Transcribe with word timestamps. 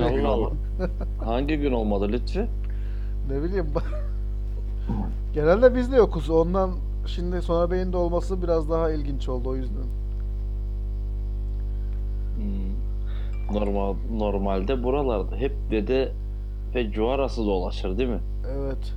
ne 0.00 0.12
gün 0.12 0.24
Allah? 0.24 0.50
Hangi 1.24 1.56
gün 1.56 1.72
olmadı 1.72 2.08
Lütfi? 2.12 2.46
Ne 3.30 3.42
bileyim. 3.42 3.66
Genelde 5.34 5.74
biz 5.74 5.92
de 5.92 5.96
yokuz. 5.96 6.30
Ondan 6.30 6.70
şimdi 7.06 7.42
Soner 7.42 7.70
Bey'in 7.70 7.92
de 7.92 7.96
olması 7.96 8.42
biraz 8.42 8.70
daha 8.70 8.90
ilginç 8.90 9.28
oldu 9.28 9.48
o 9.48 9.56
yüzden. 9.56 9.84
Hmm. 12.36 13.56
Normal 13.56 13.94
normalde 14.12 14.84
buralarda 14.84 15.36
hep 15.36 15.52
dede 15.70 16.12
ve 16.74 16.90
cu 16.90 17.08
arası 17.08 17.46
dolaşır 17.46 17.98
değil 17.98 18.08
mi? 18.08 18.20
Evet. 18.54 18.94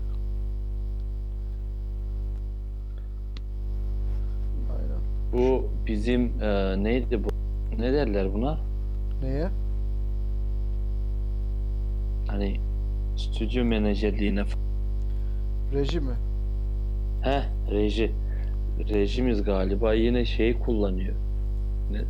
Aynen. 4.71 4.99
Bu 5.33 5.63
bizim 5.87 6.41
e, 6.41 6.83
neydi 6.83 7.23
bu? 7.23 7.27
Ne 7.81 7.93
derler 7.93 8.33
buna? 8.33 8.57
Neye? 9.23 9.49
Hani 12.33 12.59
stüdyo 13.15 13.65
menajerliğine 13.65 14.43
f- 14.43 14.57
Reji 15.73 15.99
mi? 15.99 16.13
Heh, 17.21 17.43
reji. 17.71 18.11
Rejimiz 18.89 19.43
galiba 19.43 19.93
yine 19.93 20.25
şey 20.25 20.59
kullanıyor. 20.59 21.15
Ne? 21.91 22.01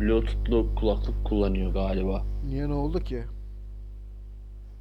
Bluetooth'lu 0.00 0.66
kulaklık 0.74 1.24
kullanıyor 1.24 1.72
galiba. 1.72 2.22
Niye 2.46 2.68
ne 2.68 2.74
oldu 2.74 3.00
ki? 3.00 3.22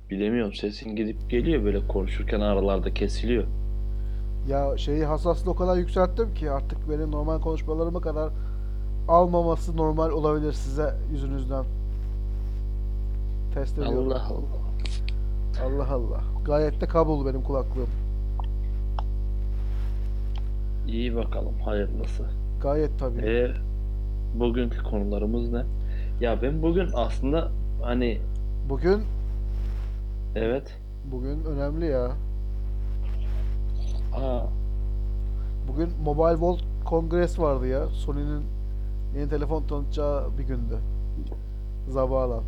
Bilemiyorum 0.09 0.53
sesin 0.53 0.95
gidip 0.95 1.29
geliyor 1.29 1.63
böyle 1.63 1.87
konuşurken 1.87 2.39
aralarda 2.39 2.93
kesiliyor. 2.93 3.43
Ya 4.49 4.77
şeyi 4.77 5.05
hassaslığı 5.05 5.51
o 5.51 5.55
kadar 5.55 5.77
yükselttim 5.77 6.33
ki 6.33 6.51
artık 6.51 6.89
benim 6.89 7.11
normal 7.11 7.41
konuşmalarıma 7.41 8.01
kadar 8.01 8.29
almaması 9.07 9.77
normal 9.77 10.09
olabilir 10.09 10.53
size 10.53 10.93
yüzünüzden. 11.11 11.65
Test 13.53 13.77
ediyorum. 13.77 14.07
Allah 14.11 14.23
Allah. 14.27 14.62
Allah 15.61 15.87
Allah. 15.91 16.21
Gayet 16.45 16.81
de 16.81 16.85
kabul 16.85 17.25
benim 17.25 17.41
kulaklığım. 17.41 17.89
İyi 20.87 21.15
bakalım 21.15 21.53
hayırlısı. 21.65 22.23
Gayet 22.61 22.99
tabii. 22.99 23.21
E, 23.21 23.51
bugünkü 24.39 24.83
konularımız 24.83 25.51
ne? 25.51 25.63
Ya 26.21 26.41
ben 26.41 26.61
bugün 26.61 26.89
aslında 26.95 27.51
hani 27.81 28.19
Bugün 28.69 29.01
evet 30.35 30.77
bugün 31.11 31.43
önemli 31.45 31.85
ya. 31.85 32.11
ha, 34.11 34.45
Bugün 35.67 35.89
Mobile 36.03 36.31
World 36.37 36.59
Congress 36.85 37.39
vardı 37.39 37.67
ya. 37.67 37.87
Sony'nin 37.87 38.43
yeni 39.17 39.29
telefon 39.29 39.63
tanıtacağı 39.63 40.37
bir 40.37 40.43
gündü. 40.43 40.77
Zabalan. 41.89 42.43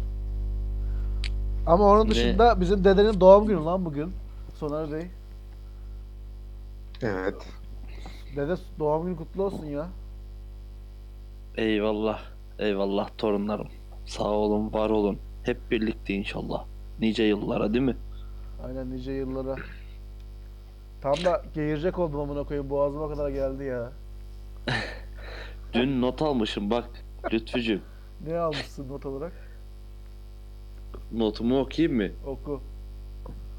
Ama 1.66 1.83
onun 1.91 2.05
Ne? 2.05 2.09
dışında 2.09 2.61
bizim 2.61 2.83
dedenin 2.83 3.19
doğum 3.19 3.47
günü 3.47 3.63
lan 3.63 3.85
bugün. 3.85 4.13
Soner 4.55 4.91
Bey. 4.91 5.08
Evet. 7.02 7.47
Dede 8.35 8.55
doğum 8.80 9.05
günü 9.05 9.16
kutlu 9.17 9.44
olsun 9.44 9.66
ya. 9.66 9.88
eyvallah 11.58 12.21
eyvallah 12.59 13.09
torunlarım. 13.17 13.67
Sağ 14.05 14.23
olun 14.23 14.73
var 14.73 14.89
olun. 14.89 15.17
Hep 15.43 15.71
birlikte 15.71 16.13
inşallah. 16.13 16.66
Nice 16.99 17.23
yıllara 17.23 17.73
değil 17.73 17.86
mi? 17.86 17.97
Aynen 18.66 18.91
nice 18.91 19.11
yıllara. 19.11 19.55
Tam 21.02 21.13
da 21.25 21.41
geğirecek 21.53 21.99
oldum 21.99 22.19
amına 22.19 22.43
koyayım. 22.43 22.69
Boğazıma 22.69 23.09
kadar 23.09 23.30
geldi 23.30 23.63
ya. 23.63 23.91
Dün 25.73 26.02
not 26.02 26.21
almışım 26.21 26.69
bak 26.69 26.89
Lütfücüğüm. 27.33 27.81
Ne 28.27 28.38
almışsın 28.38 28.89
not 28.89 29.05
olarak? 29.05 29.33
Notumu 31.12 31.60
okuyayım 31.60 31.98
mı? 31.98 32.08
Oku. 32.26 32.62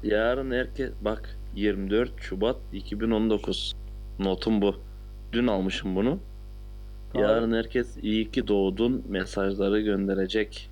Yarın 0.03 0.51
herkes 0.51 0.91
bak 1.01 1.37
24 1.55 2.11
Şubat 2.21 2.57
2019 2.73 3.75
notum 4.19 4.61
bu. 4.61 4.75
Dün 5.31 5.47
almışım 5.47 5.95
bunu. 5.95 6.19
Tamam. 7.13 7.29
Yarın 7.29 7.53
herkes 7.53 7.97
iyi 7.97 8.31
ki 8.31 8.47
doğdun 8.47 9.05
mesajları 9.09 9.81
gönderecek. 9.81 10.69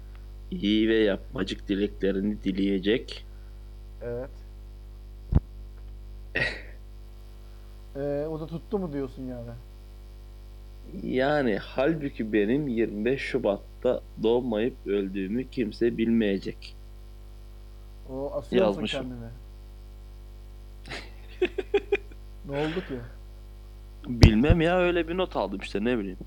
İyi 0.52 0.90
ve 0.90 0.96
yapmacık 0.96 1.68
dileklerini 1.68 2.44
dileyecek. 2.44 3.26
Evet. 4.02 4.30
Ee, 7.98 8.26
o 8.30 8.40
da 8.40 8.48
tuttu 8.48 8.80
mu 8.80 8.94
diyorsun 8.94 9.24
yani? 9.28 9.52
Yani 11.04 11.58
halbuki 11.58 12.34
benim 12.34 12.68
25 12.68 13.36
Şubat'ta 13.86 14.02
doğmayıp 14.24 14.88
öldüğümü 14.88 15.50
kimse 15.50 15.98
bilmeyecek. 15.98 16.76
O 18.10 18.32
asıyor 18.34 18.66
Yazmışım. 18.66 19.02
kendine? 19.02 19.30
ne 22.50 22.52
oldu 22.52 22.80
ki? 22.88 23.00
Bilmem 24.08 24.62
ya 24.62 24.78
öyle 24.80 25.08
bir 25.08 25.18
not 25.18 25.36
aldım 25.36 25.60
işte 25.64 25.84
ne 25.84 26.00
bileyim. 26.00 26.18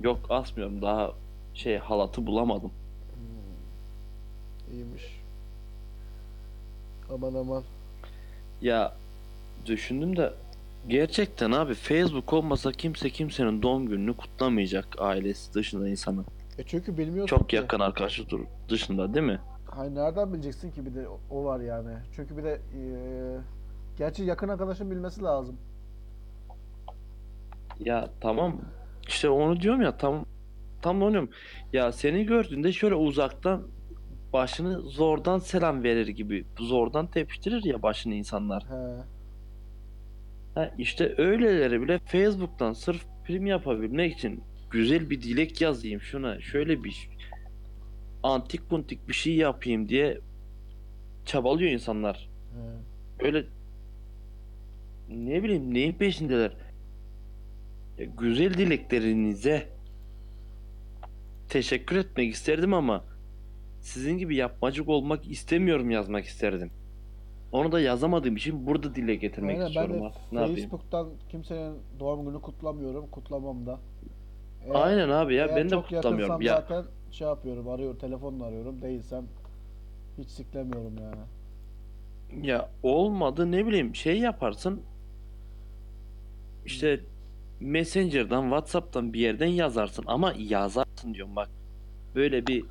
Yok 0.00 0.18
asmıyorum 0.30 0.82
daha 0.82 1.12
şey 1.54 1.78
halatı 1.78 2.26
bulamadım. 2.26 2.72
Hmm. 3.14 4.74
İyiymiş. 4.74 5.20
Aman 7.14 7.34
aman. 7.34 7.62
Ya 8.62 8.96
düşündüm 9.66 10.16
de 10.16 10.32
gerçekten 10.88 11.52
abi 11.52 11.74
Facebook 11.74 12.32
olmasa 12.32 12.72
kimse 12.72 13.10
kimsenin 13.10 13.62
doğum 13.62 13.86
gününü 13.86 14.16
kutlamayacak 14.16 14.86
ailesi 14.98 15.54
dışında 15.54 15.88
insanın. 15.88 16.26
E 16.58 16.62
çünkü 16.66 16.98
bilmiyorsun 16.98 17.36
Çok 17.36 17.48
ki. 17.48 17.56
yakın 17.56 17.80
arkadaşı 17.80 18.28
dur 18.28 18.40
dışında 18.68 19.14
değil 19.14 19.26
mi? 19.26 19.40
Hayır 19.66 19.94
nereden 19.94 20.32
bileceksin 20.32 20.70
ki 20.70 20.86
bir 20.86 20.94
de 20.94 21.08
o- 21.08 21.20
o 21.30 21.44
var 21.44 21.60
yani. 21.60 21.92
Çünkü 22.16 22.36
bir 22.36 22.44
de 22.44 22.60
eee, 22.74 23.40
gerçi 23.98 24.22
yakın 24.24 24.48
arkadaşın 24.48 24.90
bilmesi 24.90 25.22
lazım. 25.22 25.56
Ya 27.80 28.08
tamam 28.20 28.60
işte 29.08 29.28
onu 29.28 29.60
diyorum 29.60 29.82
ya 29.82 29.96
tam 29.96 30.24
tam 30.82 31.02
onu 31.02 31.10
diyorum. 31.12 31.30
Ya 31.72 31.92
seni 31.92 32.24
gördüğünde 32.26 32.72
şöyle 32.72 32.94
uzaktan 32.94 33.62
başını 34.32 34.80
zordan 34.80 35.38
selam 35.38 35.82
verir 35.82 36.08
gibi 36.08 36.44
zordan 36.58 37.06
tepiştirir 37.06 37.64
ya 37.64 37.82
başını 37.82 38.14
insanlar. 38.14 38.62
He. 38.62 39.02
Ha, 40.54 40.70
işte 40.78 41.14
öyleleri 41.18 41.80
bile 41.82 41.98
Facebook'tan 41.98 42.72
sırf 42.72 43.04
prim 43.24 43.46
yapabilmek 43.46 44.12
için 44.12 44.42
güzel 44.74 45.10
bir 45.10 45.22
dilek 45.22 45.60
yazayım 45.60 46.00
şuna 46.00 46.40
şöyle 46.40 46.84
bir 46.84 47.08
antik 48.22 48.70
kuntik 48.70 49.08
bir 49.08 49.14
şey 49.14 49.36
yapayım 49.36 49.88
diye 49.88 50.20
çabalıyor 51.24 51.70
insanlar. 51.70 52.28
He. 52.54 53.26
Öyle 53.26 53.44
ne 55.08 55.42
bileyim 55.42 55.74
neyin 55.74 55.92
peşindeler. 55.92 56.52
Ya, 57.98 58.04
güzel 58.18 58.54
dileklerinize 58.54 59.68
teşekkür 61.48 61.96
etmek 61.96 62.34
isterdim 62.34 62.74
ama 62.74 63.04
sizin 63.80 64.18
gibi 64.18 64.36
yapmacık 64.36 64.88
olmak 64.88 65.30
istemiyorum 65.30 65.90
yazmak 65.90 66.24
isterdim. 66.24 66.70
Onu 67.52 67.72
da 67.72 67.80
yazamadığım 67.80 68.36
için 68.36 68.66
burada 68.66 68.94
dile 68.94 69.14
getirmek 69.14 69.56
Aynen 69.56 69.64
ben 69.64 69.68
istiyorum 69.68 70.00
de 70.00 70.06
artık. 70.06 70.32
Ne 70.32 70.38
yapayım? 70.40 70.60
Facebook'tan 70.60 71.08
kimsenin 71.28 71.74
doğum 72.00 72.26
günü 72.26 72.40
kutlamıyorum. 72.40 73.10
Kutlamam 73.10 73.66
da. 73.66 73.80
Eğer- 74.66 74.74
Aynen 74.74 75.08
abi 75.08 75.34
ya 75.34 75.56
ben 75.56 75.64
de 75.64 75.68
çok 75.70 75.88
kutlamıyorum. 75.88 76.42
Ya 76.42 76.54
zaten 76.56 76.84
şey 77.10 77.26
yapıyorum, 77.28 77.68
arıyorum, 77.68 77.98
telefonla 77.98 78.44
arıyorum. 78.44 78.82
Değilsem 78.82 79.24
hiç 80.18 80.28
siklemiyorum 80.30 80.94
yani. 81.02 82.46
ya 82.46 82.70
olmadı 82.82 83.52
ne 83.52 83.66
bileyim 83.66 83.94
şey 83.94 84.18
yaparsın. 84.18 84.82
İşte 86.66 87.00
Messenger'dan, 87.60 88.42
WhatsApp'tan 88.42 89.12
bir 89.12 89.20
yerden 89.20 89.46
yazarsın 89.46 90.04
ama 90.06 90.34
yazarsın 90.38 91.14
diyorum 91.14 91.36
bak. 91.36 91.48
Böyle 92.14 92.46
bir 92.46 92.64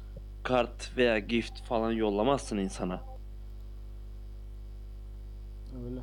kart 0.43 0.97
veya 0.97 1.19
gift 1.19 1.61
falan 1.61 1.91
yollamazsın 1.91 2.57
insana. 2.57 3.01
Öyle. 5.85 6.00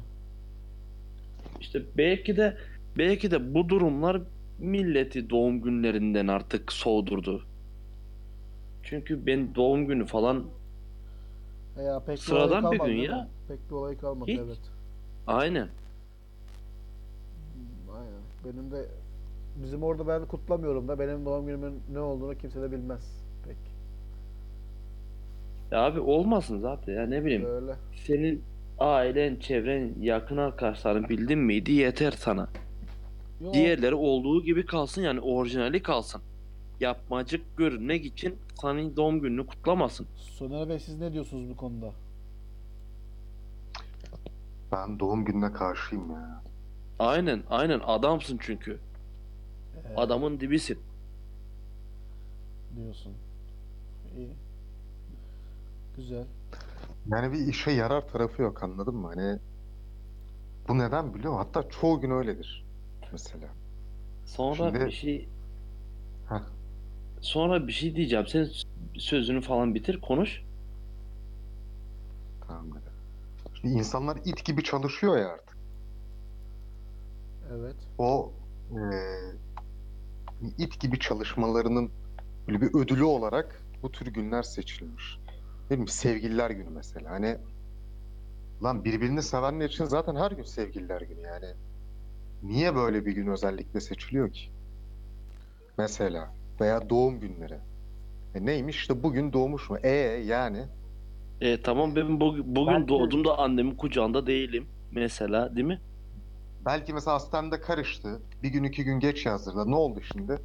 İşte 1.60 1.82
belki 1.98 2.36
de 2.36 2.56
belki 2.98 3.30
de 3.30 3.54
bu 3.54 3.68
durumlar 3.68 4.22
milleti 4.60 5.30
doğum 5.30 5.60
günlerinden 5.62 6.26
artık 6.26 6.72
soğudurdu. 6.72 7.42
Çünkü 8.82 9.26
ben 9.26 9.54
doğum 9.54 9.86
günü 9.86 10.06
falan 10.06 10.44
Ya 11.84 12.00
pek 12.00 12.16
bir 12.16 12.20
Sıradan 12.20 12.70
bir 12.72 12.78
kalmadı 12.78 12.90
gün 12.90 12.96
değil 12.98 13.10
ya. 13.10 13.28
Pek 13.48 13.58
bir 13.70 13.74
olay 13.74 13.96
kalmadı 13.98 14.30
Hiç. 14.30 14.38
evet. 14.40 14.58
aynen. 15.26 15.68
Aynen. 17.94 18.20
Benim 18.44 18.70
de 18.70 18.86
bizim 19.56 19.82
orada 19.82 20.08
ben 20.08 20.26
kutlamıyorum 20.26 20.88
da 20.88 20.98
benim 20.98 21.24
doğum 21.26 21.46
günümün 21.46 21.82
ne 21.92 21.98
olduğunu 21.98 22.38
kimse 22.38 22.62
de 22.62 22.72
bilmez 22.72 23.24
pek. 23.44 23.56
Ya 25.70 25.78
abi 25.84 26.00
olmasın 26.00 26.58
zaten 26.60 26.92
ya 26.92 27.06
ne 27.06 27.24
bileyim. 27.24 27.44
Öyle. 27.44 27.74
Senin 28.06 28.42
ailen, 28.78 29.36
çevren, 29.36 29.94
yakın 30.00 30.36
arkadaşların 30.36 31.08
bildin 31.08 31.38
miydi 31.38 31.72
yeter 31.72 32.10
sana. 32.12 32.48
Yo, 33.40 33.52
Diğerleri 33.52 33.94
olduğu 33.94 34.42
gibi 34.44 34.66
kalsın 34.66 35.02
yani 35.02 35.20
orijinali 35.20 35.82
kalsın. 35.82 36.22
yapmacık 36.80 37.56
görünmek 37.56 38.04
için 38.04 38.36
senin 38.60 38.96
doğum 38.96 39.20
gününü 39.20 39.46
kutlamasın. 39.46 40.06
Soner 40.16 40.68
Bey 40.68 40.80
siz 40.80 40.98
ne 41.00 41.12
diyorsunuz 41.12 41.50
bu 41.50 41.56
konuda? 41.56 41.92
Ben 44.72 44.98
doğum 45.00 45.24
gününe 45.24 45.52
karşıyım 45.52 46.10
ya. 46.10 46.42
Aynen 46.98 47.42
aynen 47.50 47.80
adamsın 47.86 48.38
çünkü. 48.42 48.78
Ee, 49.76 49.96
Adamın 49.96 50.40
dibisin. 50.40 50.78
diyorsun. 52.76 53.12
İyi. 54.16 54.30
Güzel. 55.96 56.24
Yani 57.06 57.32
bir 57.32 57.38
işe 57.46 57.70
yarar 57.70 58.08
tarafı 58.08 58.42
yok 58.42 58.62
anladın 58.62 58.94
mı? 58.94 59.06
Hani 59.14 59.38
bu 60.68 60.78
neden 60.78 61.14
biliyor 61.14 61.32
musun? 61.32 61.46
Hatta 61.54 61.70
çoğu 61.70 62.00
gün 62.00 62.10
öyledir 62.10 62.64
mesela. 63.12 63.48
Sonra 64.26 64.68
Şimdi- 64.70 64.86
bir 64.86 64.90
şey 64.90 65.28
Heh. 66.28 66.40
sonra 67.20 67.66
bir 67.66 67.72
şey 67.72 67.96
diyeceğim. 67.96 68.26
Sen 68.26 68.48
sözünü 68.98 69.40
falan 69.40 69.74
bitir, 69.74 70.00
konuş. 70.00 70.42
Tamam. 72.48 72.66
Şimdi 73.60 73.74
insanlar 73.74 74.18
it 74.24 74.44
gibi 74.44 74.62
çalışıyor 74.64 75.18
ya 75.18 75.28
artık. 75.28 75.56
Evet. 77.52 77.76
O 77.98 78.32
eee, 78.72 79.32
it 80.58 80.80
gibi 80.80 80.98
çalışmalarının 80.98 81.90
böyle 82.48 82.60
bir 82.60 82.74
ödülü 82.74 83.04
olarak 83.04 83.62
bu 83.82 83.92
tür 83.92 84.06
günler 84.06 84.42
seçilmiş. 84.42 85.18
Değil 85.70 85.80
mi? 85.80 85.88
Sevgililer 85.90 86.50
günü 86.50 86.70
mesela. 86.70 87.10
Hani 87.10 87.38
lan 88.62 88.84
birbirini 88.84 89.22
sevenler 89.22 89.68
için 89.68 89.84
zaten 89.84 90.16
her 90.16 90.30
gün 90.30 90.42
sevgililer 90.42 91.00
günü 91.00 91.20
yani. 91.20 91.46
Niye 92.42 92.74
böyle 92.74 93.06
bir 93.06 93.12
gün 93.12 93.26
özellikle 93.26 93.80
seçiliyor 93.80 94.32
ki? 94.32 94.50
Mesela 95.78 96.30
veya 96.60 96.90
doğum 96.90 97.20
günleri. 97.20 97.58
E 98.34 98.46
neymiş 98.46 98.76
işte 98.76 99.02
bugün 99.02 99.32
doğmuş 99.32 99.70
mu? 99.70 99.78
E 99.82 99.90
yani 100.26 100.64
E, 101.40 101.62
tamam 101.62 101.96
ben 101.96 102.20
bu- 102.20 102.36
bugün 102.38 102.66
Belki- 102.74 102.88
doğduğumda 102.88 103.38
annemin 103.38 103.74
kucağında 103.76 104.26
değilim. 104.26 104.66
Mesela 104.92 105.56
değil 105.56 105.66
mi? 105.66 105.80
belki 106.66 106.92
mesela 106.94 107.14
hastanede 107.14 107.60
karıştı. 107.60 108.20
Bir 108.42 108.48
gün 108.48 108.64
iki 108.64 108.84
gün 108.84 109.00
geç 109.00 109.26
yazdırdı. 109.26 109.70
Ne 109.70 109.74
oldu 109.74 110.00
şimdi? 110.12 110.38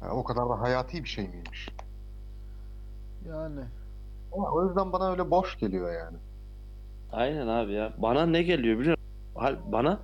Ha, 0.00 0.10
o 0.12 0.24
kadar 0.24 0.48
da 0.48 0.60
hayati 0.60 1.04
bir 1.04 1.08
şey 1.08 1.28
miymiş? 1.28 1.68
Yani. 3.28 3.60
Ama 4.32 4.50
O 4.52 4.66
yüzden 4.66 4.92
bana 4.92 5.10
öyle 5.10 5.30
boş 5.30 5.58
geliyor 5.58 5.92
yani. 5.94 6.16
Aynen 7.12 7.46
abi 7.46 7.72
ya. 7.72 7.92
Bana 7.98 8.26
ne 8.26 8.42
geliyor 8.42 8.78
biliyor 8.78 8.96
musun? 9.36 9.58
Bana 9.72 10.00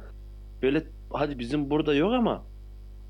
böyle 0.63 0.83
hadi 1.11 1.39
bizim 1.39 1.71
burada 1.71 1.95
yok 1.95 2.13
ama 2.13 2.43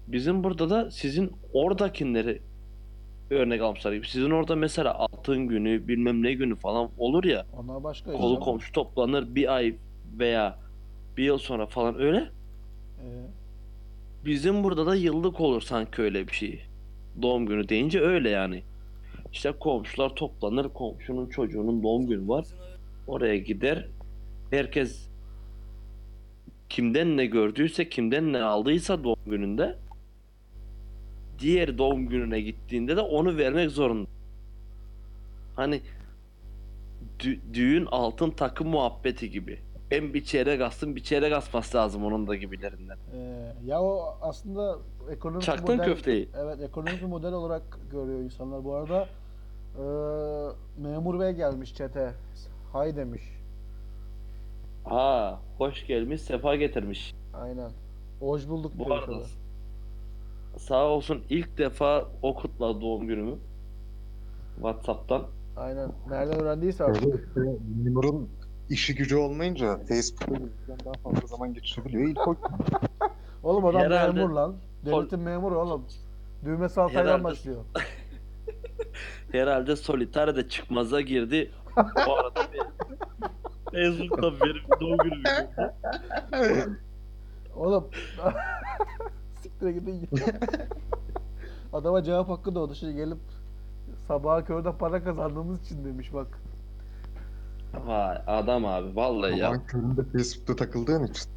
bizim 0.08 0.44
burada 0.44 0.70
da 0.70 0.91
sizin 0.91 1.32
oradakileri 1.52 2.43
örnek 3.31 3.62
almışlar 3.62 3.93
gibi. 3.93 4.08
Sizin 4.08 4.31
orada 4.31 4.56
mesela 4.56 4.94
altın 4.94 5.47
günü 5.49 5.88
bilmem 5.88 6.23
ne 6.23 6.32
günü 6.32 6.56
falan 6.56 6.91
olur 6.99 7.25
ya. 7.25 7.47
Onlar 7.56 7.85
başka 7.85 8.12
Kolu 8.12 8.38
iş. 8.38 8.44
komşu 8.44 8.73
toplanır 8.73 9.35
bir 9.35 9.55
ay 9.55 9.75
veya 10.19 10.58
bir 11.17 11.25
yıl 11.25 11.38
sonra 11.38 11.67
falan 11.67 12.00
öyle. 12.00 12.19
Ee, 12.19 13.05
Bizim 14.25 14.64
burada 14.64 14.87
da 14.87 14.94
yıllık 14.94 15.41
olur 15.41 15.61
sanki 15.61 16.03
öyle 16.03 16.29
bir 16.29 16.32
şey. 16.32 16.61
Doğum 17.23 17.46
günü 17.46 17.69
deyince 17.69 18.00
öyle 18.00 18.31
yani. 18.31 18.62
İşte 19.32 19.53
komşular 19.53 20.08
toplanır. 20.17 20.69
Komşunun 20.69 21.26
çocuğunun 21.26 21.82
doğum 21.82 22.06
günü 22.06 22.29
var. 22.29 22.44
Oraya 23.06 23.37
gider. 23.37 23.87
Herkes 24.50 25.10
kimden 26.70 27.17
ne 27.17 27.26
gördüyse, 27.26 27.88
kimden 27.88 28.32
ne 28.32 28.43
aldıysa 28.43 29.05
doğum 29.05 29.19
gününde 29.26 29.76
diğer 31.38 31.78
doğum 31.78 32.08
gününe 32.08 32.40
gittiğinde 32.40 32.96
de 32.96 33.00
onu 33.00 33.37
vermek 33.37 33.70
zorunda. 33.70 34.08
Hani 35.56 35.81
dü- 37.19 37.38
düğün 37.55 37.87
altın 37.90 38.31
takı 38.31 38.64
muhabbeti 38.64 39.31
gibi. 39.31 39.58
Ben 39.90 40.14
bir 40.14 40.25
çeyrek 40.25 40.61
astım, 40.61 40.96
bir 40.96 41.02
çeyrek 41.02 41.32
asması 41.32 41.76
lazım 41.76 42.05
onun 42.05 42.26
da 42.26 42.34
gibilerinden. 42.34 42.96
e, 43.14 43.52
ya 43.67 43.82
o 43.82 44.19
aslında 44.22 44.78
ekonomik 45.11 45.43
Çaktın 45.43 45.75
model, 45.75 45.87
köfteyi. 45.87 46.28
Evet 46.38 46.61
ekonomik 46.62 47.00
bir 47.00 47.06
model 47.06 47.32
olarak 47.32 47.62
görüyor 47.93 48.20
insanlar. 48.20 48.64
Bu 48.64 48.75
arada 48.75 49.08
e, 49.76 49.82
memur 50.82 51.20
bey 51.20 51.32
gelmiş 51.32 51.75
çete. 51.75 52.12
Hay 52.72 52.96
demiş. 52.96 53.22
Ha, 54.85 55.41
hoş 55.59 55.87
gelmiş, 55.87 56.21
sefa 56.23 56.56
getirmiş. 56.56 57.15
Aynen. 57.35 57.71
Hoş 58.21 58.49
bulduk 58.49 58.73
Bu 58.79 58.85
diyor 58.85 58.97
arada 58.99 59.06
şurada. 59.06 59.25
sağ 60.59 60.85
olsun 60.87 61.23
ilk 61.31 61.59
defa 61.59 62.05
o 62.23 62.35
kutladı 62.35 62.81
doğum 62.81 63.06
günümü. 63.06 63.35
WhatsApp'tan. 64.55 65.23
Aynen. 65.56 65.93
Nereden 66.09 66.41
öğrendiyse 66.41 66.85
artık. 66.85 67.05
Öyle 67.05 67.17
işte 67.29 67.41
memurun 67.85 68.29
işi 68.71 68.94
gücü 68.94 69.17
olmayınca 69.17 69.77
Facebook'ta 69.79 70.35
bizden 70.35 70.79
daha 70.85 70.93
fazla 71.12 71.27
zaman 71.27 71.55
geçirebiliyor. 71.55 72.09
İlk 72.09 72.29
o 72.29 72.37
Oğlum 73.43 73.65
adam 73.65 73.81
Herhalde- 73.81 74.12
memur 74.12 74.31
lan. 74.35 74.55
Devletin 74.87 75.21
memuru 75.21 75.59
oğlum. 75.61 75.85
Düğmesi 76.44 76.81
altaydan 76.81 77.05
Herhalde- 77.05 77.25
başlıyor. 77.25 77.65
Herhalde 79.32 79.77
Solitaire 79.77 80.37
de 80.37 80.49
çıkmaza 80.49 81.00
girdi. 81.00 81.50
Bu 82.06 82.15
arada 82.19 82.41
benim 83.72 83.93
Facebook'ta 83.93 84.32
benim 84.46 84.62
doğum 84.81 84.99
gördü. 84.99 85.50
Oğlum. 87.56 87.84
Siktir 89.43 89.69
gidin. 89.69 90.08
Adama 91.72 92.02
cevap 92.02 92.28
hakkı 92.28 92.55
doğdu. 92.55 92.75
Şimdi 92.75 92.94
gelip 92.96 93.19
sabah 94.08 94.46
körde 94.46 94.72
para 94.72 95.05
kazandığımız 95.05 95.62
için 95.67 95.84
demiş 95.84 96.14
bak. 96.14 96.26
Vay 97.87 98.17
adam 98.26 98.64
abi 98.64 98.96
vallahi 98.96 99.38
ya. 99.38 99.46
Sabahın 99.46 99.67
köründe 99.67 100.02
Facebook'ta 100.02 100.56
takıldığın 100.56 101.05
için. 101.05 101.31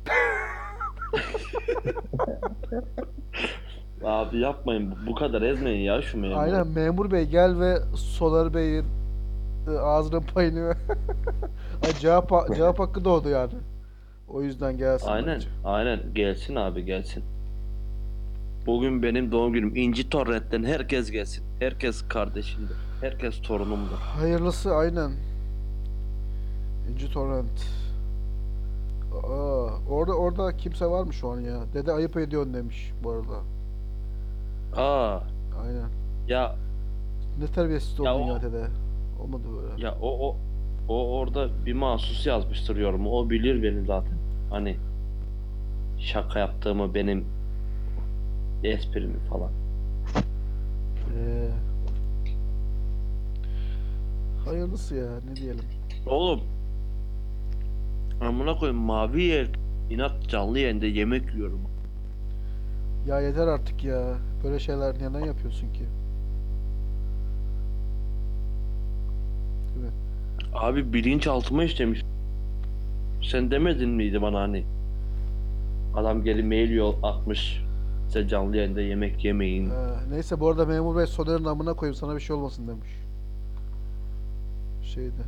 Abi 4.04 4.40
yapmayın 4.40 4.92
bu- 4.92 5.12
bu 5.12 5.16
kadar 5.16 5.42
ezmeyin 5.42 5.84
ya 5.86 6.02
şu 6.02 6.18
memuru. 6.18 6.40
Aynen 6.40 6.68
memur 6.68 7.12
bey 7.12 7.26
gel 7.26 7.60
ve 7.60 7.76
Solar 7.96 8.54
Bey'in 8.54 8.86
e, 9.68 9.72
ağzının 9.80 10.22
payını. 10.22 10.74
Ay, 11.86 11.94
cevap, 12.00 12.32
ha- 12.32 12.46
cevap 12.56 12.80
hakkı 12.80 13.06
doğdu 13.06 13.30
yani. 13.30 13.54
O 14.28 14.42
yüzden 14.42 14.78
gelsin 14.78 15.08
Aynen, 15.08 15.28
bence. 15.36 15.48
aynen. 15.66 16.00
Gelsin 16.14 16.56
abi 16.56 16.86
gelsin. 16.86 17.24
Bugün 18.66 19.04
benim 19.04 19.32
doğum 19.32 19.54
günüm. 19.54 19.76
İnci 19.76 20.10
Torrent'ten 20.10 20.64
herkes 20.64 21.12
gelsin. 21.12 21.44
Herkes 21.60 22.08
kardeşimdir. 22.08 22.76
Herkes 23.02 23.42
torunumdur. 23.42 23.98
Hayırlısı 23.98 24.76
aynen. 24.76 25.12
İnci 26.92 27.12
Torrent. 27.12 27.66
Aa, 29.24 29.68
orada 29.90 30.14
orada 30.14 30.58
kimse 30.58 30.86
var 30.86 31.04
mı 31.04 31.14
şu 31.14 31.30
an 31.30 31.40
ya? 31.40 31.58
Dede 31.74 31.92
ayıp 31.92 32.18
ediyorsun 32.18 32.54
demiş 32.54 32.92
bu 33.04 33.12
arada. 33.12 33.40
Aa, 34.82 35.20
Aynen. 35.64 35.90
ya 36.28 36.56
Ne 37.40 37.48
terbiyesiz 37.48 38.00
Ya 38.00 38.16
oldun 38.16 38.30
o- 38.30 38.34
ya 38.34 38.42
dede. 38.42 38.64
Olmadı 39.24 39.44
böyle. 39.62 39.86
ya 39.86 39.96
o 40.02 40.28
o 40.30 40.36
o 40.88 41.18
orada 41.18 41.50
bir 41.66 41.74
mahsus 41.74 42.26
yazmıştır 42.26 42.76
yorumu. 42.76 43.10
O 43.12 43.30
bilir 43.30 43.64
beni 43.64 43.86
zaten. 43.86 44.18
Hani 44.50 44.76
şaka 46.00 46.40
yaptığımı 46.40 46.94
benim 46.94 47.26
esprimi 48.64 49.20
falan. 49.30 49.52
Ee, 51.18 51.50
hayırlısı 54.46 54.96
ya 54.96 55.10
ne 55.30 55.36
diyelim. 55.36 55.66
Oğlum 56.08 56.42
amına 58.22 58.58
koyayım 58.58 58.82
mavi 58.82 59.24
yer 59.24 59.48
inat 59.90 60.30
canlı 60.30 60.60
yayında 60.60 60.86
yemek 60.86 61.34
yiyorum. 61.34 61.62
Ya 63.08 63.20
yeter 63.22 63.48
artık 63.48 63.84
ya. 63.84 64.18
Böyle 64.44 64.60
şeyler 64.60 64.96
neden 64.96 65.26
yapıyorsun 65.26 65.74
ki? 65.74 65.84
Mi? 69.76 69.90
Abi 70.54 70.94
bilinçaltıma 70.94 71.64
işlemiş. 71.64 72.02
Sen 73.32 73.52
demedin 73.52 73.90
miydi 73.90 74.22
bana 74.22 74.40
hani? 74.42 74.64
Adam 75.96 76.24
gelip 76.24 76.46
mail 76.46 76.72
yol 76.72 76.96
atmış. 77.04 77.64
Size 78.08 78.28
canlı 78.28 78.58
yayında 78.58 78.82
yemek 78.82 79.26
yemeyin. 79.26 79.70
Ee, 79.70 80.10
neyse 80.10 80.40
bu 80.40 80.50
arada 80.50 80.66
memur 80.66 80.98
bey 80.98 81.06
Soner'in 81.06 81.46
amına 81.46 81.74
koyayım 81.74 81.96
sana 81.96 82.16
bir 82.16 82.20
şey 82.20 82.36
olmasın 82.36 82.68
demiş. 82.68 82.90
Şeydi. 84.84 85.24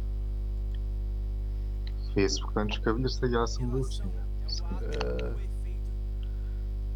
Facebook'tan 2.15 2.67
çıkabilirse 2.67 3.27
gelsin 3.27 3.73
buyursun 3.73 4.05
ya. 4.05 4.49
Sıkıntı. 4.49 5.35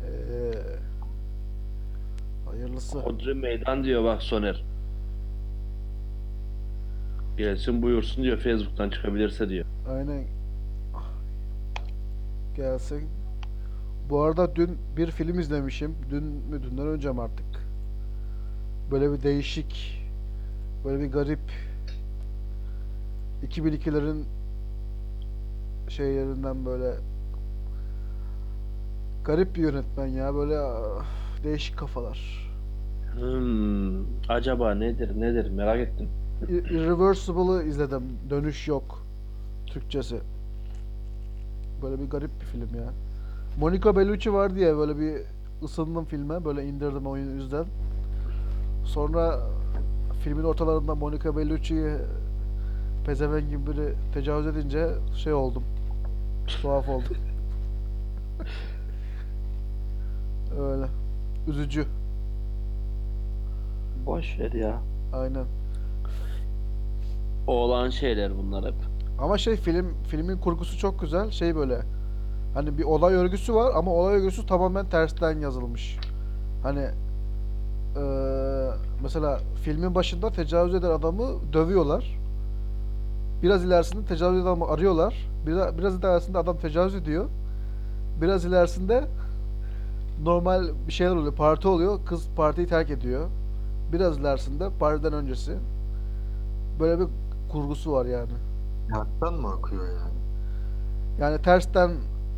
Ee, 0.04 0.08
ee, 0.08 0.54
hayırlısı. 2.50 3.00
Hodri 3.00 3.34
meydan 3.34 3.84
diyor 3.84 4.04
bak 4.04 4.22
Soner. 4.22 4.64
Gelsin 7.40 7.82
buyursun 7.82 8.24
diyor 8.24 8.38
Facebook'tan 8.38 8.90
çıkabilirse 8.90 9.50
diyor. 9.50 9.66
Aynen. 9.90 10.24
Gelsin. 12.56 13.10
Bu 14.10 14.22
arada 14.22 14.56
dün 14.56 14.78
bir 14.98 15.12
film 15.12 15.40
izlemişim. 15.40 15.96
Dün 16.10 16.24
mü 16.24 16.64
dünden 16.64 16.88
önce 16.88 17.12
mi 17.12 17.22
artık? 17.22 17.46
Böyle 18.92 19.12
bir 19.12 19.24
değişik, 19.24 20.04
böyle 20.86 21.04
bir 21.04 21.12
garip 21.12 21.40
2002'lerin 23.48 24.24
şeylerinden 25.90 26.66
böyle 26.66 26.94
garip 29.26 29.56
bir 29.56 29.62
yönetmen 29.62 30.08
ya 30.08 30.36
böyle 30.36 30.58
ah, 30.58 31.06
değişik 31.44 31.78
kafalar. 31.78 32.50
Hmm, 33.20 34.04
acaba 34.30 34.76
nedir 34.76 35.22
nedir 35.22 35.50
merak 35.50 35.80
ettim. 35.80 36.10
Ir- 36.48 36.70
Irreversible'ı 36.70 37.64
izledim. 37.64 38.04
Dönüş 38.30 38.68
yok. 38.68 39.06
Türkçesi. 39.68 40.20
Böyle 41.82 42.00
bir 42.02 42.10
garip 42.10 42.32
bir 42.42 42.46
film 42.46 42.76
ya. 42.76 42.90
Monica 43.60 43.96
Bellucci 43.96 44.34
var 44.34 44.56
diye 44.56 44.78
böyle 44.78 45.00
bir 45.00 45.22
ısındım 45.64 46.06
filme. 46.06 46.46
Böyle 46.46 46.66
indirdim 46.68 47.08
o 47.08 47.18
yüzden. 47.18 47.66
Sonra 48.86 49.40
filmin 50.24 50.44
ortalarında 50.44 50.96
Monica 50.96 51.38
Bellucci'yi 51.38 51.92
pezevenk 53.06 53.50
gibi 53.50 53.68
biri 53.68 53.94
tecavüz 54.14 54.48
edince 54.48 54.90
şey 55.16 55.34
oldum. 55.34 55.64
Tuhaf 56.62 56.90
oldum. 56.90 57.18
Öyle. 60.60 60.86
Üzücü. 61.48 61.86
Boş 64.06 64.40
ver 64.40 64.52
ya. 64.52 64.82
Aynen. 65.14 65.46
Olan 67.50 67.90
şeyler 67.90 68.38
bunlar 68.38 68.66
hep. 68.66 68.74
Ama 69.20 69.38
şey 69.38 69.56
film 69.56 69.94
filmin 70.08 70.38
kurgusu 70.38 70.78
çok 70.78 71.02
güzel. 71.02 71.32
Şey 71.32 71.56
böyle 71.56 71.82
hani 72.54 72.78
bir 72.78 72.84
olay 72.84 73.14
örgüsü 73.14 73.56
var 73.56 73.72
ama 73.76 73.92
olay 73.92 74.16
örgüsü 74.16 74.46
tamamen 74.46 74.86
tersten 74.90 75.40
yazılmış. 75.40 75.98
Hani 76.64 76.86
eee, 77.96 78.70
mesela 79.04 79.40
filmin 79.64 79.96
başında 79.96 80.32
tecavüz 80.32 80.74
eden 80.74 80.90
adamı 80.90 81.54
dövüyorlar. 81.54 82.20
Biraz 83.44 83.66
ilerisinde 83.66 84.06
tecavüz 84.06 84.38
eden 84.38 84.46
adamı 84.46 84.66
arıyorlar. 84.66 85.30
Biraz, 85.48 85.78
biraz 85.78 85.96
ilerisinde 85.96 86.38
adam 86.38 86.58
tecavüz 86.58 86.96
ediyor. 86.96 87.26
Biraz 88.22 88.46
ilerisinde 88.46 89.04
normal 90.24 90.68
bir 90.88 90.94
şeyler 90.94 91.16
oluyor. 91.16 91.36
Parti 91.36 91.68
oluyor. 91.68 92.00
Kız 92.06 92.28
partiyi 92.36 92.68
terk 92.68 92.90
ediyor. 92.90 93.28
Biraz 93.94 94.18
ilerisinde 94.18 94.70
partiden 94.80 95.14
öncesi. 95.14 95.54
Böyle 96.80 97.00
bir 97.00 97.08
kurgusu 97.50 97.92
var 97.92 98.06
yani. 98.06 98.32
Hayattan 98.92 99.34
mı 99.34 99.48
akıyor 99.54 99.86
yani? 99.88 100.20
Yani 101.20 101.42
tersten 101.42 101.92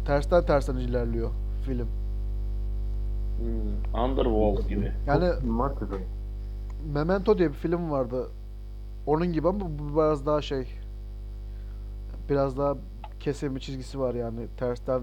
tersten 0.06 0.46
tersten 0.46 0.76
ilerliyor 0.76 1.30
film. 1.66 1.88
Hmm, 3.38 4.04
Underworld 4.04 4.70
gibi. 4.70 4.92
Yani. 5.08 5.26
Memento 6.94 7.38
diye 7.38 7.50
bir 7.50 7.54
film 7.56 7.92
vardı. 7.92 8.28
Onun 9.06 9.34
gibi 9.34 9.48
ama 9.48 9.60
bu 9.60 9.96
biraz 9.98 10.26
daha 10.26 10.42
şey 10.42 10.68
biraz 12.30 12.58
daha 12.58 12.76
kesin 13.20 13.56
bir 13.56 13.60
çizgisi 13.60 14.00
var 14.00 14.14
yani 14.14 14.48
tersten 14.58 15.02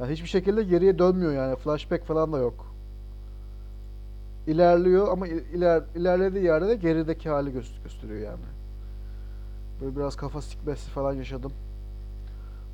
yani 0.00 0.12
hiçbir 0.12 0.28
şekilde 0.28 0.62
geriye 0.62 0.98
dönmüyor 0.98 1.32
yani 1.32 1.56
flashback 1.56 2.04
falan 2.06 2.32
da 2.32 2.38
yok. 2.38 2.74
İlerliyor 4.46 5.08
ama 5.08 5.26
il- 5.28 5.54
iler, 5.54 5.82
ilerlediği 5.94 6.44
yerde 6.44 6.68
de 6.68 6.74
gerideki 6.76 7.28
hali 7.28 7.50
gö- 7.50 7.82
gösteriyor 7.84 8.20
yani. 8.20 8.44
Böyle 9.80 9.96
biraz 9.96 10.16
kafa 10.16 10.42
sikmesi 10.42 10.90
falan 10.90 11.12
yaşadım. 11.12 11.52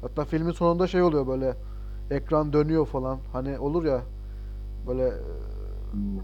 Hatta 0.03 0.25
filmin 0.25 0.53
sonunda 0.53 0.87
şey 0.87 1.03
oluyor 1.03 1.27
böyle 1.27 1.57
ekran 2.11 2.53
dönüyor 2.53 2.87
falan. 2.87 3.19
Hani 3.33 3.59
olur 3.59 3.85
ya 3.85 4.01
böyle 4.89 5.11
Hmm. 5.93 6.21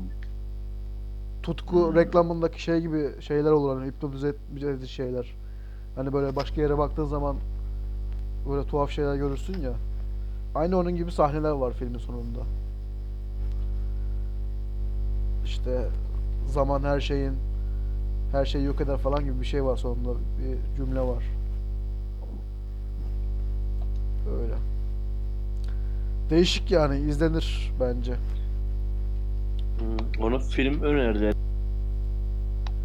tutku 1.43 1.87
Hmm. 1.89 1.95
reklamındaki 1.95 2.63
şey 2.63 2.81
gibi 2.81 3.11
şeyler 3.21 3.51
olur 3.51 3.77
hani 3.77 3.89
hipnotize 3.91 4.35
edici 4.57 4.89
şeyler. 4.89 5.37
Hani 5.97 6.13
böyle 6.13 6.37
başka 6.37 6.61
yere 6.63 6.79
baktığın 6.79 7.05
zaman 7.05 7.37
böyle 8.51 8.67
tuhaf 8.67 8.91
şeyler 8.91 9.15
görürsün 9.17 9.63
ya. 9.63 9.73
Aynı 10.55 10.79
onun 10.79 10.97
gibi 10.97 11.13
sahneler 11.13 11.51
var 11.51 11.73
filmin 11.73 11.99
sonunda. 11.99 12.41
İşte 15.45 15.89
zaman 16.47 16.83
her 16.83 17.01
şeyin 17.01 17.33
her 18.33 18.45
şeyi 18.45 18.65
yok 18.65 18.81
eder 18.81 18.97
falan 18.99 19.25
gibi 19.25 19.41
bir 19.41 19.47
şey 19.47 19.65
var 19.65 19.77
sonunda 19.77 20.11
bir 20.11 20.77
cümle 20.77 21.01
var. 21.01 21.25
Öyle. 24.43 24.55
Değişik 26.31 26.71
yani 26.71 26.99
izlenir 26.99 27.73
bence. 27.81 28.15
Hmm, 29.79 30.23
onu 30.25 30.39
film 30.39 30.83
önerileri 30.83 31.35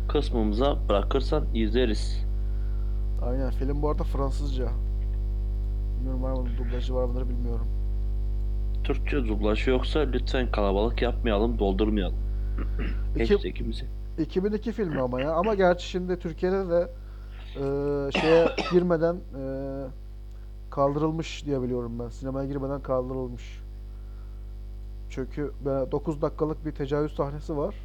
kısmımıza 0.08 0.78
bırakırsan 0.90 1.46
izleriz. 1.54 2.26
Aynen 3.26 3.52
film 3.52 3.82
bu 3.82 3.90
arada 3.90 4.04
Fransızca. 4.04 4.68
Bilmiyorum 5.98 6.24
var 6.24 6.32
mı 6.32 6.48
dublajı 6.58 6.94
var 6.96 7.06
mıdır 7.06 7.30
bilmiyorum. 7.30 7.68
Türkçe 8.84 9.18
dublajı 9.18 9.70
yoksa 9.70 10.00
lütfen 10.00 10.52
kalabalık 10.52 11.02
yapmayalım, 11.02 11.60
doldurmayalım. 11.60 12.16
İki- 13.20 13.34
Hashtag'imizi. 13.34 13.86
2002 14.18 14.72
filmi 14.72 15.02
ama 15.02 15.22
ya. 15.22 15.34
Ama 15.34 15.54
gerçi 15.56 15.88
şimdi 15.90 16.20
Türkiye'de 16.20 16.70
de 16.70 16.90
e, 17.56 17.62
şeye 18.12 18.48
girmeden 18.72 19.16
e, 19.16 19.44
kaldırılmış 20.70 21.46
diye 21.46 21.62
biliyorum 21.62 22.00
ben. 22.00 22.10
Sinemaya 22.10 22.48
girmeden 22.48 22.82
kaldırılmış. 22.82 23.62
Çünkü 25.10 25.52
böyle 25.66 25.92
9 25.92 26.22
dakikalık 26.22 26.66
bir 26.66 26.72
tecavüz 26.72 27.16
sahnesi 27.16 27.58
var. 27.58 27.76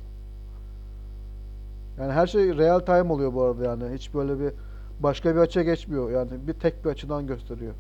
Yani 1.99 2.13
her 2.13 2.27
şey 2.27 2.57
real 2.59 2.81
time 2.81 3.13
oluyor 3.13 3.35
bu 3.35 3.43
arada 3.43 3.65
yani. 3.65 3.95
Hiç 3.95 4.15
böyle 4.15 4.41
bir 4.41 4.53
başka 5.01 5.35
bir 5.35 5.41
açıya 5.41 5.65
geçmiyor. 5.65 6.11
Yani 6.11 6.31
bir 6.47 6.53
tek 6.53 6.85
bir 6.85 6.91
açıdan 6.91 7.27
gösteriyor. 7.27 7.75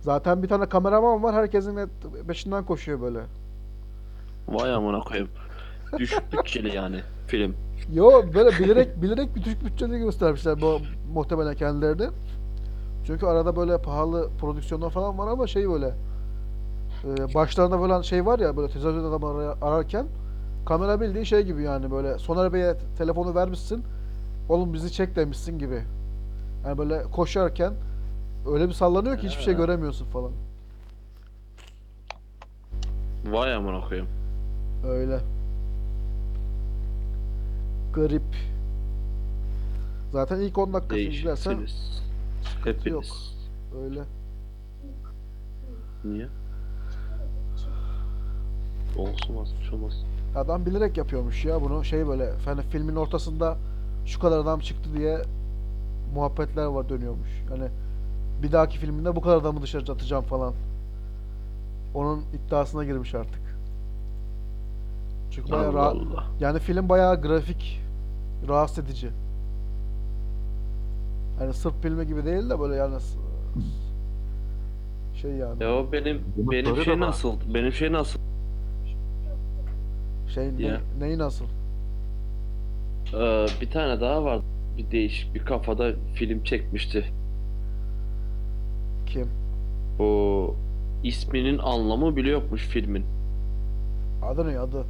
Zaten 0.00 0.42
bir 0.42 0.48
tane 0.48 0.68
kameraman 0.68 1.22
var. 1.22 1.34
Herkesin 1.34 1.90
peşinden 2.28 2.64
koşuyor 2.64 3.00
böyle. 3.00 3.20
Vay 4.48 4.74
amına 4.74 5.00
koyayım. 5.00 5.28
Düşük 5.98 6.32
bütçeli 6.32 6.76
yani 6.76 7.00
film. 7.26 7.54
Yo 7.92 8.10
böyle 8.34 8.58
bilerek 8.58 9.02
bilerek 9.02 9.36
bir 9.36 9.42
Türk 9.42 9.64
bütçeli 9.64 9.98
göstermişler 9.98 10.60
bu 10.60 10.78
muhtemelen 11.14 11.54
kendilerini. 11.54 12.08
Çünkü 13.06 13.26
arada 13.26 13.56
böyle 13.56 13.82
pahalı 13.82 14.28
prodüksiyonlar 14.40 14.90
falan 14.90 15.18
var 15.18 15.28
ama 15.28 15.46
şey 15.46 15.68
böyle 15.68 15.94
e, 17.04 17.34
başlarında 17.34 17.78
falan 17.78 18.02
şey 18.02 18.26
var 18.26 18.38
ya 18.38 18.56
böyle 18.56 18.72
tezahürat 18.72 19.04
adamı 19.04 19.26
ara- 19.28 19.56
ararken 19.62 20.06
kamera 20.66 21.00
bildiğin 21.00 21.24
şey 21.24 21.42
gibi 21.42 21.62
yani 21.62 21.90
böyle 21.90 22.18
Soner 22.18 22.52
Bey'e 22.52 22.74
telefonu 22.98 23.34
vermişsin 23.34 23.84
oğlum 24.48 24.72
bizi 24.72 24.92
çek 24.92 25.16
demişsin 25.16 25.58
gibi. 25.58 25.82
Yani 26.66 26.78
böyle 26.78 27.02
koşarken 27.02 27.72
öyle 28.52 28.68
bir 28.68 28.72
sallanıyor 28.72 29.18
ki 29.18 29.26
hiçbir 29.28 29.42
şey 29.42 29.54
göremiyorsun 29.54 30.06
falan. 30.06 30.30
Vay 33.30 33.54
amına 33.54 33.88
koyayım. 33.88 34.08
Öyle. 34.88 35.18
Garip. 37.98 38.22
Zaten 40.12 40.40
ilk 40.40 40.58
10 40.58 40.72
dakika 40.72 40.96
izlersen 40.96 41.58
sıkıntı 42.42 42.88
yok. 42.88 43.04
Hepiniz. 43.04 43.34
Öyle. 43.84 44.00
Niye? 46.04 46.28
Olsun 48.98 49.34
olsun 49.36 49.56
olmaz. 49.72 50.04
Adam 50.36 50.66
bilerek 50.66 50.96
yapıyormuş 50.96 51.44
ya 51.44 51.60
bunu 51.62 51.84
şey 51.84 52.08
böyle 52.08 52.32
hani 52.44 52.62
filmin 52.62 52.96
ortasında 52.96 53.56
şu 54.06 54.20
kadar 54.20 54.38
adam 54.38 54.60
çıktı 54.60 54.90
diye 54.96 55.22
muhabbetler 56.14 56.64
var 56.64 56.88
dönüyormuş. 56.88 57.28
Yani 57.50 57.68
bir 58.42 58.52
dahaki 58.52 58.78
filminde 58.78 59.16
bu 59.16 59.20
kadar 59.20 59.36
adamı 59.36 59.62
dışarı 59.62 59.92
atacağım 59.92 60.24
falan. 60.24 60.54
Onun 61.94 62.22
iddiasına 62.34 62.84
girmiş 62.84 63.14
artık. 63.14 63.40
Çünkü 65.30 65.52
bayağı 65.52 65.68
Allah 65.68 65.78
ra- 65.78 66.10
Allah. 66.12 66.24
yani 66.40 66.58
film 66.58 66.88
bayağı 66.88 67.22
grafik, 67.22 67.80
rahatsız 68.48 68.84
edici. 68.84 69.08
Hani 71.38 71.52
Sırp 71.52 71.82
filmi 71.82 72.06
gibi 72.06 72.24
değil 72.24 72.50
de 72.50 72.60
böyle 72.60 72.74
yani 72.74 72.94
şey 75.14 75.30
yani 75.30 75.62
Ya 75.62 75.74
o 75.74 75.92
benim 75.92 76.20
Bunu 76.36 76.50
benim 76.50 76.76
şey 76.82 76.92
ama- 76.94 77.06
nasıl? 77.06 77.32
Benim 77.54 77.72
şey 77.72 77.92
nasıl? 77.92 78.18
şey 80.34 80.58
ne- 80.58 80.62
Ya. 80.66 80.80
neyi 81.00 81.18
nasıl? 81.18 81.44
Ee, 83.14 83.46
bir 83.60 83.70
tane 83.70 84.00
daha 84.00 84.24
vardı. 84.24 84.44
Bir 84.76 84.90
değişik 84.90 85.34
bir 85.34 85.44
kafada 85.44 85.92
film 86.14 86.44
çekmişti. 86.44 87.04
Kim? 89.06 89.28
O 90.00 90.54
isminin 91.02 91.58
anlamı 91.58 92.16
bile 92.16 92.30
yokmuş 92.30 92.62
filmin. 92.66 93.04
Adı 94.22 94.48
ne 94.48 94.58
adı? 94.58 94.84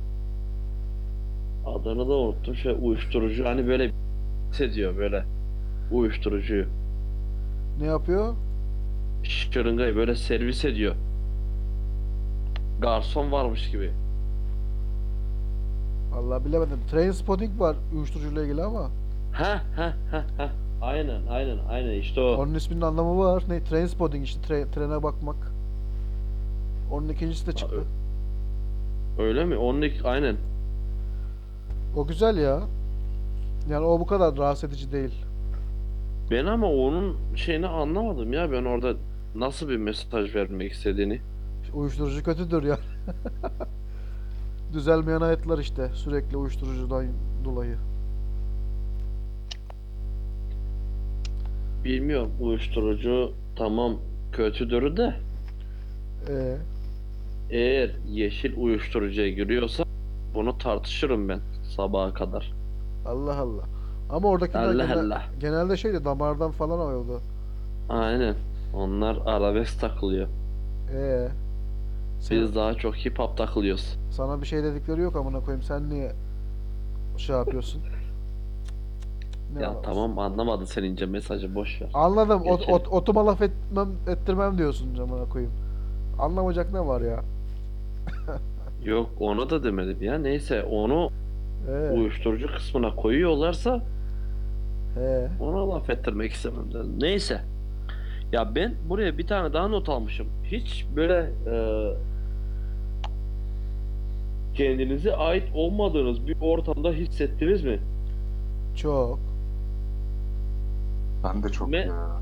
Adını 1.67 2.09
da 2.09 2.13
unuttum. 2.13 2.55
Şey 2.55 2.77
uyuşturucu 2.81 3.45
hani 3.47 3.67
böyle 3.69 3.91
ediyor 4.61 4.97
böyle 4.97 5.25
uyuşturucuyu. 5.93 6.65
Ne 7.81 7.87
yapıyor? 7.87 8.35
Şırıngayı 9.23 9.97
böyle 9.97 10.15
servis 10.15 10.65
ediyor. 10.65 10.95
Garson 12.81 13.33
varmış 13.33 13.71
gibi. 13.71 13.91
Vallahi 16.13 16.45
bilemedim. 16.45 16.79
Trainspotting 16.91 17.61
var 17.61 17.77
uyuşturucuyla 17.95 18.45
ilgili 18.45 18.63
ama 18.63 18.81
Ha 19.33 19.63
ha 19.77 19.93
ha 20.11 20.25
ha. 20.39 20.49
Aynen 20.83 21.21
aynen 21.31 21.59
aynen 21.71 21.91
işte 21.93 22.21
o. 22.21 22.35
onun 22.37 22.55
isminin 22.55 22.81
anlamı 22.81 23.19
var. 23.19 23.43
Ne? 23.49 23.65
Trainspotting 23.65 24.25
işte 24.25 24.41
tre- 24.55 24.71
trene 24.71 25.03
bakmak. 25.03 25.37
Onun 26.93 27.09
ikincisi 27.09 27.47
de 27.47 27.53
çıktı. 27.53 27.83
Öyle 29.19 29.45
mi? 29.45 29.57
Onun 29.57 29.83
ilk- 29.83 30.05
aynen. 30.05 30.37
O 31.99 32.07
güzel 32.07 32.37
ya. 32.37 32.61
Yani 33.71 33.87
o 33.87 34.01
bu 34.01 34.07
kadar 34.07 34.37
rahatsız 34.37 34.71
edici 34.71 34.93
değil. 34.93 35.15
Ben 36.31 36.47
ama 36.47 36.73
onun 36.73 37.17
şeyini 37.37 37.67
anlamadım 37.67 38.33
ya 38.33 38.53
ben 38.53 38.65
orada 38.65 38.95
nasıl 39.35 39.69
bir 39.69 39.77
mesaj 39.77 40.35
vermek 40.35 40.73
istediğini. 40.73 41.21
Uyuşturucu 41.75 42.23
kötüdür 42.23 42.63
ya. 42.63 42.79
Düzelmeyen 44.73 45.21
hayatlar 45.21 45.59
işte. 45.59 45.89
Sürekli 45.95 46.37
uyuşturucudan 46.37 47.07
dolayı. 47.45 47.77
Bilmiyorum 51.85 52.31
uyuşturucu 52.41 53.33
tamam 53.57 53.97
kötüdür 54.33 54.97
de 54.97 55.15
Ee, 56.29 56.57
eğer 57.51 57.91
yeşil 58.09 58.57
uyuşturucuya 58.57 59.29
giriyorsa 59.29 59.85
bunu 60.35 60.59
tartışırım 60.59 61.29
ben 61.29 61.41
sabaha 61.69 62.15
kadar. 62.15 62.53
Allah 63.07 63.37
Allah. 63.41 63.63
Ama 64.11 64.29
oradakiler 64.29 64.63
Allah 64.63 64.73
genel- 64.87 64.99
Allah. 64.99 65.23
genelde 65.41 65.77
şeydi 65.77 66.05
damardan 66.05 66.51
falan 66.51 66.79
alıyordu. 66.79 67.21
Aynen. 67.89 68.35
Onlar 68.75 69.19
arabesk 69.27 69.81
takılıyor. 69.81 70.29
Ee, 70.95 71.29
sen- 72.21 72.41
Biz 72.43 72.55
daha 72.55 72.75
çok 72.75 72.95
hip 72.97 73.19
hop 73.19 73.37
takılıyoruz. 73.37 73.97
sana 74.11 74.41
bir 74.41 74.47
şey 74.47 74.63
dedikleri 74.63 75.01
yok 75.01 75.17
amına 75.17 75.41
koyayım. 75.41 75.63
Sen 75.63 75.91
niye 75.91 76.13
şey 77.17 77.37
yapıyorsun? 77.37 77.83
Ne 79.57 79.63
Ya 79.63 79.69
anlarsın? 79.69 79.93
tamam 79.93 80.19
anlamadın 80.19 80.65
sen 80.65 80.83
ince 80.85 81.07
mesajı 81.07 81.55
boş 81.55 81.83
ver. 81.83 81.91
Anladım. 81.95 82.43
Ot, 82.47 82.69
ot, 82.69 82.89
otuma 82.89 83.27
laf 83.27 83.43
etmem, 83.43 83.89
ettirmem 84.09 84.59
diyorsun 84.59 84.99
amına 84.99 85.25
koyayım. 85.25 85.53
Anlamayacak 86.19 86.73
ne 86.73 86.87
var 86.87 87.01
ya? 87.01 87.21
Yok 88.85 89.11
onu 89.21 89.51
da 89.51 89.65
demedim 89.65 90.03
ya. 90.03 90.19
Neyse 90.19 90.63
onu 90.65 91.11
Ee, 91.69 91.91
uyuşturucu 91.91 92.47
kısmına 92.47 92.95
koyuyorlarsa 92.97 93.81
he. 94.95 95.29
ona 95.41 95.69
laf 95.71 95.91
ettirmek 95.91 96.33
istemem 96.33 96.69
dedim. 96.71 96.95
Neyse. 97.01 97.41
Ya 98.33 98.55
ben 98.55 98.75
buraya 98.89 99.19
bir 99.19 99.27
tane 99.27 99.53
daha 99.53 99.69
not 99.69 99.89
almışım. 99.89 100.27
Hiç 100.45 100.87
böyle 100.97 101.31
e, 101.51 101.55
kendinize 104.55 105.17
ait 105.17 105.45
olmadığınız 105.55 106.27
bir 106.27 106.37
ortamda 106.41 106.93
hissettiniz 106.93 107.65
mi? 107.65 107.79
Çok. 108.77 109.19
Ben 111.25 111.43
de 111.43 111.49
çok 111.49 111.69
Me- 111.69 111.87
ya. 111.87 112.21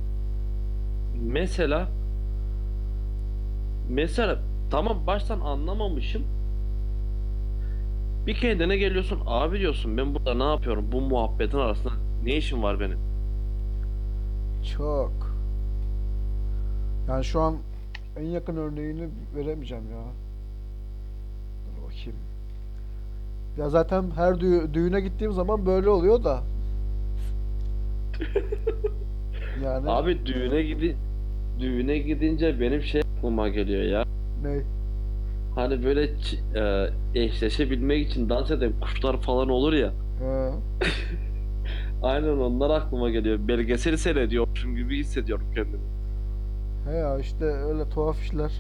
Mesela 1.22 1.88
mesela 3.88 4.38
tamam 4.70 5.06
baştan 5.06 5.40
anlamamışım. 5.40 6.22
Bir 8.26 8.34
kendine 8.34 8.76
geliyorsun 8.76 9.20
abi 9.26 9.58
diyorsun 9.58 9.96
ben 9.96 10.14
burada 10.14 10.34
ne 10.34 10.42
yapıyorum 10.44 10.84
bu 10.92 11.00
muhabbetin 11.00 11.58
arasında 11.58 11.92
ne 12.24 12.36
işim 12.36 12.62
var 12.62 12.80
benim? 12.80 12.98
Çok. 14.76 15.12
Yani 17.08 17.24
şu 17.24 17.40
an 17.40 17.56
en 18.16 18.24
yakın 18.24 18.56
örneğini 18.56 19.08
veremeyeceğim 19.36 19.84
ya. 19.90 20.02
Dur 21.66 21.82
bakayım. 21.84 22.18
Ya 23.58 23.68
zaten 23.68 24.04
her 24.16 24.32
dü- 24.32 24.74
düğüne 24.74 25.00
gittiğim 25.00 25.32
zaman 25.32 25.66
böyle 25.66 25.88
oluyor 25.88 26.24
da. 26.24 26.42
Yani 29.64 29.90
Abi 29.90 30.26
düğüne 30.26 30.62
gidi 30.62 30.96
düğüne 31.60 31.98
gidince 31.98 32.60
benim 32.60 32.82
şey 32.82 33.00
aklıma 33.18 33.48
geliyor 33.48 33.82
ya. 33.82 34.04
ne? 34.42 34.62
Hani 35.56 35.84
böyle 35.84 36.10
e, 36.54 36.90
eşleşebilmek 37.14 38.06
için 38.10 38.28
dans 38.28 38.50
eden 38.50 38.72
kuşlar 38.80 39.20
falan 39.20 39.48
olur 39.48 39.72
ya. 39.72 39.92
Aynen 42.02 42.36
onlar 42.36 42.70
aklıma 42.70 43.10
geliyor. 43.10 43.38
Belgeseli 43.48 43.98
seyrediyormuşum 43.98 44.76
gibi 44.76 44.98
hissediyorum 44.98 45.46
kendimi. 45.54 45.82
He 46.88 46.94
ya 46.96 47.18
işte 47.18 47.44
öyle 47.44 47.88
tuhaf 47.88 48.22
işler. 48.22 48.52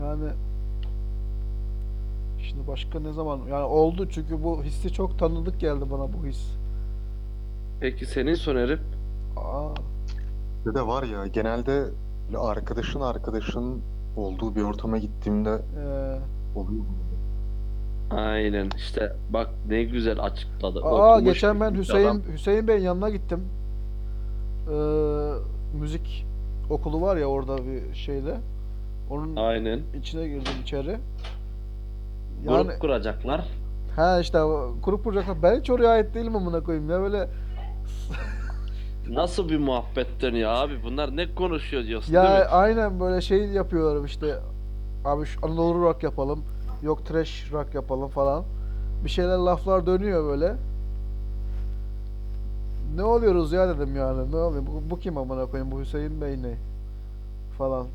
Yani 0.00 0.30
Şimdi 2.48 2.66
başka 2.68 3.00
ne 3.00 3.12
zaman 3.12 3.38
yani 3.50 3.64
oldu 3.64 4.08
çünkü 4.10 4.44
bu 4.44 4.62
hissi 4.64 4.92
çok 4.92 5.18
tanıdık 5.18 5.60
geldi 5.60 5.84
bana 5.90 6.02
bu 6.12 6.26
his. 6.26 6.46
Peki 7.80 8.06
senin 8.06 8.34
Soner'im? 8.34 8.80
Aa, 9.36 9.74
Bir 10.66 10.74
de 10.74 10.86
var 10.86 11.02
ya 11.02 11.26
genelde 11.26 11.84
arkadaşın 12.38 13.00
arkadaşın 13.00 13.80
olduğu 14.20 14.56
bir 14.56 14.62
ortama 14.62 14.98
gittiğimde 14.98 15.50
ee, 15.50 16.58
oluyor. 16.58 16.84
Aynen 18.10 18.68
işte 18.76 19.12
bak 19.30 19.48
ne 19.68 19.82
güzel 19.82 20.20
açıkladı. 20.24 20.80
Aa 20.84 21.14
Okumuş 21.14 21.34
geçen 21.34 21.60
ben 21.60 21.74
Hüseyin 21.74 22.06
adam. 22.06 22.22
Hüseyin 22.32 22.68
Bey'in 22.68 22.82
yanına 22.82 23.10
gittim. 23.10 23.40
Ee, 24.70 24.74
müzik 25.78 26.26
okulu 26.70 27.00
var 27.00 27.16
ya 27.16 27.26
orada 27.26 27.56
bir 27.56 27.94
şeyde. 27.94 28.36
Onun 29.10 29.36
Aynen. 29.36 29.80
içine 30.00 30.28
girdim 30.28 30.52
içeri. 30.62 30.96
Yani 32.44 32.66
Grup 32.66 32.80
kuracaklar. 32.80 33.44
ha 33.96 34.20
işte 34.20 34.38
grup 34.84 35.04
kuracaklar. 35.04 35.42
Ben 35.42 35.60
hiç 35.60 35.70
oraya 35.70 35.88
ait 35.88 36.14
değilim 36.14 36.36
amına 36.36 36.60
koyayım 36.60 36.90
ya 36.90 37.00
böyle 37.00 37.18
Nasıl 39.08 39.48
bir 39.48 39.58
muhabbet 39.58 40.20
dönüyor 40.20 40.50
abi? 40.50 40.82
Bunlar 40.84 41.16
ne 41.16 41.34
konuşuyor 41.34 41.84
diyorsun 41.84 42.12
ya 42.12 42.22
değil 42.22 42.38
mi? 42.38 42.44
aynen 42.44 43.00
böyle 43.00 43.20
şey 43.20 43.44
yapıyorlar 43.46 44.04
işte. 44.06 44.38
Abi 45.04 45.26
şu 45.26 45.46
Anadolu 45.46 45.82
rock 45.82 46.02
yapalım. 46.02 46.44
Yok 46.82 47.06
trash 47.06 47.52
rock 47.52 47.74
yapalım 47.74 48.08
falan. 48.08 48.44
Bir 49.04 49.10
şeyler 49.10 49.36
laflar 49.38 49.86
dönüyor 49.86 50.24
böyle. 50.24 50.54
Ne 52.96 53.04
oluyoruz 53.04 53.52
ya 53.52 53.68
dedim 53.68 53.96
yani. 53.96 54.32
Ne 54.32 54.36
oluyor? 54.36 54.62
Bu, 54.66 54.90
bu 54.90 54.98
kim 54.98 55.18
amına 55.18 55.46
koyayım? 55.46 55.72
Bu 55.72 55.80
Hüseyin 55.80 56.20
Bey 56.20 56.42
ne? 56.42 56.54
Falan. 57.58 57.86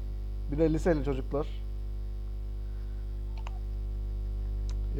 Bir 0.52 0.58
de 0.58 0.74
liseli 0.74 1.04
çocuklar. 1.04 1.48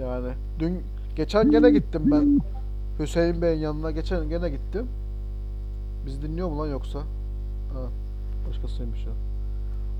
Yani 0.02 0.28
dün 0.60 0.82
geçen 1.15 1.52
gene 1.52 1.72
gittim 1.72 2.02
ben 2.06 2.41
Hüseyin 3.00 3.41
Bey'in 3.41 3.60
yanına 3.60 3.91
geçen 3.91 4.30
gene 4.30 4.50
gittim. 4.50 4.88
Biz 6.06 6.22
dinliyor 6.22 6.50
mu 6.50 6.60
lan 6.60 6.68
yoksa? 6.68 7.00
Ha, 7.74 7.82
başkasıymış 8.50 9.06
ya. 9.06 9.12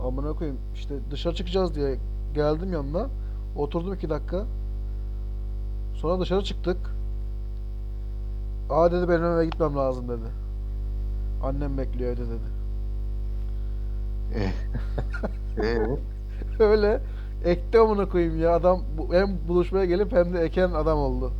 Amına 0.08 0.34
koyayım 0.34 0.60
işte 0.76 0.96
dışarı 1.12 1.36
çıkacağız 1.36 1.76
diye 1.76 2.00
geldim 2.34 2.74
yanına. 2.74 3.10
Oturdum 3.58 3.94
iki 3.94 4.10
dakika. 4.10 4.46
Sonra 5.96 6.20
dışarı 6.20 6.44
çıktık. 6.44 6.78
Aa 8.70 8.92
dedi 8.92 9.10
benim 9.10 9.24
eve 9.26 9.46
gitmem 9.46 9.76
lazım 9.76 10.08
dedi. 10.10 10.30
Annem 11.44 11.78
bekliyor 11.78 12.12
evde 12.12 12.22
dedi. 12.22 12.56
Ee, 14.36 14.52
ee, 15.64 15.80
Öyle 16.64 17.02
ekti 17.46 17.80
amına 17.80 18.10
koyayım 18.10 18.40
ya 18.42 18.56
adam 18.56 18.82
bu- 18.98 19.14
hem 19.14 19.38
buluşmaya 19.48 19.86
gelip 19.86 20.12
hem 20.12 20.34
de 20.34 20.40
eken 20.40 20.72
adam 20.72 20.98
oldu. 20.98 21.32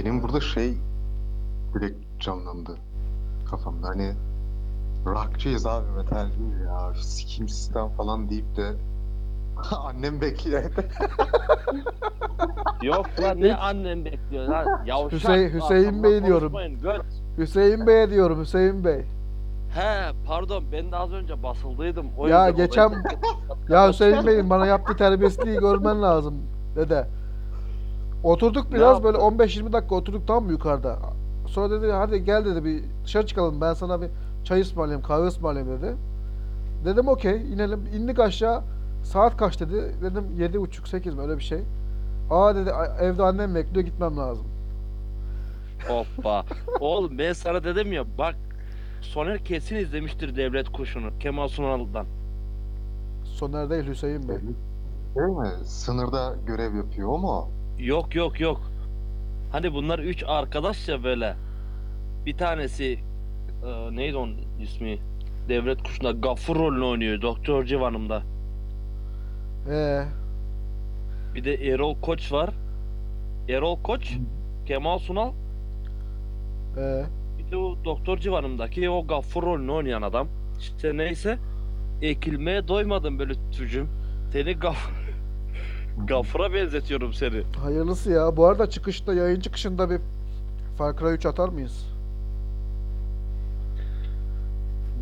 Benim 0.00 0.22
burada 0.22 0.40
şey 0.40 0.74
direkt 1.74 2.20
canlandı 2.20 2.76
kafamda. 3.50 3.88
Hani 3.88 4.12
rockçıyız 5.06 5.66
abi 5.66 5.90
metal 5.96 6.26
değil 6.26 6.60
ya. 6.66 6.94
Sikim 7.02 7.48
sistem 7.48 7.88
falan 7.88 8.30
deyip 8.30 8.56
de 8.56 8.72
annem 9.76 10.20
bekliyor. 10.20 10.62
Yok 12.82 13.06
lan 13.22 13.40
ne 13.40 13.56
annem 13.56 14.04
bekliyor 14.04 14.44
lan. 14.48 14.66
Yavşak. 14.86 15.20
Hüseyin- 15.20 15.54
Hüseyin 15.54 16.02
Bey 16.02 16.24
diyorum. 16.24 16.52
Hüseyin 17.38 17.86
Bey'e 17.86 18.10
diyorum 18.10 18.40
Hüseyin 18.40 18.84
Bey. 18.84 19.04
He 19.74 20.12
pardon 20.26 20.64
ben 20.72 20.92
de 20.92 20.96
az 20.96 21.12
önce 21.12 21.42
basıldıydım. 21.42 22.06
O 22.18 22.26
Ya 22.28 22.50
geçen 22.50 22.92
ya 23.68 23.88
Hüseyin 23.88 24.26
Bey'in 24.26 24.50
bana 24.50 24.66
yaptığı 24.66 24.96
terbiyesizliği 24.96 25.58
görmen 25.58 26.02
lazım 26.02 26.34
dede. 26.76 27.06
Oturduk 28.22 28.72
biraz 28.72 29.02
böyle 29.04 29.18
yaptı? 29.22 29.36
15-20 29.44 29.72
dakika 29.72 29.94
oturduk 29.94 30.26
tam 30.26 30.44
mı 30.44 30.52
yukarıda. 30.52 30.98
Sonra 31.46 31.70
dedi 31.82 31.92
hadi 31.92 32.24
gel 32.24 32.44
dedi 32.44 32.64
bir 32.64 32.82
dışarı 33.04 33.26
çıkalım 33.26 33.60
ben 33.60 33.74
sana 33.74 34.00
bir 34.02 34.08
çay 34.44 34.60
ısmarlayayım 34.60 35.06
kahve 35.06 35.26
ısmarlayayım 35.26 35.82
dedi. 35.82 35.94
Dedim 36.84 37.08
okey 37.08 37.52
inelim 37.52 37.86
indik 37.94 38.18
aşağı 38.18 38.62
saat 39.02 39.36
kaç 39.36 39.60
dedi 39.60 39.94
dedim 40.02 40.24
7.30-8 40.38 41.14
mi 41.14 41.20
öyle 41.22 41.36
bir 41.38 41.42
şey. 41.42 41.60
Aa 42.30 42.54
dedi 42.56 42.72
"a- 42.72 42.96
evde 43.00 43.22
annem 43.22 43.54
bekliyor 43.54 43.84
gitmem 43.86 44.16
lazım. 44.16 44.46
Hoppa. 45.88 46.44
Oğlum 46.80 47.18
ben 47.18 47.32
sana 47.32 47.64
dedim 47.64 47.92
ya 47.92 48.04
bak 48.18 48.34
Soner 49.00 49.44
kesin 49.44 49.76
izlemiştir 49.76 50.36
Devlet 50.36 50.68
Kuşu'nu 50.72 51.18
Kemal 51.20 51.48
Sunal'dan. 51.48 52.06
Soner 53.24 53.70
değil 53.70 53.86
Hüseyin 53.86 54.28
Bey. 54.28 54.36
Değil 55.16 55.28
mi? 55.38 55.48
Sınırda 55.64 56.34
görev 56.46 56.74
yapıyor 56.74 57.08
o 57.08 57.18
mu? 57.18 57.48
Yok 57.80 58.14
yok 58.14 58.40
yok. 58.40 58.60
Hani 59.52 59.72
bunlar 59.74 59.98
üç 59.98 60.24
arkadaş 60.26 60.88
ya 60.88 61.04
böyle. 61.04 61.34
Bir 62.26 62.36
tanesi 62.36 62.98
e, 63.66 63.96
neydi 63.96 64.16
onun 64.16 64.36
ismi? 64.62 64.98
Devlet 65.48 65.82
kuşunda 65.82 66.10
Gaffur 66.12 66.56
rolünü 66.56 66.84
oynuyor 66.84 67.22
Doktor 67.22 67.64
Civan'ımda. 67.64 68.22
Ee, 69.70 70.02
Bir 71.34 71.44
de 71.44 71.54
Erol 71.54 72.00
Koç 72.00 72.32
var. 72.32 72.50
Erol 73.48 73.82
Koç, 73.82 74.12
Kemal 74.66 74.98
Sunal, 74.98 75.32
ee. 76.78 77.04
bir 77.38 77.50
de 77.50 77.56
o 77.56 77.76
Doktor 77.84 78.18
Civan'ımdaki 78.18 78.90
o 78.90 79.06
Gaffur 79.06 79.42
rolünü 79.42 79.72
oynayan 79.72 80.02
adam. 80.02 80.28
İşte 80.58 80.96
neyse 80.96 81.38
ekilmeye 82.02 82.68
doymadım 82.68 83.18
böyle 83.18 83.32
türcüm. 83.52 83.88
Seni 84.32 84.52
Gaff 84.54 84.90
Gaffur'a 86.06 86.52
benzetiyorum 86.54 87.12
seni. 87.12 87.42
Hayırlısı 87.62 88.10
ya. 88.10 88.36
Bu 88.36 88.46
arada 88.46 88.70
çıkışta, 88.70 89.14
yayın 89.14 89.40
çıkışında 89.40 89.90
bir 89.90 90.00
Far 90.78 90.96
Cry 90.96 91.14
3 91.14 91.26
atar 91.26 91.48
mıyız? 91.48 91.86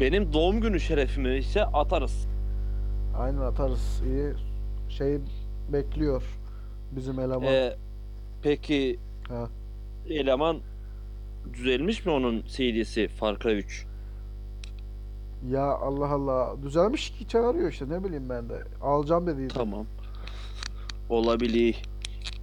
Benim 0.01 0.33
doğum 0.33 0.61
günü 0.61 0.81
şerefimi 0.81 1.37
ise 1.37 1.64
atarız. 1.64 2.27
Aynen 3.18 3.38
atarız. 3.40 4.03
İyi. 4.07 4.33
Şey 4.88 5.18
bekliyor 5.72 6.22
bizim 6.96 7.20
eleman. 7.20 7.42
Ee, 7.42 7.77
peki 8.42 8.98
Ha. 9.29 9.48
eleman 10.09 10.57
düzelmiş 11.53 12.07
mi 12.07 12.12
onun 12.12 12.42
CD'si 12.42 13.09
Far 13.09 13.38
Cry 13.38 13.59
3? 13.59 13.87
Ya 15.51 15.64
Allah 15.64 16.09
Allah. 16.09 16.55
Düzelmiş 16.62 17.11
ki 17.11 17.29
çağırıyor 17.29 17.70
işte 17.72 17.88
ne 17.88 18.05
bileyim 18.05 18.29
ben 18.29 18.48
de. 18.48 18.62
Alacağım 18.83 19.27
dediydi. 19.27 19.55
Tamam. 19.55 19.87
Olabilir. 21.09 21.83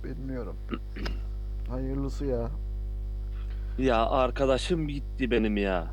Bilmiyorum. 0.04 0.56
Hayırlısı 1.70 2.26
ya. 2.26 2.50
Ya 3.78 4.06
arkadaşım 4.06 4.88
gitti 4.88 5.32
benim 5.32 5.58
ya. 5.58 5.88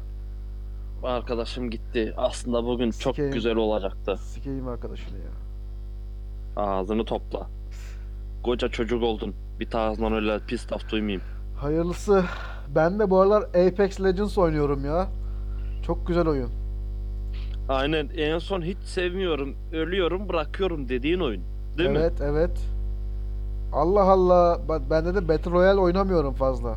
Arkadaşım 1.03 1.71
gitti. 1.71 2.15
Aslında 2.17 2.65
bugün 2.65 2.91
çok 2.91 3.15
Sikeyim. 3.15 3.33
güzel 3.33 3.57
olacaktı. 3.57 4.17
Sikeyim 4.17 4.69
arkadaşını 4.69 5.19
ya. 5.19 5.33
Ağzını 6.63 7.05
topla. 7.05 7.47
Koca 8.43 8.69
çocuk 8.69 9.03
oldun. 9.03 9.35
Bir 9.61 9.71
tarzdan 9.71 10.13
öyle 10.13 10.39
pis 10.47 10.73
laf 10.73 10.91
duymayayım. 10.91 11.23
Hayırlısı. 11.57 12.25
Ben 12.75 12.99
de 12.99 13.11
bu 13.11 13.21
aralar 13.21 13.43
Apex 13.43 14.01
Legends 14.01 14.39
oynuyorum 14.39 14.85
ya. 14.85 15.09
Çok 15.87 16.07
güzel 16.07 16.27
oyun. 16.29 16.51
Aynen 17.69 18.09
en 18.17 18.39
son 18.39 18.63
hiç 18.63 18.79
sevmiyorum, 18.79 19.57
ölüyorum, 19.73 20.29
bırakıyorum 20.29 20.89
dediğin 20.89 21.21
oyun. 21.21 21.43
Değil 21.79 21.91
mi? 21.91 21.99
evet, 21.99 22.13
evet. 22.21 22.51
Allah 23.73 24.03
Allah. 24.03 24.61
Ben, 24.91 25.15
de 25.15 25.29
Battle 25.29 25.51
Royale 25.51 25.81
oynamıyorum 25.81 26.35
fazla. 26.35 26.75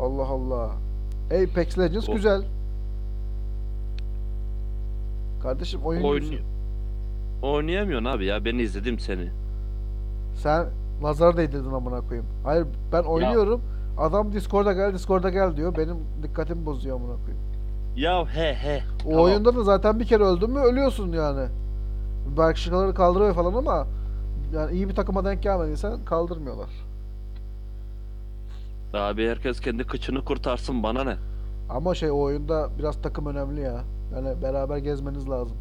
Allah 0.00 0.26
Allah. 0.26 0.70
Apex 1.26 1.78
Legends 1.78 2.08
O- 2.08 2.14
güzel. 2.14 2.42
Kardeşim 5.42 5.80
oyun 5.84 6.02
Oyun... 6.02 6.34
Oynayamıyorsun 7.42 8.04
abi 8.04 8.26
ya. 8.26 8.44
Ben 8.44 8.58
izledim 8.58 8.98
seni. 8.98 9.28
Sen 10.34 10.66
nazar 11.02 11.36
değdirdin 11.36 11.72
amına 11.72 12.00
koyayım. 12.00 12.26
Hayır 12.44 12.66
ben 12.92 13.02
oynuyorum. 13.02 13.60
Adam 13.98 14.32
Discord'a 14.32 14.72
gel, 14.72 14.94
Discord'a 14.94 15.30
gel 15.30 15.56
diyor. 15.56 15.76
Benim 15.76 15.96
dikkatimi 16.22 16.66
bozuyor 16.66 16.96
amına 16.96 17.16
koyayım. 17.16 17.44
Ya 17.96 18.26
he 18.26 18.54
he. 18.54 18.82
O 19.06 19.10
Tamam. 19.10 19.24
oyunda 19.24 19.56
da 19.56 19.62
zaten 19.62 20.00
bir 20.00 20.04
kere 20.04 20.22
öldün 20.22 20.50
mü 20.50 20.60
ölüyorsun 20.60 21.12
yani. 21.12 21.48
Belki 22.38 22.60
şakaları 22.60 22.94
kaldırıyor 22.94 23.34
falan 23.34 23.54
ama 23.54 23.86
yani 24.54 24.72
iyi 24.76 24.88
bir 24.88 24.94
takıma 24.94 25.24
denk 25.24 25.42
gelmediysen 25.42 26.04
kaldırmıyorlar. 26.04 26.68
Abi 28.94 29.28
herkes 29.28 29.60
kendi 29.60 29.84
kıçını 29.84 30.24
kurtarsın 30.24 30.82
bana 30.82 31.04
ne? 31.04 31.16
Ama 31.70 31.94
şey 31.94 32.10
o 32.10 32.18
oyunda 32.18 32.68
biraz 32.78 33.02
takım 33.02 33.26
önemli 33.26 33.60
ya. 33.60 33.80
Yani 34.14 34.42
beraber 34.42 34.76
gezmeniz 34.76 35.28
lazım. 35.28 35.56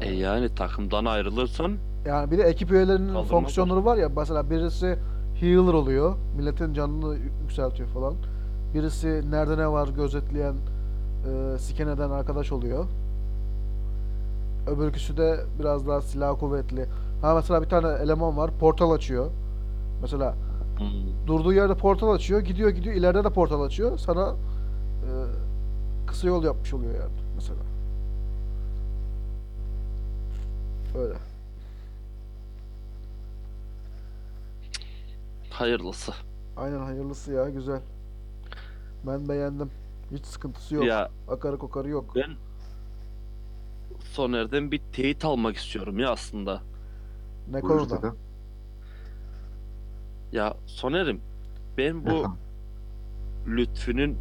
E 0.00 0.12
yani 0.12 0.54
takımdan 0.54 1.04
ayrılırsan 1.04 1.72
Yani 2.06 2.30
bir 2.30 2.38
de 2.38 2.42
ekip 2.42 2.70
üyelerinin 2.72 3.14
fonksiyonları 3.24 3.84
var 3.84 3.96
ya 3.96 4.08
mesela 4.16 4.50
birisi 4.50 4.98
healer 5.40 5.72
oluyor. 5.72 6.14
Milletin 6.36 6.74
canını 6.74 7.14
yü- 7.16 7.42
yükseltiyor 7.42 7.88
falan. 7.88 8.14
Birisi 8.74 9.30
nerede 9.30 9.56
ne 9.58 9.68
var 9.68 9.88
gözetleyen, 9.88 10.54
e, 10.54 11.58
siken 11.58 11.88
eden 11.88 12.10
arkadaş 12.10 12.52
oluyor. 12.52 12.84
Öbürküsü 14.66 15.16
de 15.16 15.40
biraz 15.58 15.86
daha 15.88 16.00
silah 16.00 16.38
kuvvetli. 16.38 16.86
Ha 17.22 17.34
mesela 17.34 17.62
bir 17.62 17.68
tane 17.68 17.88
eleman 18.02 18.36
var 18.36 18.50
portal 18.58 18.90
açıyor. 18.90 19.30
Mesela 20.02 20.34
hmm, 20.78 21.26
durduğu 21.26 21.52
yerde 21.52 21.74
portal 21.74 22.10
açıyor, 22.10 22.40
gidiyor 22.40 22.70
gidiyor 22.70 22.94
ileride 22.94 23.24
de 23.24 23.30
portal 23.30 23.62
açıyor. 23.62 23.98
Sana 23.98 24.34
e, 25.02 25.10
kısa 26.06 26.28
yol 26.28 26.44
yapmış 26.44 26.74
oluyor 26.74 26.94
yani 26.94 27.12
mesela. 27.36 27.60
Öyle. 30.98 31.14
hayırlısı. 35.52 36.12
Aynen 36.56 36.78
hayırlısı 36.78 37.32
ya 37.32 37.50
güzel. 37.50 37.80
Ben 39.06 39.28
beğendim. 39.28 39.70
Hiç 40.12 40.26
sıkıntısı 40.26 40.74
yok. 40.74 40.84
Ya 40.84 41.10
Akarı 41.28 41.58
kokarı 41.58 41.88
yok. 41.88 42.12
ben 42.16 42.30
Soner'den 44.12 44.72
bir 44.72 44.80
teyit 44.92 45.24
almak 45.24 45.56
istiyorum 45.56 45.98
ya 45.98 46.10
aslında. 46.10 46.62
Ne 47.50 47.62
Buyur 47.62 47.88
konuda? 47.88 48.14
Ya 50.32 50.54
Soner'im 50.66 51.20
ben 51.78 52.06
bu 52.06 52.10
Efendim? 52.10 52.30
Lütfü'nün 53.48 54.16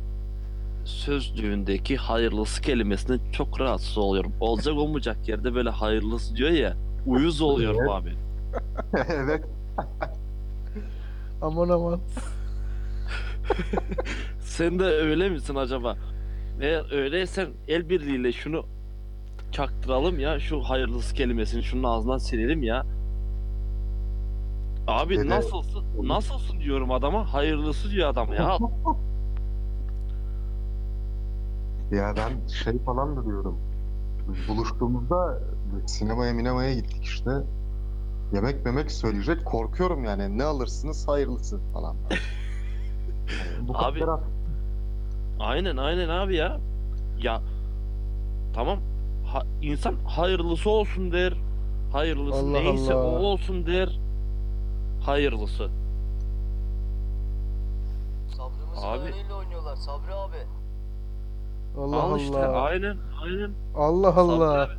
sözlüğündeki 0.86 1.98
hayırlısı 1.98 2.62
kelimesine 2.62 3.18
çok 3.32 3.60
rahatsız 3.60 3.98
oluyorum. 3.98 4.34
Olacak 4.40 4.76
olmayacak 4.76 5.28
yerde 5.28 5.56
böyle 5.56 5.70
hayırlısı 5.70 6.36
diyor 6.36 6.50
ya. 6.50 6.78
Uyuz 7.06 7.42
oluyorum 7.42 7.80
Evet. 7.82 7.92
abi. 7.92 8.14
evet. 9.14 9.44
Aman 11.42 11.70
aman. 11.70 12.00
Sen 14.40 14.80
de 14.80 14.84
öyle 14.84 15.30
misin 15.30 15.56
acaba? 15.56 15.98
Eğer 16.62 16.92
öyleysen 16.92 17.48
el 17.68 17.90
birliğiyle 17.90 18.32
şunu 18.32 18.66
çaktıralım 19.52 20.20
ya 20.20 20.40
şu 20.40 20.62
hayırlısı 20.62 21.14
kelimesini 21.16 21.64
şunun 21.64 21.84
ağzından 21.84 22.18
silelim 22.18 22.64
ya. 22.64 22.86
Abi 24.88 25.16
Dede- 25.18 25.30
nasılsın? 25.30 25.84
Nasılsın 26.04 26.60
diyorum 26.60 26.92
adama. 26.92 27.34
Hayırlısı 27.34 27.92
diyor 27.92 28.10
adam 28.10 28.34
ya. 28.34 28.58
Ya 31.92 32.14
ben 32.18 32.48
şey 32.48 32.80
falan 32.80 33.18
da 33.18 33.26
diyorum. 33.26 33.58
Buluştuğumuzda 34.48 35.40
sinemaya 35.88 36.34
minemaya 36.34 36.74
gittik 36.74 37.04
işte. 37.04 37.32
Yemek 38.34 38.66
memek 38.66 38.92
söyleyecek. 38.92 39.46
Korkuyorum 39.46 40.04
yani. 40.04 40.38
Ne 40.38 40.44
alırsınız 40.44 41.08
hayırlısı 41.08 41.60
falan. 41.74 41.96
Yani 43.58 43.68
bu 43.68 43.78
Abi- 43.78 44.00
kadar 44.00 44.20
Aynen 45.40 45.78
aynen 45.78 46.10
abi 46.10 46.36
ya. 46.36 46.60
Ya 47.22 47.42
tamam 48.56 48.80
ha, 49.34 49.44
insan 49.62 49.96
hayırlısı 50.08 50.70
olsun 50.70 51.12
der. 51.12 51.34
Hayırlısı 51.94 52.40
Allah 52.40 52.52
neyse 52.52 52.94
Allah. 52.94 53.04
o 53.20 53.24
olsun 53.24 53.66
der. 53.66 54.00
Hayırlısı. 55.06 55.70
Sabrımızın 58.38 58.88
Abi. 58.88 59.34
oynuyorlar 59.34 59.76
Sabri 59.76 60.14
abi. 60.14 60.36
Allah 61.80 62.04
Al 62.04 62.20
işte 62.20 62.46
Allah. 62.46 62.62
aynen 62.62 62.98
aynen. 63.24 63.52
Allah 63.76 64.16
Allah. 64.16 64.66
Sabri. 64.68 64.78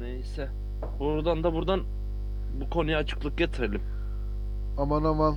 Neyse. 0.00 0.48
Buradan 0.98 1.44
da 1.44 1.54
buradan 1.54 1.80
bu 2.60 2.70
konuya 2.70 2.98
açıklık 2.98 3.38
getirelim. 3.38 3.82
Aman 4.78 5.04
aman. 5.04 5.36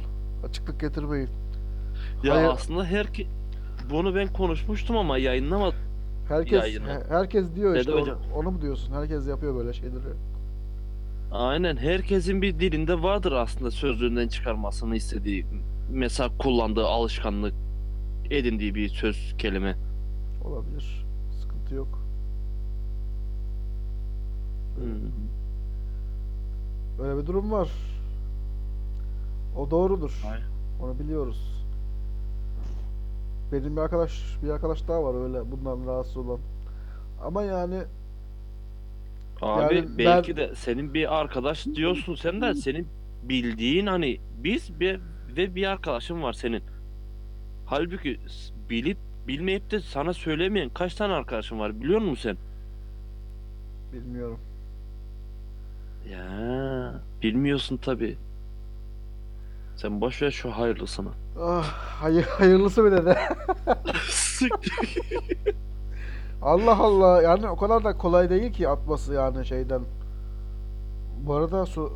Açıklık 0.50 0.80
getirmeyin. 0.80 1.30
Ya 2.24 2.36
Hayır. 2.36 2.50
aslında 2.50 2.86
herki 2.86 3.28
bunu 3.92 4.16
ben 4.16 4.34
konuşmuştum 4.34 4.98
ama 4.98 5.18
yayınlamadım. 5.18 5.80
Herkes 6.32 6.62
Yayını. 6.64 7.04
herkes 7.10 7.56
diyor 7.56 7.72
Dede 7.74 7.80
işte 7.80 7.94
onu, 7.94 8.02
hocam. 8.02 8.18
onu 8.36 8.52
mu 8.52 8.62
diyorsun? 8.62 8.94
Herkes 8.94 9.28
yapıyor 9.28 9.56
böyle 9.56 9.74
şeyleri. 9.74 10.14
Aynen 11.32 11.78
herkesin 11.78 12.42
bir 12.42 12.60
dilinde 12.60 13.04
vardır 13.04 13.32
aslında 13.32 13.72
sözlüğünden 13.72 14.28
çıkarmasını 14.28 14.96
istediği 14.96 15.46
mesela 15.92 16.30
kullandığı 16.38 16.86
alışkanlık 16.86 17.54
edindiği 18.30 18.76
bir 18.76 18.90
söz 18.90 19.36
kelime. 19.38 19.76
Olabilir. 20.46 21.06
Sıkıntı 21.42 21.76
yok. 21.76 22.02
Hmm. 24.76 25.12
Böyle 27.00 27.22
bir 27.22 27.28
durum 27.28 27.52
var. 27.52 27.70
O 29.58 29.72
doğrudur. 29.72 30.22
Aynen. 30.32 30.46
Onu 30.82 31.00
biliyoruz. 31.00 31.61
Benim 33.52 33.76
bir 33.76 33.82
arkadaş, 33.82 34.38
bir 34.44 34.50
arkadaş 34.50 34.88
daha 34.88 35.04
var 35.04 35.24
öyle 35.24 35.52
bundan 35.52 35.88
rahatsız 35.88 36.18
olan. 36.18 36.40
Ama 37.24 37.44
yani 37.44 37.84
Abi 39.42 39.76
Yani 39.76 39.98
belki 39.98 40.38
ben- 40.38 40.50
de 40.50 40.56
senin 40.56 40.94
bir 40.94 41.20
arkadaş 41.20 41.66
diyorsun 41.66 42.16
sen 42.16 42.42
de 42.42 42.54
senin 42.54 42.88
bildiğin 43.24 43.88
hani 43.88 44.20
biz 44.44 44.80
bir 44.80 45.00
ve 45.38 45.56
bir 45.56 45.68
arkadaşın 45.72 46.22
var 46.24 46.34
senin. 46.34 46.64
Halbuki 47.66 48.20
bilip 48.70 48.98
bilmeyip 49.28 49.72
de 49.72 49.80
sana 49.80 50.14
söylemeyen 50.14 50.70
kaç 50.70 50.96
tane 50.96 51.14
arkadaşın 51.14 51.60
var 51.60 51.82
biliyor 51.82 52.00
musun 52.00 52.16
sen? 52.24 52.38
Bilmiyorum. 53.94 54.40
Ya 56.12 56.94
bilmiyorsun 57.24 57.78
tabi. 57.78 58.18
Sen 59.82 60.02
boş 60.02 60.22
ver 60.22 60.32
şu 60.32 60.52
hayırlısını. 60.52 61.10
Ah, 61.42 61.64
hayır, 62.02 62.24
hayırlısı 62.24 62.86
bir 62.86 62.92
de. 62.92 63.18
Siktir. 64.10 64.74
Allah 66.42 66.78
Allah 66.80 67.22
yani 67.22 67.50
o 67.50 67.58
kadar 67.58 67.84
da 67.84 67.98
kolay 67.98 68.30
değil 68.30 68.54
ki 68.54 68.70
atması 68.70 69.14
yani 69.14 69.46
şeyden. 69.46 69.82
Bu 71.24 71.34
arada 71.34 71.66
su 71.66 71.94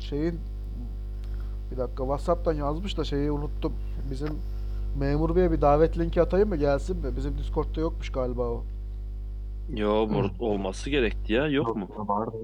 şeyin 0.00 0.40
bir 1.70 1.76
dakika 1.76 2.02
WhatsApp'tan 2.02 2.52
yazmış 2.52 2.98
da 2.98 3.04
şeyi 3.04 3.30
unuttum. 3.30 3.72
Bizim 4.10 4.38
memur 4.98 5.36
beye 5.36 5.52
bir 5.52 5.60
davet 5.60 5.98
linki 5.98 6.22
atayım 6.22 6.48
mı 6.48 6.56
gelsin 6.56 6.96
mi? 6.96 7.16
Bizim 7.16 7.38
Discord'da 7.38 7.80
yokmuş 7.80 8.12
galiba 8.12 8.42
o. 8.42 8.64
Yo 9.74 10.08
bu 10.38 10.46
olması 10.46 10.90
gerekti 10.90 11.32
ya 11.32 11.48
yok 11.48 11.76
mu? 11.76 11.88
Vardı. 11.96 12.36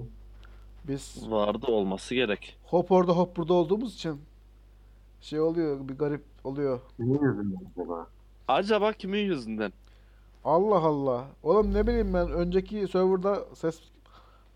Biz 0.88 1.30
Vardı 1.30 1.66
olması 1.66 2.14
gerek. 2.14 2.56
hop 2.64 2.92
orada 2.92 3.12
hop 3.12 3.36
burada 3.36 3.54
olduğumuz 3.54 3.94
için 3.94 4.20
şey 5.20 5.40
oluyor 5.40 5.88
bir 5.88 5.98
garip 5.98 6.24
oluyor. 6.44 6.80
Niye 6.98 7.18
yüzünden 7.22 7.58
acaba? 7.76 8.06
Acaba 8.48 8.92
kimin 8.92 9.18
yüzünden? 9.18 9.72
Allah 10.44 10.78
Allah. 10.78 11.24
Oğlum 11.42 11.74
ne 11.74 11.86
bileyim 11.86 12.14
ben 12.14 12.30
önceki 12.30 12.88
serverda 12.88 13.38
ses 13.54 13.80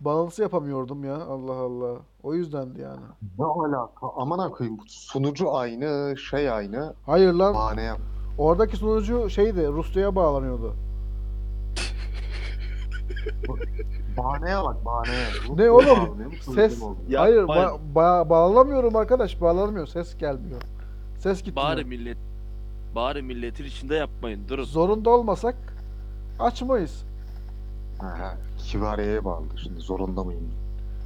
bağlantısı 0.00 0.42
yapamıyordum 0.42 1.04
ya. 1.04 1.16
Allah 1.16 1.52
Allah. 1.52 1.98
O 2.22 2.34
yüzdendi 2.34 2.80
yani. 2.80 3.00
Ne 3.38 3.44
alaka? 3.44 4.06
Aman 4.16 4.50
koyayım. 4.50 4.78
Sunucu 4.88 5.54
aynı, 5.56 6.16
şey 6.16 6.50
aynı. 6.50 6.94
Hayır 7.06 7.32
lan 7.32 7.54
Bahane 7.54 7.82
yap. 7.82 8.00
oradaki 8.38 8.76
sunucu 8.76 9.30
şeydi 9.30 9.68
Rusya'ya 9.68 10.16
bağlanıyordu. 10.16 10.74
Bahaneye 14.16 14.56
bak 14.64 14.84
bahaneye. 14.84 15.26
Ne 15.56 15.70
oğlum? 15.70 16.30
Ses? 16.54 16.82
Ya, 17.08 17.20
Hayır 17.20 17.36
ba- 17.36 17.78
ba- 17.94 18.28
bağlamıyorum 18.30 18.96
arkadaş. 18.96 19.40
Bağlanmıyor. 19.40 19.86
Ses 19.86 20.16
gelmiyor. 20.16 20.62
Ses 21.18 21.42
gitmiyor. 21.42 21.68
Bari 21.68 21.84
millet 21.84 22.16
bari 22.94 23.22
milletin 23.22 23.64
içinde 23.64 23.94
yapmayın. 23.94 24.48
Durun. 24.48 24.64
Zorunda 24.64 25.10
olmasak 25.10 25.56
açmayız. 26.38 27.04
Ha, 28.00 28.06
ha. 28.18 28.34
Kibariyeye 28.58 29.24
bağlı. 29.24 29.44
Şimdi 29.62 29.80
zorunda 29.80 30.24
mıyım? 30.24 30.50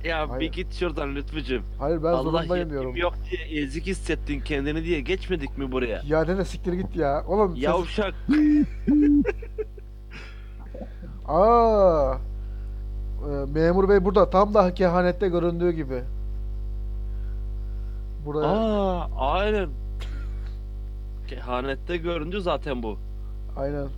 Ya 0.05 0.29
Hayır. 0.31 0.41
bir 0.41 0.53
git 0.53 0.75
şuradan 0.75 1.15
lütfücüm. 1.15 1.63
Hayır 1.79 2.03
ben 2.03 2.09
Allah 2.09 2.23
zorundayım 2.23 2.71
diyorum. 2.71 2.97
yok 2.97 3.15
diye 3.31 3.63
ezik 3.63 3.87
hissettin 3.87 4.41
kendini 4.41 4.85
diye 4.85 5.01
geçmedik 5.01 5.59
mi 5.59 5.73
buraya? 5.73 6.03
Ya 6.07 6.25
nene 6.25 6.45
siktir 6.45 6.73
git 6.73 6.97
ya. 6.97 7.25
Oğlum 7.29 7.55
ses... 7.55 7.63
Yavşak. 7.65 8.15
Aa. 11.29 12.15
Ee, 13.27 13.53
memur 13.53 13.89
bey 13.89 14.05
burada 14.05 14.31
tam 14.31 14.55
da 14.55 14.75
kehanette 14.75 15.29
göründüğü 15.29 15.71
gibi. 15.71 16.05
Buraya 18.27 18.47
Aa, 18.49 19.09
aynen. 19.19 19.69
Kehanette 21.29 21.97
göründü 21.97 22.41
zaten 22.41 22.83
bu. 22.83 22.99
aynen. 23.57 23.89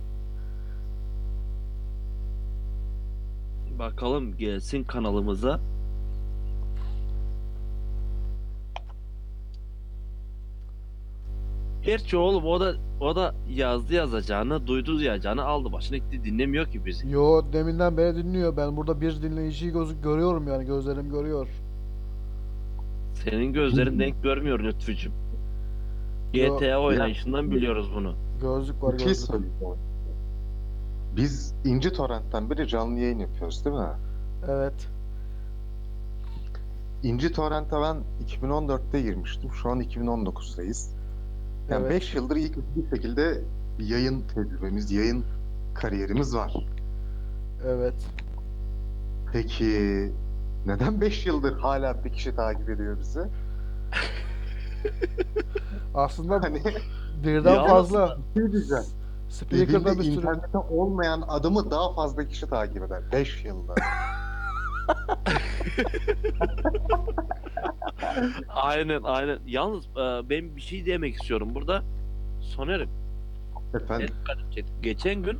Bakalım 3.79 4.37
gelsin 4.37 4.83
kanalımıza. 4.83 5.59
Gerçi 11.83 12.17
oğlum 12.17 12.45
o 12.45 12.59
da 12.59 12.73
o 12.99 13.15
da 13.15 13.35
yazdı 13.49 13.93
yazacağını, 13.93 14.67
duydu 14.67 15.01
yazacağını 15.01 15.43
aldı 15.43 15.71
başına 15.71 15.97
gitti 15.97 16.23
dinlemiyor 16.23 16.65
ki 16.65 16.85
bizi. 16.85 17.09
Yo 17.09 17.41
deminden 17.53 17.97
beri 17.97 18.15
dinliyor. 18.15 18.57
Ben 18.57 18.77
burada 18.77 19.01
bir 19.01 19.21
dinleyiciyi 19.21 19.71
göz 19.71 20.01
görüyorum 20.01 20.47
yani 20.47 20.65
gözlerim 20.65 21.09
görüyor. 21.09 21.47
Senin 23.13 23.53
gözlerin 23.53 23.99
denk 23.99 24.23
görmüyor 24.23 24.59
Lütfücüm. 24.59 25.11
Yo, 26.33 26.59
GTA 26.59 26.79
oynayışından 26.79 27.51
biliyoruz 27.51 27.91
bunu. 27.95 28.13
Gözlük 28.41 28.83
var 28.83 28.93
Bir 28.93 28.99
şey 28.99 29.07
gözlük. 29.07 29.27
söyleyeceğim. 29.27 29.75
Biz 31.15 31.55
İnci 31.65 31.93
Torrent'ten 31.93 32.49
beri 32.49 32.67
canlı 32.67 32.99
yayın 32.99 33.19
yapıyoruz 33.19 33.65
değil 33.65 33.75
mi? 33.75 33.87
Evet. 34.49 34.87
İnci 37.03 37.31
Torrent'e 37.31 37.75
ben 37.75 37.97
2014'te 38.27 39.01
girmiştim. 39.01 39.51
Şu 39.51 39.69
an 39.69 39.81
2019'dayız. 39.81 41.00
Yani 41.69 41.81
Evet. 41.83 41.91
5 42.01 42.15
yıldır 42.15 42.35
ilk 42.35 42.57
bir 42.57 42.95
şekilde 42.95 43.41
yayın 43.79 44.23
tecrübemiz, 44.35 44.91
yayın 44.91 45.25
kariyerimiz 45.75 46.35
var. 46.35 46.53
Evet. 47.67 48.05
Peki 49.33 50.11
neden 50.65 51.01
5 51.01 51.25
yıldır 51.25 51.57
hala 51.59 52.03
bir 52.05 52.13
kişi 52.13 52.35
takip 52.35 52.69
ediyor 52.69 52.99
bizi? 52.99 53.19
Aslında 55.95 56.41
Hani 56.43 56.61
birden 57.23 57.55
Ya 57.55 57.65
fazla 57.67 58.17
bir 58.35 58.41
şey 58.41 58.51
diyeceğim. 58.51 58.83
speaker'da 59.29 59.97
bir 59.97 60.03
sürü 60.03 60.13
internette 60.15 60.57
olmayan 60.57 61.21
adımı 61.27 61.71
daha 61.71 61.93
fazla 61.95 62.27
kişi 62.27 62.47
takip 62.47 62.83
eder. 62.83 63.01
5 63.11 63.45
yılda. 63.45 63.75
Aynen 68.49 69.03
aynen. 69.03 69.39
Yalnız 69.47 69.85
e, 69.85 70.29
ben 70.29 70.55
bir 70.55 70.61
şey 70.61 70.85
demek 70.85 71.15
istiyorum 71.15 71.55
burada. 71.55 71.83
Soner'im 72.41 72.89
Efendim? 73.73 74.09
Geçen 74.81 75.23
gün 75.23 75.37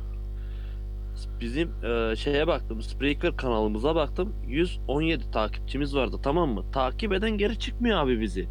bizim 1.40 1.84
e, 1.84 2.16
şeye 2.16 2.46
baktım. 2.46 2.82
Spreaker 2.82 3.36
kanalımıza 3.36 3.94
baktım. 3.94 4.34
117 4.46 5.30
takipçimiz 5.30 5.96
vardı 5.96 6.16
tamam 6.22 6.50
mı? 6.50 6.64
Takip 6.72 7.12
eden 7.12 7.30
geri 7.30 7.58
çıkmıyor 7.58 7.98
abi 7.98 8.20
bizi. 8.20 8.48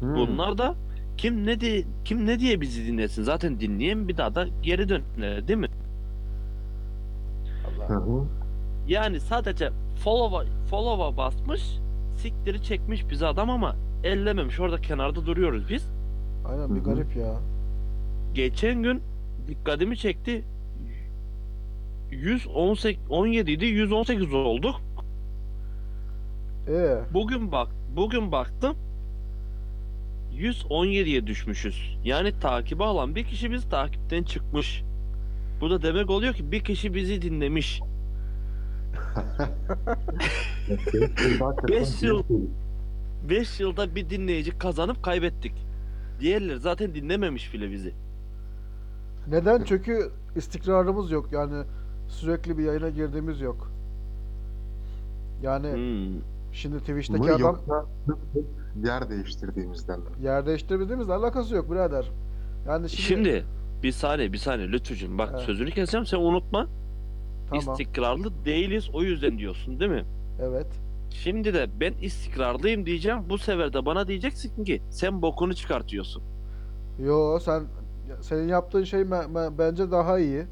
Hmm. 0.00 0.14
Bunlar 0.14 0.58
da 0.58 0.74
kim 1.16 1.46
ne 1.46 1.60
diye 1.60 1.84
kim 2.04 2.26
ne 2.26 2.38
diye 2.38 2.60
bizi 2.60 2.86
dinlesin? 2.86 3.22
Zaten 3.22 3.60
dinleyen 3.60 4.08
bir 4.08 4.16
daha 4.16 4.34
da 4.34 4.46
geri 4.62 4.88
döner 4.88 5.48
değil 5.48 5.58
mi? 5.58 5.68
Hı 7.88 7.94
hı. 7.94 8.24
Yani 8.92 9.20
sadece 9.20 9.70
follow'a 10.04 10.44
follow'a 10.70 11.16
basmış, 11.16 11.62
siktiri 12.16 12.62
çekmiş 12.62 13.10
bizi 13.10 13.26
adam 13.26 13.50
ama 13.50 13.76
ellememiş. 14.04 14.60
Orada 14.60 14.80
kenarda 14.80 15.26
duruyoruz 15.26 15.70
biz. 15.70 15.88
Aynen 16.48 16.74
bir 16.74 16.80
garip 16.80 17.16
ya. 17.16 17.34
Geçen 18.34 18.82
gün 18.82 19.02
dikkatimi 19.48 19.96
çekti. 19.96 20.44
118 22.10 23.00
17 23.10 23.50
idi 23.50 23.66
118 23.66 24.34
olduk. 24.34 24.74
Ee, 26.68 26.98
Bugün 27.14 27.52
bak 27.52 27.68
bugün 27.96 28.32
baktım 28.32 28.76
117'ye 30.36 31.26
düşmüşüz. 31.26 31.96
Yani 32.04 32.40
takibi 32.40 32.84
alan 32.84 33.14
bir 33.14 33.24
kişi 33.24 33.52
biz 33.52 33.68
takipten 33.68 34.22
çıkmış. 34.22 34.82
Bu 35.60 35.70
da 35.70 35.82
demek 35.82 36.10
oluyor 36.10 36.34
ki 36.34 36.52
bir 36.52 36.60
kişi 36.60 36.94
bizi 36.94 37.22
dinlemiş. 37.22 37.80
Beş 41.68 42.02
yıl. 42.02 42.22
5 43.28 43.60
yılda 43.60 43.94
bir 43.94 44.10
dinleyici 44.10 44.58
kazanıp 44.58 45.02
kaybettik. 45.02 45.52
Diğerleri 46.20 46.58
zaten 46.60 46.94
dinlememiş 46.94 47.54
bile 47.54 47.70
bizi. 47.70 47.94
neden? 49.28 49.62
Çünkü 49.64 50.10
istikrarımız 50.36 51.10
yok. 51.10 51.28
Yani 51.32 51.64
sürekli 52.08 52.58
bir 52.58 52.64
yayına 52.64 52.88
girdiğimiz 52.90 53.40
yok. 53.40 53.70
Yani 55.42 55.72
Hmm. 55.72 56.20
şimdi 56.52 56.74
Mı 56.74 56.80
Twitch'teki 56.80 57.30
adam 57.32 57.40
yoksa 57.40 57.86
yer 58.84 59.10
değiştirdiğimizden 59.10 60.00
mi? 60.00 60.06
yer 60.22 60.46
değiştirmediğimizle 60.46 61.12
alakası 61.12 61.54
yok 61.54 61.70
birader. 61.70 62.10
Yani 62.68 62.88
şimdi, 62.90 63.02
Şimdi 63.02 63.44
bir 63.82 63.92
saniye 63.92 64.32
bir 64.32 64.38
saniye 64.38 64.68
Lütfücüğüm 64.72 65.18
bak 65.18 65.30
Evet. 65.32 65.42
sözünü 65.42 65.70
keseceğim 65.70 66.06
sen 66.06 66.18
unutma. 66.18 66.68
Tamam. 67.60 67.74
İstikrarlı 67.80 68.44
değiliz 68.44 68.90
o 68.92 69.02
yüzden 69.02 69.38
diyorsun 69.38 69.80
değil 69.80 69.90
mi? 69.90 70.04
Evet. 70.42 70.66
Şimdi 71.10 71.54
de 71.54 71.66
ben 71.80 71.92
istikrarlıyım 71.92 72.86
diyeceğim. 72.86 73.18
Bu 73.28 73.38
sefer 73.38 73.72
de 73.72 73.86
bana 73.86 74.08
diyeceksin 74.08 74.64
ki 74.64 74.82
sen 74.90 75.22
bokunu 75.22 75.54
çıkartıyorsun. 75.54 76.22
Yo 77.06 77.38
sen 77.40 77.62
senin 78.20 78.48
yaptığın 78.48 78.84
şey 78.84 79.00
me- 79.00 79.32
me- 79.32 79.58
bence 79.58 79.90
daha 79.90 80.18
iyi. 80.18 80.44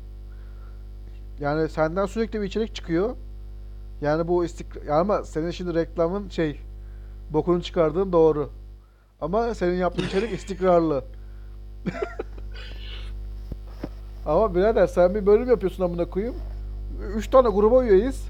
Yani 1.41 1.69
senden 1.69 2.07
sürekli 2.07 2.41
bir 2.41 2.47
içerik 2.47 2.75
çıkıyor. 2.75 3.17
Yani 4.01 4.29
bu 4.29 4.45
istikrar 4.45 4.87
ama 5.01 5.23
senin 5.25 5.51
şimdi 5.51 5.75
reklamın 5.75 6.29
şey 6.29 6.61
bokunu 7.31 7.63
çıkardığın 7.63 8.13
doğru. 8.13 8.51
Ama 9.21 9.55
senin 9.55 9.75
yaptığın 9.77 10.07
içerik 10.07 10.33
istikrarlı. 10.39 11.05
Ama 14.27 14.55
birader 14.55 14.87
sen 14.87 15.15
bir 15.15 15.27
bölüm 15.27 15.49
yapıyorsun 15.49 15.85
amına 15.85 16.05
koyayım. 16.05 16.35
Üç 17.17 17.29
tane 17.29 17.49
gruba 17.49 17.85
üyeyiz. 17.85 18.29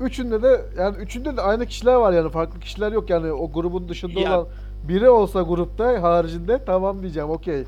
Üçünde 0.00 0.42
de 0.42 0.62
yani 0.78 0.96
üçünde 0.96 1.36
de 1.36 1.40
aynı 1.40 1.66
kişiler 1.66 1.94
var 1.94 2.12
yani 2.12 2.30
farklı 2.30 2.60
kişiler 2.60 2.92
yok 2.92 3.10
yani 3.10 3.32
o 3.32 3.52
grubun 3.52 3.88
dışında 3.88 4.20
Ya- 4.20 4.40
olan 4.40 4.48
biri 4.88 5.10
olsa 5.10 5.42
grupta 5.42 6.02
haricinde 6.02 6.64
tamam 6.66 7.02
diyeceğim 7.02 7.30
okey. 7.30 7.64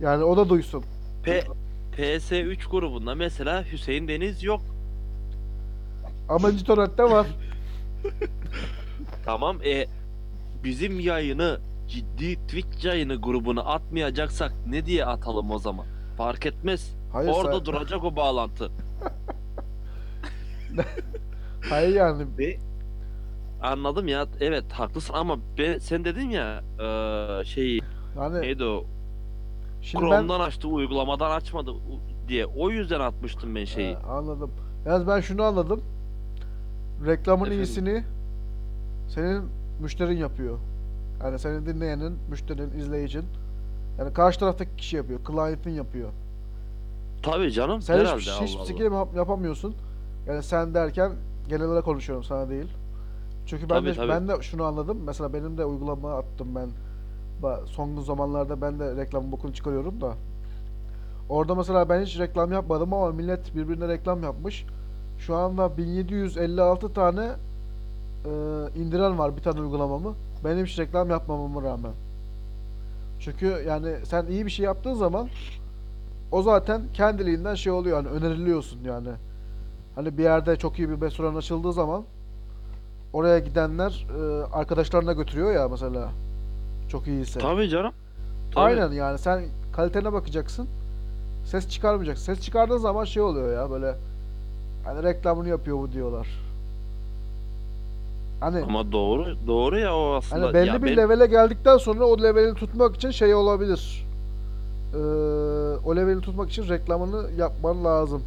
Yani 0.00 0.24
o 0.24 0.36
da 0.36 0.48
duysun. 0.48 0.84
P 1.24 1.44
PS3 1.96 2.70
grubunda 2.70 3.14
mesela 3.14 3.64
Hüseyin 3.72 4.08
Deniz 4.08 4.42
yok. 4.42 4.60
Ama 6.28 6.50
Torrent'te 6.66 7.04
var. 7.04 7.26
Tamam 9.24 9.56
e 9.64 9.86
bizim 10.64 11.00
yayını 11.00 11.58
ciddi 11.88 12.36
Twitch 12.36 12.84
yayını 12.84 13.16
grubuna 13.16 13.60
atmayacaksak 13.60 14.52
ne 14.70 14.86
diye 14.86 15.04
atalım 15.04 15.50
o 15.50 15.58
zaman? 15.58 15.86
Fark 16.16 16.46
etmez. 16.46 16.94
Hayır 17.12 17.28
Orada 17.28 17.56
sen- 17.56 17.64
duracak 17.64 18.04
o 18.04 18.16
bağlantı. 18.16 18.70
Hayır 21.70 21.94
yani 21.94 22.26
Ve 22.38 22.58
anladım 23.62 24.08
ya 24.08 24.26
evet 24.40 24.72
haklısın 24.72 25.14
ama 25.14 25.38
ben, 25.58 25.78
sen 25.78 26.04
dedin 26.04 26.30
ya 26.30 26.62
eee, 26.80 27.44
şey 27.44 27.80
yani 28.16 28.40
neydi 28.40 28.64
o 28.64 28.84
şimdi 29.82 30.04
ben 30.04 30.08
Chrome'dan 30.08 30.40
açtı 30.40 30.68
uygulamadan 30.68 31.30
açmadı 31.30 31.70
diye 32.28 32.46
o 32.46 32.70
yüzden 32.70 33.00
atmıştım 33.00 33.54
ben 33.54 33.64
şeyi. 33.64 33.94
Ha, 33.94 34.00
anladım. 34.08 34.50
Yalnız 34.86 35.06
ben 35.06 35.20
şunu 35.20 35.42
anladım. 35.42 35.82
Reklamın 37.06 37.44
Efendim? 37.44 37.62
iyisini 37.62 38.04
senin 39.08 39.44
müşterin 39.80 40.16
yapıyor. 40.16 40.58
Yani 41.22 41.38
senin 41.38 41.66
dinleyenin, 41.66 42.18
müşterinin, 42.30 42.78
izleyicin. 42.78 43.24
Yani 43.98 44.12
karşı 44.12 44.40
taraftaki 44.40 44.76
kişi 44.76 44.96
yapıyor. 44.96 45.20
Client'in 45.26 45.70
yapıyor. 45.70 46.10
Tabii 47.22 47.52
canım 47.52 47.82
Sen 47.82 47.98
herhalde 47.98 48.20
hiçbir, 48.20 48.32
Allah 48.32 48.64
hiçbir 48.64 48.90
Allah. 48.90 49.08
yapamıyorsun. 49.16 49.74
Yani 50.28 50.42
sen 50.42 50.74
derken 50.74 51.12
genel 51.48 51.66
olarak 51.66 51.84
konuşuyorum 51.84 52.24
sana 52.24 52.48
değil. 52.48 52.68
Çünkü 53.46 53.62
ben 53.62 53.74
Tabii, 53.74 53.88
de 53.88 53.94
tabii. 53.94 54.08
ben 54.08 54.28
de 54.28 54.42
şunu 54.42 54.64
anladım. 54.64 54.98
Mesela 55.06 55.32
benim 55.32 55.58
de 55.58 55.64
uygulama 55.64 56.14
attım 56.14 56.48
ben. 56.54 56.68
Son 57.66 58.00
zamanlarda 58.00 58.60
ben 58.60 58.78
de 58.78 58.96
reklam 58.96 59.32
bokunu 59.32 59.54
çıkarıyorum 59.54 60.00
da. 60.00 60.14
Orada 61.28 61.54
mesela 61.54 61.88
ben 61.88 62.02
hiç 62.02 62.18
reklam 62.18 62.52
yapmadım 62.52 62.92
ama 62.94 63.12
millet 63.12 63.54
birbirine 63.54 63.88
reklam 63.88 64.22
yapmış. 64.22 64.66
Şu 65.18 65.36
anda 65.36 65.76
1756 65.76 66.92
tane 66.92 67.30
e, 68.24 68.30
indiren 68.76 69.18
var 69.18 69.36
bir 69.36 69.42
tane 69.42 69.60
uygulamamı. 69.60 70.14
Benim 70.44 70.66
hiç 70.66 70.78
reklam 70.78 71.10
yapmamama 71.10 71.62
rağmen. 71.62 71.92
Çünkü 73.20 73.64
yani 73.68 73.94
sen 74.04 74.26
iyi 74.26 74.46
bir 74.46 74.50
şey 74.50 74.64
yaptığın 74.64 74.94
zaman 74.94 75.28
o 76.32 76.42
zaten 76.42 76.82
kendiliğinden 76.94 77.54
şey 77.54 77.72
oluyor 77.72 77.96
yani 77.96 78.08
öneriliyorsun 78.08 78.84
yani. 78.84 79.08
Hani 79.98 80.18
bir 80.18 80.22
yerde 80.22 80.56
çok 80.56 80.78
iyi 80.78 80.90
bir 80.90 81.00
restoran 81.00 81.34
açıldığı 81.34 81.72
zaman 81.72 82.04
oraya 83.12 83.38
gidenler 83.38 84.06
e, 84.18 84.44
arkadaşlarına 84.52 85.12
götürüyor 85.12 85.52
ya 85.52 85.68
mesela. 85.68 86.08
Çok 86.88 87.06
iyiyse. 87.06 87.40
Tabii 87.40 87.68
canım. 87.68 87.92
Tabii. 88.54 88.64
Aynen 88.64 88.92
yani 88.92 89.18
sen 89.18 89.44
kalitene 89.72 90.12
bakacaksın. 90.12 90.68
Ses 91.44 91.68
çıkarmayacaksın. 91.68 92.24
Ses 92.24 92.40
çıkardığın 92.40 92.76
zaman 92.76 93.04
şey 93.04 93.22
oluyor 93.22 93.52
ya 93.52 93.70
böyle 93.70 93.94
hani 94.84 95.02
reklamını 95.02 95.48
yapıyor 95.48 95.78
bu 95.78 95.92
diyorlar. 95.92 96.28
Hani 98.40 98.62
Ama 98.62 98.92
doğru 98.92 99.36
doğru 99.46 99.78
ya 99.78 99.96
o 99.96 100.14
aslında. 100.14 100.46
hani 100.46 100.54
belli 100.54 100.68
ya 100.68 100.82
bir 100.82 100.88
ben- 100.88 100.96
levele 100.96 101.26
geldikten 101.26 101.76
sonra 101.76 102.04
o 102.04 102.22
leveli 102.22 102.54
tutmak 102.54 102.96
için 102.96 103.10
şey 103.10 103.34
olabilir. 103.34 104.06
Ee, 104.94 104.98
o 105.84 105.96
leveli 105.96 106.20
tutmak 106.20 106.50
için 106.50 106.68
reklamını 106.68 107.30
yapman 107.38 107.84
lazım. 107.84 108.22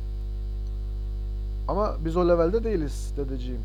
Ama 1.71 1.95
biz 2.05 2.17
o 2.17 2.27
levelde 2.27 2.63
değiliz 2.63 3.13
dedeciğim. 3.17 3.61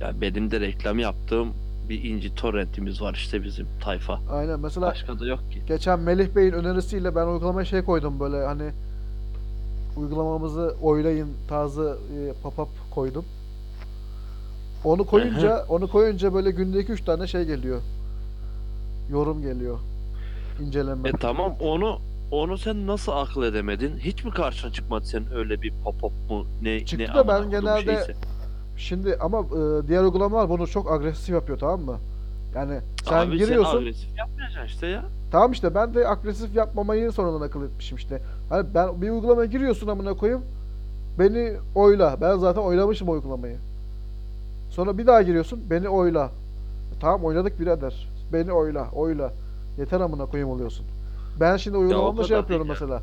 Ya 0.00 0.20
benim 0.20 0.50
de 0.50 0.60
reklam 0.60 0.98
yaptığım 0.98 1.48
bir 1.88 2.04
inci 2.04 2.34
torrentimiz 2.34 3.02
var 3.02 3.14
işte 3.14 3.42
bizim 3.42 3.66
tayfa. 3.80 4.20
Aynen 4.30 4.60
mesela 4.60 4.86
Başka 4.86 5.20
da 5.20 5.26
yok 5.26 5.52
ki. 5.52 5.62
Geçen 5.68 6.00
Melih 6.00 6.28
Bey'in 6.36 6.52
önerisiyle 6.52 7.14
ben 7.14 7.26
uygulamaya 7.26 7.64
şey 7.64 7.82
koydum 7.82 8.20
böyle 8.20 8.46
hani 8.46 8.70
uygulamamızı 9.96 10.74
oylayın 10.82 11.28
tarzı 11.48 11.98
e, 12.16 12.48
pop-up 12.48 12.68
koydum. 12.90 13.24
Onu 14.84 15.06
koyunca 15.06 15.64
onu 15.68 15.88
koyunca 15.88 16.34
böyle 16.34 16.50
günde 16.50 16.80
2-3 16.80 17.04
tane 17.04 17.26
şey 17.26 17.44
geliyor. 17.44 17.80
Yorum 19.10 19.42
geliyor. 19.42 19.78
İnceleme. 20.60 21.08
E 21.08 21.12
tamam 21.12 21.54
onu 21.60 21.98
onu 22.30 22.58
sen 22.58 22.86
nasıl 22.86 23.12
akıl 23.12 23.42
edemedin? 23.42 23.98
Hiç 23.98 24.24
mi 24.24 24.30
karşına 24.30 24.72
çıkmadı 24.72 25.06
senin 25.06 25.30
öyle 25.30 25.62
bir 25.62 25.72
pop-up 25.84 26.12
mu 26.28 26.46
ne 26.62 26.84
Çıktı 26.84 27.04
ne 27.10 27.14
da 27.14 27.28
ben 27.28 27.50
genelde- 27.50 27.84
şeyse? 27.96 28.14
Şimdi 28.76 29.16
ama 29.20 29.38
e, 29.40 29.88
diğer 29.88 30.02
uygulamalar 30.02 30.48
bunu 30.48 30.66
çok 30.66 30.92
agresif 30.92 31.28
yapıyor 31.34 31.58
tamam 31.58 31.80
mı? 31.80 31.96
Yani 32.54 32.80
sen 33.08 33.26
Abi 33.26 33.38
giriyorsun. 33.38 33.70
sen 33.72 33.78
agresif 33.78 34.18
yapmayacaksın 34.18 34.66
işte 34.66 34.86
ya. 34.86 35.04
Tamam 35.32 35.52
işte 35.52 35.74
ben 35.74 35.94
de 35.94 36.08
agresif 36.08 36.54
yapmamayı 36.54 37.12
sonradan 37.12 37.46
akıl 37.46 37.64
etmişim 37.64 37.96
işte. 37.98 38.22
Hani 38.48 38.74
ben 38.74 39.02
bir 39.02 39.10
uygulamaya 39.10 39.46
giriyorsun 39.46 39.88
amına 39.88 40.14
koyayım. 40.14 40.42
Beni 41.18 41.52
oyla. 41.74 42.16
Ben 42.20 42.36
zaten 42.36 42.60
oylamışım 42.62 43.08
o 43.08 43.12
uygulamayı. 43.12 43.56
Sonra 44.70 44.98
bir 44.98 45.06
daha 45.06 45.22
giriyorsun. 45.22 45.60
Beni 45.70 45.88
oyla. 45.88 46.30
Tamam 47.00 47.24
oynadık 47.24 47.60
birader. 47.60 48.08
Beni 48.32 48.52
oyla. 48.52 48.90
Oyla. 48.94 49.32
Yeter 49.78 50.00
amına 50.00 50.26
koyayım 50.26 50.50
oluyorsun. 50.50 50.86
Ben 51.40 51.56
şimdi 51.56 51.76
uygulamamda 51.76 52.24
şey 52.24 52.36
yapıyorum 52.36 52.66
ya. 52.66 52.72
mesela. 52.72 53.02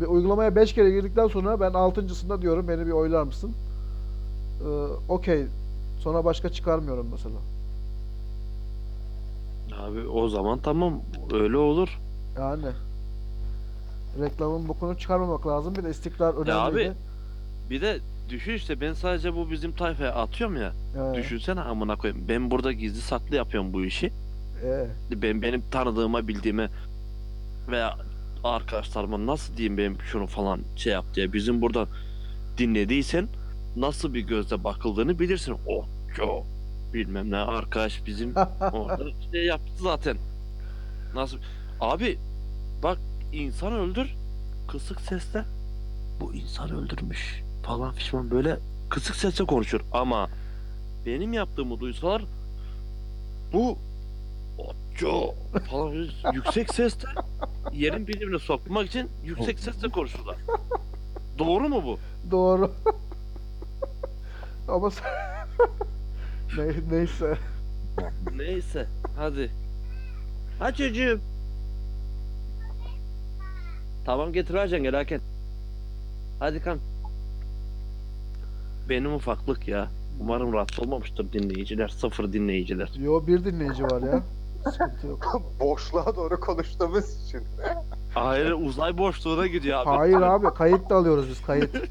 Bir 0.00 0.06
uygulamaya 0.06 0.56
5 0.56 0.72
kere 0.72 0.90
girdikten 0.90 1.26
sonra 1.28 1.60
ben 1.60 1.72
altıncısında 1.72 2.42
diyorum 2.42 2.68
beni 2.68 2.86
bir 2.86 2.90
oylar 2.92 3.22
mısın? 3.22 3.52
Ee, 4.60 4.66
Okey. 5.08 5.46
Sonra 6.00 6.24
başka 6.24 6.48
çıkarmıyorum 6.48 7.06
mesela. 7.12 7.36
Abi 9.82 10.08
o 10.08 10.28
zaman 10.28 10.58
tamam 10.58 11.00
öyle 11.32 11.56
olur. 11.56 11.98
Yani 12.38 12.66
reklamın 14.20 14.68
bokunu 14.68 14.98
çıkarmamak 14.98 15.46
lazım. 15.46 15.74
Bir 15.76 15.84
de 15.84 15.90
istikrar 15.90 16.34
önemli. 16.34 16.50
Ya 16.50 16.58
abi, 16.58 16.92
Bir 17.70 17.80
de 17.80 17.98
düşün 18.28 18.54
işte 18.54 18.80
ben 18.80 18.92
sadece 18.92 19.34
bu 19.36 19.50
bizim 19.50 19.72
tayfaya 19.72 20.14
atıyorum 20.14 20.56
ya. 20.56 20.72
Ee, 20.96 21.14
Düşünsene 21.16 21.60
amına 21.60 21.96
koyayım. 21.96 22.24
Ben 22.28 22.50
burada 22.50 22.72
gizli 22.72 23.00
saklı 23.00 23.36
yapıyorum 23.36 23.72
bu 23.72 23.84
işi. 23.84 24.12
ee, 24.64 24.86
Ben 25.10 25.42
benim 25.42 25.62
tanıdığıma 25.70 26.28
bildiğime 26.28 26.68
veya 27.70 27.96
arkadaşlarıma 28.44 29.26
nasıl 29.26 29.56
diyeyim 29.56 29.78
benim 29.78 29.96
şunu 30.02 30.26
falan 30.26 30.60
şey 30.76 30.92
yap 30.92 31.04
diye 31.14 31.32
bizim 31.32 31.62
buradan 31.62 31.88
dinlediysen 32.58 33.28
nasıl 33.76 34.14
bir 34.14 34.20
gözle 34.20 34.64
bakıldığını 34.64 35.18
bilirsin. 35.18 35.56
Oh 35.66 35.84
yo 36.18 36.42
bilmem 36.94 37.30
ne 37.30 37.36
arkadaş 37.36 38.06
bizim 38.06 38.34
orada 38.72 39.04
şey 39.32 39.44
yaptı 39.44 39.72
zaten. 39.82 40.16
Nasıl? 41.14 41.38
Abi 41.80 42.18
bak 42.82 42.98
insan 43.32 43.72
öldür 43.72 44.14
kısık 44.68 45.00
sesle 45.00 45.44
bu 46.20 46.34
insan 46.34 46.70
öldürmüş 46.70 47.42
falan 47.62 47.92
fişman 47.92 48.30
böyle 48.30 48.58
kısık 48.90 49.16
sesle 49.16 49.44
konuşur 49.44 49.80
ama 49.92 50.28
benim 51.06 51.32
yaptığımı 51.32 51.80
duysalar 51.80 52.22
bu 53.52 53.78
Oço 54.58 55.34
falan 55.70 55.92
böyle 55.92 56.12
yüksek 56.32 56.74
sesle 56.74 57.08
yerin 57.72 58.06
birbirine 58.06 58.38
sokmak 58.38 58.86
için 58.86 59.08
yüksek 59.24 59.58
sesle 59.58 59.88
konuşurlar. 59.88 60.36
Doğru 61.38 61.68
mu 61.68 61.82
bu? 61.84 61.98
doğru. 62.30 62.72
Ama 64.68 64.90
sen... 64.90 65.04
ne, 66.56 66.96
neyse. 66.96 67.38
Neyse 68.36 68.86
hadi. 69.16 69.50
Ha 70.58 70.74
çocuğum. 70.74 71.20
Tamam 74.04 74.32
getir 74.32 74.54
Ercan 74.54 74.82
gel 74.82 74.94
Hakan. 74.94 75.20
Hadi 76.38 76.62
kan. 76.62 76.78
Benim 78.88 79.14
ufaklık 79.14 79.68
ya. 79.68 79.88
Umarım 80.20 80.52
rahatsız 80.52 80.78
olmamıştır 80.78 81.32
dinleyiciler. 81.32 81.88
Sıfır 81.88 82.32
dinleyiciler. 82.32 82.92
Yo 82.98 83.26
bir 83.26 83.44
dinleyici 83.44 83.82
var 83.82 84.02
ya. 84.02 84.22
Sıkıntı 84.64 85.06
yok. 85.06 85.42
Boşluğa 85.60 86.16
doğru 86.16 86.40
konuştuğumuz 86.40 87.24
için. 87.24 87.40
Hayır 88.14 88.52
uzay 88.52 88.98
boşluğuna 88.98 89.46
gidiyor 89.46 89.78
abi. 89.78 89.88
Hayır 89.96 90.20
abi 90.20 90.46
kayıt 90.54 90.90
da 90.90 90.96
alıyoruz 90.96 91.28
biz 91.28 91.42
kayıt. 91.42 91.76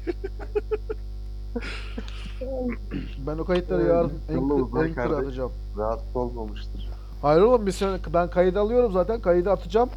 Ben 3.26 3.38
o 3.38 3.44
kayıtları 3.44 3.82
yarın 3.82 4.12
Anchor- 4.28 4.94
kardeş. 4.94 5.18
atacağım. 5.18 5.52
Rahatsız 5.78 6.16
olmamıştır. 6.16 6.88
Hayır 7.22 7.42
oğlum 7.42 7.66
biz 7.66 7.74
sen- 7.74 8.00
ben 8.14 8.30
kaydı 8.30 8.60
alıyorum 8.60 8.92
zaten. 8.92 9.20
Kaydı 9.20 9.50
atacağım. 9.50 9.90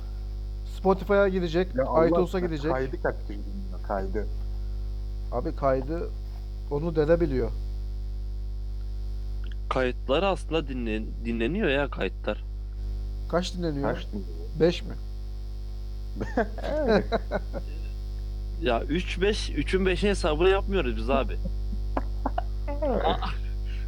Spotify'a 0.77 1.27
gidecek, 1.27 1.75
Ya 1.75 2.07
iTunes'a 2.07 2.39
gidecek. 2.39 2.71
Kaydı 2.71 3.03
kaç 3.03 3.15
gün 3.27 3.35
dinliyor, 3.35 3.87
kaydı. 3.87 4.27
Abi 5.31 5.55
kaydı 5.55 6.09
onu 6.71 6.95
dede 6.95 7.21
biliyor. 7.21 7.49
Kayıtlar 9.69 10.23
aslında 10.23 10.67
dinlen 10.67 11.05
dinleniyor 11.25 11.69
ya 11.69 11.89
kayıtlar. 11.89 12.43
Kaç 13.33 13.53
dinleniyor? 13.53 13.93
Kaç 13.95 14.07
dinliyor? 14.07 14.27
5 14.59 14.83
mi? 14.83 14.93
Ya 18.61 18.83
3 18.83 19.21
5 19.21 19.49
3'ün 19.49 19.85
5'in 19.85 20.09
hesabını 20.09 20.49
yapmıyoruz 20.49 20.97
biz 20.97 21.09
abi. 21.09 21.37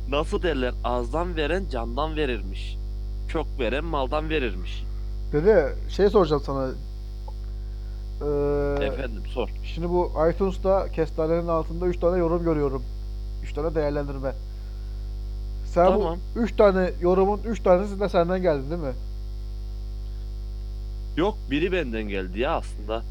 Nasıl 0.09 0.41
derler? 0.41 0.73
Azdan 0.83 1.35
veren 1.35 1.63
candan 1.71 2.15
verirmiş. 2.15 2.77
Çok 3.29 3.59
veren 3.59 3.85
maldan 3.85 4.29
verirmiş. 4.29 4.83
Dede 5.31 5.73
şey 5.89 6.09
soracağım 6.09 6.41
sana. 6.45 6.67
Ee, 8.21 8.85
Efendim 8.85 9.23
sor. 9.33 9.49
Şimdi 9.63 9.89
bu 9.89 10.11
iTunes'ta 10.33 10.91
kestanenin 10.91 11.47
altında 11.47 11.85
3 11.85 11.99
tane 11.99 12.17
yorum 12.17 12.43
görüyorum. 12.43 12.83
3 13.43 13.53
tane 13.53 13.75
değerlendirme. 13.75 14.31
Sen 15.65 15.85
Tamam. 15.85 16.17
bu 16.35 16.39
3 16.39 16.55
tane 16.57 16.91
yorumun 17.01 17.39
3 17.45 17.63
tanesi 17.63 17.99
de 17.99 18.09
senden 18.09 18.41
geldi 18.41 18.69
değil 18.69 18.81
mi? 18.81 18.93
Yok 21.17 21.37
biri 21.51 21.71
benden 21.71 22.03
geldi 22.03 22.39
ya 22.39 22.51
aslında. 22.51 23.03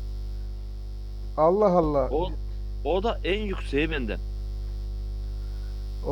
Allah 1.36 1.70
Allah. 1.78 2.08
O, 2.10 2.30
O 2.84 2.94
o 2.94 3.02
da 3.02 3.20
en 3.24 3.40
yükseği 3.40 3.90
benden. 3.90 4.18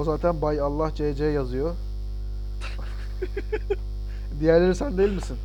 zaten 0.04 0.42
Bay 0.42 0.60
Allah 0.60 0.94
CC 0.94 1.24
yazıyor. 1.24 1.74
Diğerleri 4.40 4.74
sen 4.74 4.98
değil 4.98 5.12
misin? 5.12 5.36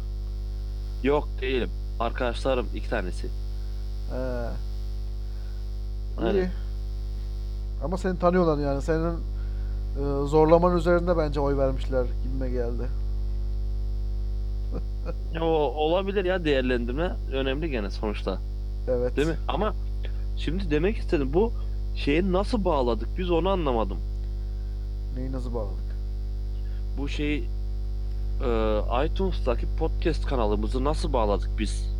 Yok 1.03 1.27
değilim. 1.41 1.69
Arkadaşlarım 1.99 2.67
iki 2.75 2.89
tanesi. 2.89 3.27
Aynen. 6.17 6.33
İyi. 6.35 6.49
Ama 7.83 7.97
seni 7.97 8.19
tanıyorlar 8.19 8.57
yani. 8.57 8.81
Senin 8.81 9.13
e, 9.13 10.27
zorlaman 10.27 10.77
üzerinde 10.77 11.17
bence 11.17 11.39
oy 11.39 11.57
vermişler 11.57 12.05
gibime 12.23 12.49
geldi. 12.49 12.87
O 15.41 15.45
olabilir 15.75 16.25
ya 16.25 16.45
değerlendirme 16.45 17.15
önemli 17.33 17.69
gene 17.69 17.89
sonuçta. 17.91 18.39
Evet. 18.89 19.17
Değil 19.17 19.27
mi? 19.27 19.37
Ama 19.47 19.73
şimdi 20.37 20.71
demek 20.71 20.97
istedim 20.97 21.33
bu 21.33 21.53
şeyi 21.95 22.33
nasıl 22.33 22.65
bağladık 22.65 23.09
biz 23.17 23.31
onu 23.31 23.49
anlamadım. 23.49 23.97
Neyi 25.17 25.31
nasıl 25.31 25.53
bağladık? 25.53 25.97
Bu 26.97 27.07
şeyi 27.09 27.43
e, 28.43 28.79
iTunes'taki 29.05 29.65
podcast 29.79 30.25
kanalımızı 30.25 30.83
nasıl 30.83 31.13
bağladık 31.13 31.49
biz? 31.59 31.97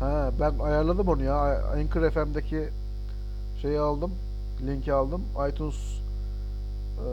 Ha 0.00 0.30
ben 0.40 0.58
ayarladım 0.58 1.08
onu 1.08 1.22
ya. 1.22 1.64
Anchor 1.72 2.10
FM'deki 2.10 2.68
şeyi 3.62 3.78
aldım. 3.78 4.12
Linki 4.66 4.92
aldım. 4.92 5.22
iTunes 5.50 5.76
e, 6.96 7.06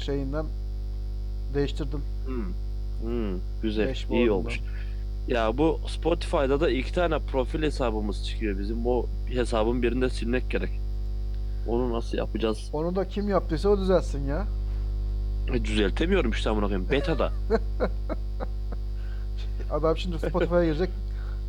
şeyinden 0.00 0.46
değiştirdim. 1.54 2.00
Hmm. 2.26 2.44
Hmm, 3.02 3.38
güzel, 3.62 3.88
Dashboard'undan. 3.88 4.20
iyi 4.20 4.30
olmuş. 4.30 4.60
Ya 5.28 5.58
bu 5.58 5.80
Spotify'da 5.88 6.60
da 6.60 6.70
iki 6.70 6.92
tane 6.94 7.18
profil 7.18 7.62
hesabımız 7.62 8.26
çıkıyor 8.28 8.58
bizim. 8.58 8.86
O 8.86 9.06
hesabın 9.28 9.82
birinde 9.82 10.10
silmek 10.10 10.50
gerek. 10.50 10.70
Onu 11.68 11.92
nasıl 11.92 12.18
yapacağız? 12.18 12.70
Onu 12.72 12.96
da 12.96 13.08
kim 13.08 13.28
yaptıysa 13.28 13.68
o 13.68 13.78
düzeltsin 13.78 14.26
ya. 14.26 14.46
E, 15.54 15.64
düzeltemiyorum 15.64 16.30
işte 16.30 16.50
amına 16.50 16.64
koyayım. 16.66 16.90
Beta'da. 16.90 17.32
Adam 19.72 19.96
şimdi 19.96 20.18
Spotify'a 20.18 20.64
girecek. 20.64 20.90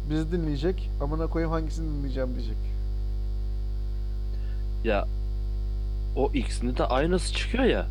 Bizi 0.10 0.32
dinleyecek. 0.32 0.90
Amına 1.02 1.28
koyayım 1.28 1.52
hangisini 1.52 1.98
dinleyeceğim 1.98 2.36
diyecek. 2.36 2.58
ya 4.84 5.08
o 6.16 6.32
ikisinde 6.34 6.78
de 6.78 6.86
aynısı 6.86 7.34
çıkıyor 7.34 7.64
ya. 7.64 7.88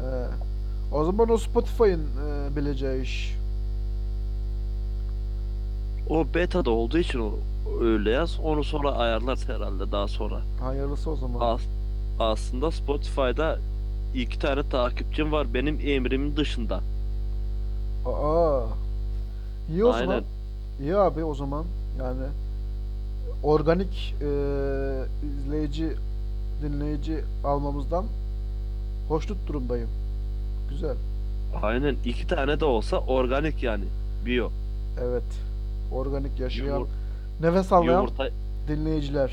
He. 0.00 0.26
O 0.92 1.04
zaman 1.04 1.30
o 1.30 1.38
Spotify'ın 1.38 2.00
e, 2.00 2.56
bileceği 2.56 3.02
iş. 3.02 3.34
O 6.10 6.26
beta'da 6.34 6.70
olduğu 6.70 6.98
için 6.98 7.18
o 7.20 7.30
öyle 7.80 8.10
yaz. 8.10 8.38
Onu 8.44 8.64
sonra 8.64 8.92
ayarlar 8.92 9.38
herhalde 9.46 9.92
daha 9.92 10.08
sonra. 10.08 10.40
Hayırlısı 10.60 11.10
o 11.10 11.16
zaman. 11.16 11.40
As- 11.54 11.66
aslında 12.18 12.70
Spotify'da 12.70 13.58
iki 14.14 14.38
tane 14.38 14.68
takipçim 14.68 15.32
var 15.32 15.54
benim 15.54 15.80
emrimin 15.84 16.36
dışında. 16.36 16.80
Aa. 18.06 18.60
İyi 19.70 19.84
o 19.84 19.92
zaman. 19.92 20.08
Aynen. 20.08 20.24
İyi 20.80 20.96
abi 20.96 21.24
o 21.24 21.34
zaman. 21.34 21.64
Yani 21.98 22.26
organik 23.42 24.14
e, 24.22 24.26
izleyici, 25.26 25.92
dinleyici 26.62 27.20
almamızdan 27.44 28.04
hoşnut 29.08 29.38
durumdayım. 29.48 29.88
Güzel. 30.70 30.96
Aynen 31.62 31.96
iki 32.04 32.26
tane 32.26 32.60
de 32.60 32.64
olsa 32.64 32.98
organik 32.98 33.62
yani. 33.62 33.84
Bio. 34.26 34.50
Evet. 35.00 35.22
Organik 35.92 36.40
yaşayan, 36.40 36.66
Yumur- 36.80 36.88
nefes 37.40 37.72
almayan 37.72 37.96
yumurta 38.00 38.28
dinleyiciler. 38.68 39.32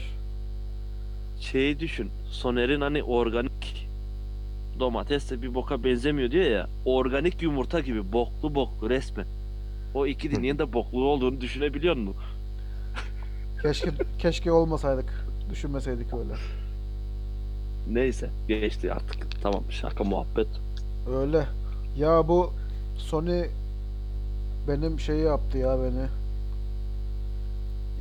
şeyi 1.39 1.79
düşün. 1.79 2.09
Soner'in 2.31 2.81
hani 2.81 3.03
organik 3.03 3.87
domates 4.79 5.29
de 5.31 5.41
bir 5.41 5.53
boka 5.55 5.83
benzemiyor 5.83 6.31
diyor 6.31 6.45
ya. 6.45 6.67
Organik 6.85 7.41
yumurta 7.41 7.79
gibi 7.79 8.11
boklu 8.13 8.55
boklu 8.55 8.89
resmen. 8.89 9.25
O 9.93 10.05
iki 10.07 10.31
dinleyen 10.31 10.59
de 10.59 10.73
boklu 10.73 11.03
olduğunu 11.05 11.41
düşünebiliyor 11.41 11.95
musun? 11.95 12.15
Keşke 13.61 13.89
keşke 14.19 14.51
olmasaydık. 14.51 15.25
Düşünmeseydik 15.49 16.13
öyle. 16.13 16.33
Neyse 17.91 18.29
geçti 18.47 18.93
artık. 18.93 19.41
Tamam 19.43 19.63
şaka 19.69 20.03
muhabbet. 20.03 20.47
Öyle. 21.11 21.47
Ya 21.97 22.27
bu 22.27 22.53
Sony 22.97 23.45
benim 24.67 24.99
şeyi 24.99 25.23
yaptı 25.23 25.57
ya 25.57 25.77
beni. 25.79 26.07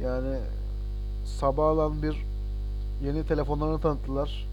Yani 0.03 0.39
sabahlan 1.25 2.03
bir 2.03 2.17
yeni 3.05 3.27
telefonlarını 3.27 3.81
tanıttılar. 3.81 4.47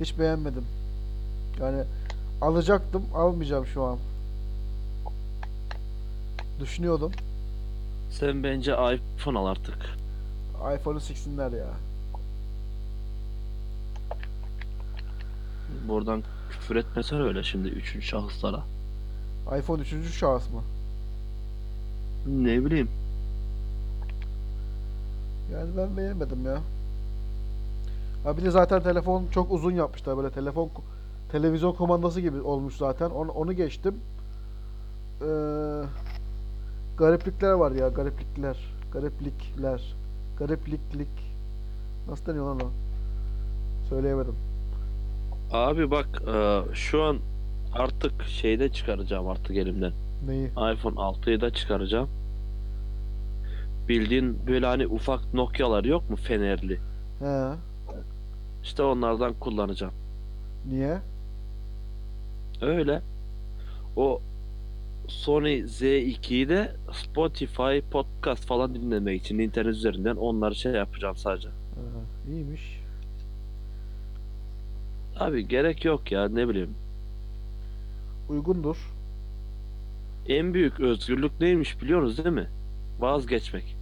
Hiç 0.00 0.18
beğenmedim. 0.18 0.64
Yani 1.60 1.84
alacaktım, 2.40 3.02
almayacağım 3.14 3.66
şu 3.66 3.82
an. 3.84 3.98
Düşünüyordum. 6.60 7.12
Sen 8.10 8.42
bence 8.42 8.72
iPhone 8.72 9.38
al 9.38 9.46
artık. 9.46 9.76
iPhone'u 10.74 11.00
siksinler 11.00 11.52
ya. 11.52 11.66
Buradan 15.88 16.22
küfür 16.52 16.76
etmesen 16.76 17.20
öyle 17.20 17.42
şimdi 17.42 17.68
üçüncü 17.68 18.06
şahıslara. 18.06 18.62
iPhone 19.58 19.82
3. 19.82 20.14
şahıs 20.14 20.50
mı? 20.50 20.62
Ne 22.26 22.64
bileyim. 22.64 22.88
Yani 25.52 25.70
ben 25.76 25.96
beğenmedim 25.96 26.44
ya. 26.46 26.58
Ha 28.24 28.36
bir 28.36 28.42
de 28.42 28.50
zaten 28.50 28.82
telefon 28.82 29.26
çok 29.34 29.52
uzun 29.52 29.72
yapmışlar 29.72 30.16
böyle 30.16 30.30
telefon 30.30 30.70
televizyon 31.32 31.72
kumandası 31.72 32.20
gibi 32.20 32.40
olmuş 32.40 32.76
zaten. 32.76 33.10
Onu, 33.10 33.30
onu 33.30 33.52
geçtim. 33.52 33.94
Ee, 35.20 35.26
gariplikler 36.96 37.52
var 37.52 37.70
ya 37.72 37.88
gariplikler. 37.88 38.74
Gariplikler. 38.92 39.94
Garipliklik. 40.38 41.34
Nasıl 42.08 42.26
deniyor 42.26 42.46
lan 42.46 42.60
o? 42.60 42.70
Söyleyemedim. 43.88 44.34
Abi 45.52 45.90
bak 45.90 46.22
e, 46.34 46.60
şu 46.74 47.02
an 47.02 47.18
artık 47.72 48.22
şeyde 48.22 48.72
çıkaracağım 48.72 49.28
artık 49.28 49.56
elimden. 49.56 49.92
Neyi? 50.26 50.46
iPhone 50.46 50.94
6'yı 50.94 51.40
da 51.40 51.50
çıkaracağım. 51.52 52.08
Bildiğin 53.88 54.46
böyle 54.46 54.66
hani 54.66 54.86
ufak 54.86 55.34
Nokia'lar 55.34 55.84
yok 55.84 56.10
mu 56.10 56.16
fenerli? 56.16 56.80
He. 57.18 57.48
İşte 58.62 58.82
onlardan 58.82 59.32
kullanacağım. 59.34 59.92
Niye? 60.68 60.98
Öyle. 62.62 63.02
O 63.96 64.20
Sony 65.08 65.58
Z2'yi 65.60 66.48
de 66.48 66.76
Spotify 66.92 67.78
podcast 67.90 68.46
falan 68.46 68.74
dinlemek 68.74 69.22
için 69.22 69.38
internet 69.38 69.74
üzerinden 69.74 70.16
onları 70.16 70.54
şey 70.54 70.72
yapacağım 70.72 71.16
sadece. 71.16 71.48
Ha, 71.48 71.52
iyiymiş. 72.30 72.81
Abi 75.26 75.48
gerek 75.48 75.84
yok 75.84 76.12
ya 76.12 76.28
ne 76.28 76.48
bileyim. 76.48 76.74
Uygundur. 78.28 78.76
En 80.28 80.54
büyük 80.54 80.80
özgürlük 80.80 81.40
neymiş 81.40 81.82
biliyoruz 81.82 82.18
değil 82.18 82.34
mi? 82.34 82.48
Vazgeçmek. 83.00 83.76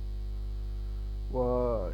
Vay. 1.32 1.90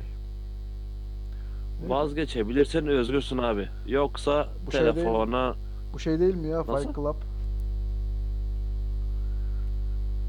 Ne? 1.83 1.89
Vazgeçebilirsen 1.89 2.87
özgürsün 2.89 3.39
abi. 3.39 3.69
Yoksa 3.87 4.49
Bu 4.67 4.73
şey 4.73 4.81
değil 4.81 4.95
telefona 4.95 5.55
Bu 5.95 5.99
şey 5.99 6.21
değil 6.21 6.35
mi 6.35 6.49
ya 6.49 6.59
Nasıl? 6.59 6.83
Fight 6.83 6.95
Club? 6.95 7.15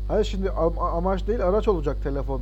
Hayır 0.08 0.26
şimdi 0.26 0.48
am- 0.48 0.80
amaç 0.98 1.28
değil 1.28 1.46
araç 1.46 1.68
olacak 1.68 2.04
telefon. 2.04 2.42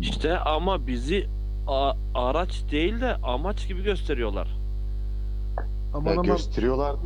işte 0.00 0.38
ama 0.38 0.86
bizi 0.86 1.26
a- 1.66 1.94
araç 2.14 2.62
değil 2.70 3.00
de 3.00 3.16
amaç 3.22 3.68
gibi 3.68 3.82
gösteriyorlar. 3.82 4.48
Aman 5.94 6.12
aman 6.12 6.24
gösteriyorlar. 6.26 6.96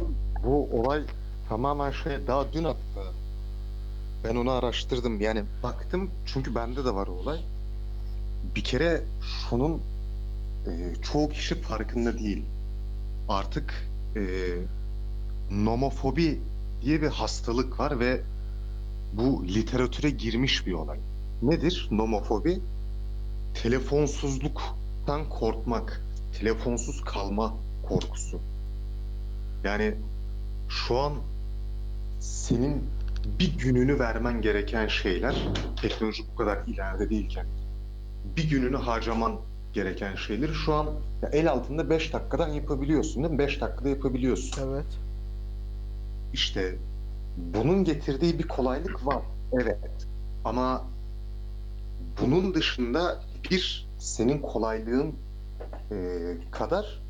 Bu 0.45 0.69
olay 0.81 1.03
tamamen 1.49 1.91
şey 1.91 2.13
daha 2.27 2.53
dün 2.53 2.65
hatta 2.65 3.03
Ben 4.25 4.37
onu 4.37 4.51
araştırdım. 4.51 5.21
Yani 5.21 5.43
baktım 5.63 6.11
çünkü 6.27 6.55
bende 6.55 6.85
de 6.85 6.95
var 6.95 7.07
o 7.07 7.13
olay. 7.13 7.41
Bir 8.57 8.65
kere 8.65 9.03
şunun 9.23 9.81
e, 10.67 10.95
çoğu 11.03 11.29
kişi 11.31 11.55
farkında 11.55 12.19
değil. 12.19 12.43
Artık 13.29 13.89
e, 14.17 14.23
nomofobi 15.51 16.41
diye 16.83 17.03
bir 17.03 17.09
hastalık 17.09 17.81
var 17.81 18.01
ve 18.01 18.21
bu 19.13 19.45
literatüre 19.47 20.11
girmiş 20.11 20.67
bir 20.67 20.73
olay. 20.73 20.99
Nedir 21.43 21.89
nomofobi? 21.91 22.61
Telefonsuzluktan 23.55 25.29
korkmak, 25.31 26.03
telefonsuz 26.39 27.05
kalma 27.05 27.55
korkusu. 27.89 28.41
Yani 29.65 29.95
şu 30.69 30.99
an 30.99 31.13
senin 32.21 32.83
bir 33.39 33.59
gününü 33.59 33.99
vermen 33.99 34.43
gereken 34.43 34.87
şeyler 34.87 35.35
teknoloji 35.83 36.23
bu 36.33 36.37
kadar 36.37 36.59
ileride 36.67 37.11
değilken 37.11 37.47
bir 38.37 38.51
gününü 38.51 38.77
harcaman 38.77 39.41
gereken 39.73 40.15
şeyleri 40.15 40.55
şu 40.55 40.75
an 40.75 40.87
ya 41.23 41.29
el 41.29 41.51
altında 41.51 41.91
5 41.91 42.13
dakikadan 42.13 42.49
yapabiliyorsun 42.49 43.23
değil 43.23 43.33
mi? 43.35 43.39
5 43.39 43.61
dakikada 43.61 43.89
yapabiliyorsun. 43.89 44.63
Evet. 44.69 44.99
İşte 46.33 46.75
bunun 47.37 47.85
getirdiği 47.85 48.39
bir 48.39 48.49
kolaylık 48.49 49.07
var. 49.07 49.23
Evet. 49.53 49.79
Ama 50.45 50.85
bunun 52.23 52.55
dışında 52.55 53.21
bir 53.51 53.89
senin 53.99 54.39
kolaylığın 54.39 55.15
e, 55.91 55.97
kadar 56.51 57.03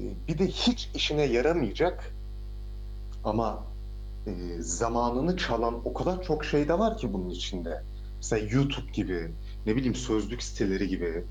e, 0.00 0.04
bir 0.28 0.38
de 0.38 0.46
hiç 0.46 0.90
işine 0.94 1.22
yaramayacak 1.22 2.14
ama 3.24 3.64
e, 4.26 4.32
zamanını 4.60 5.36
çalan 5.36 5.80
o 5.84 5.94
kadar 5.94 6.22
çok 6.22 6.44
şey 6.44 6.68
de 6.68 6.78
var 6.78 6.98
ki 6.98 7.12
bunun 7.12 7.30
içinde. 7.30 7.82
Mesela 8.16 8.48
YouTube 8.52 8.90
gibi, 8.92 9.30
ne 9.66 9.76
bileyim 9.76 9.94
sözlük 9.94 10.42
siteleri 10.42 10.88
gibi, 10.88 11.24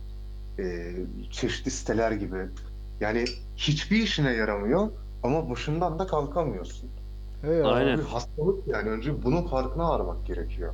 e, 0.60 0.96
çeşitli 1.32 1.72
siteler 1.72 2.12
gibi. 2.12 2.48
Yani 3.00 3.26
hiçbir 3.56 3.98
işine 3.98 4.32
yaramıyor 4.32 4.92
ama 5.24 5.50
başından 5.50 6.00
da 6.00 6.08
kalkamıyorsun. 6.08 6.90
He 7.42 7.54
ya. 7.54 7.66
Aynen. 7.66 7.98
Bir 7.98 8.04
hastalık 8.04 8.68
yani 8.68 8.90
önce 8.90 9.24
bunun 9.24 9.48
farkına 9.48 9.90
varmak 9.90 10.26
gerekiyor. 10.26 10.74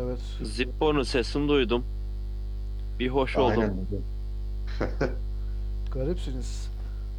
Evet. 0.00 0.18
Zippo'nun 0.42 1.02
sesini 1.02 1.48
duydum. 1.48 1.84
Bir 2.98 3.08
hoş 3.08 3.36
oldum. 3.36 3.60
Aynen. 3.60 3.74
Garipsiniz. 5.94 6.68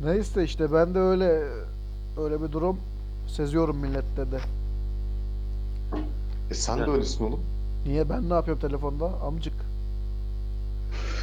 Neyse 0.04 0.44
işte 0.44 0.74
ben 0.74 0.94
de 0.96 1.00
öyle 1.00 1.44
öyle 2.18 2.42
bir 2.44 2.52
durum 2.52 2.78
seziyorum 3.28 3.78
millette 3.78 4.32
de. 4.32 4.40
E 6.52 6.54
sen 6.54 6.80
de 6.80 6.84
öylesin 6.92 7.24
oğlum. 7.24 7.40
Niye 7.86 8.10
ben 8.10 8.30
ne 8.30 8.34
yapıyorum 8.34 8.62
telefonda? 8.62 9.06
Amcık. 9.06 9.54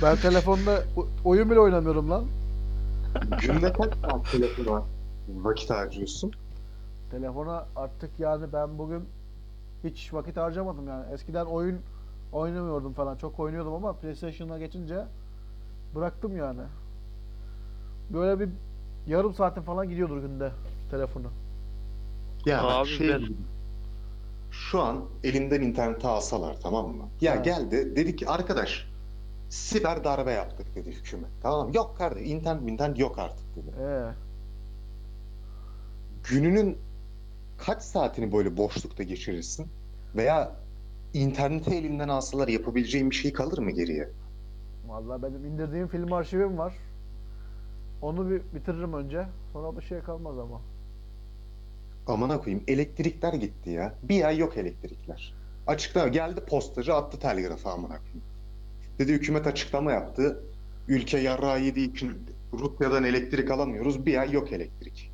Ben 0.03 0.17
telefonda 0.17 0.83
o- 0.97 1.07
oyun 1.25 1.51
bile 1.51 1.61
oynamıyorum 1.61 2.11
lan. 2.11 2.25
Günde 3.41 3.73
kaç 3.73 3.95
saat 4.03 4.31
telefona 4.33 4.83
vakit 5.43 5.71
harcıyorsun? 5.71 6.33
Telefona 7.11 7.67
artık 7.77 8.11
yani 8.19 8.45
ben 8.53 8.79
bugün 8.79 9.03
hiç 9.85 10.15
vakit 10.15 10.37
harcamadım 10.37 10.89
yani. 10.89 11.05
Eskiden 11.13 11.45
oyun 11.47 11.81
oynamıyordum 12.33 12.93
falan. 12.93 13.17
Çok 13.17 13.41
oynuyordum 13.41 13.75
ama 13.75 13.93
PlayStation'a 13.93 14.59
geçince 14.59 15.05
bıraktım 15.95 16.37
yani. 16.37 16.61
Böyle 18.13 18.41
bir 18.41 18.49
yarım 19.07 19.35
saatin 19.35 19.63
falan 19.63 19.89
gidiyordur 19.89 20.19
günde 20.19 20.53
telefonu. 20.91 21.27
Ya 22.47 22.63
bak 22.65 22.73
Abi 22.73 22.89
şey 22.89 23.09
ben-. 23.09 23.37
Şu 24.51 24.81
an 24.83 25.05
elinden 25.25 25.63
interneti 25.63 26.07
alsalar 26.07 26.57
tamam 26.63 26.89
mı? 26.97 27.05
Ya 27.21 27.33
Ha. 27.33 27.37
geldi 27.37 27.97
dedi 27.97 28.17
ki 28.17 28.29
arkadaş 28.29 28.91
siber 29.49 30.05
darbe 30.05 30.33
yaptık 30.33 30.75
dedi 30.75 30.91
hükümet. 30.93 31.31
Tamam 31.43 31.69
mı? 31.69 31.77
Yok 31.77 31.95
kardeş 31.99 32.29
internet 32.29 32.69
internet 32.69 32.99
yok 32.99 33.19
artık 33.19 33.57
dedi. 33.57 33.77
Ee, 33.81 34.11
Gününün 36.31 36.79
kaç 37.67 37.83
saatini 37.83 38.33
böyle 38.33 38.57
boşlukta 38.57 39.03
geçirirsin? 39.03 39.67
Veya 40.17 40.53
interneti 41.15 41.75
elinden 41.75 42.09
alsalar 42.09 42.49
yapabileceğin 42.49 43.11
bir 43.11 43.15
şey 43.15 43.33
kalır 43.33 43.59
mı 43.59 43.71
geriye? 43.71 44.09
vallahi 44.89 45.23
benim 45.23 45.45
indirdiğim 45.45 45.89
film 45.89 46.13
arşivim 46.13 46.59
var. 46.59 46.75
Onu 48.03 48.31
bir 48.31 48.43
bitiririm 48.55 48.93
önce. 48.93 49.27
Sonra 49.53 49.77
bir 49.77 49.83
şey 49.83 50.01
kalmaz 50.01 50.39
ama. 50.39 50.61
Amına 52.07 52.41
koyayım 52.41 52.65
elektrikler 52.69 53.33
gitti 53.33 53.71
ya. 53.71 53.95
Bir 54.03 54.25
ay 54.25 54.39
yok 54.39 54.57
elektrikler. 54.57 55.35
Açıklama 55.67 56.09
geldi 56.09 56.41
postacı 56.41 56.95
attı 56.95 57.19
telgrafı 57.19 57.69
amına 57.69 57.99
koyayım. 57.99 58.23
Dedi 58.99 59.13
hükümet 59.13 59.47
açıklama 59.47 59.93
yaptı. 59.93 60.45
Ülke 60.89 61.19
yarrağı 61.19 61.63
yediği 61.63 61.91
için 61.93 62.13
Rusya'dan 62.53 63.05
elektrik 63.05 63.51
alamıyoruz. 63.51 64.07
Bir 64.07 64.17
ay 64.19 64.33
yok 64.33 64.53
elektrik. 64.53 65.13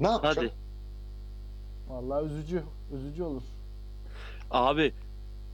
Ne 0.00 0.08
yapacak? 0.08 0.36
Hadi. 0.36 0.65
Vallahi 1.88 2.26
üzücü. 2.26 2.62
Üzücü 2.94 3.22
olur. 3.22 3.42
Abi 4.50 4.92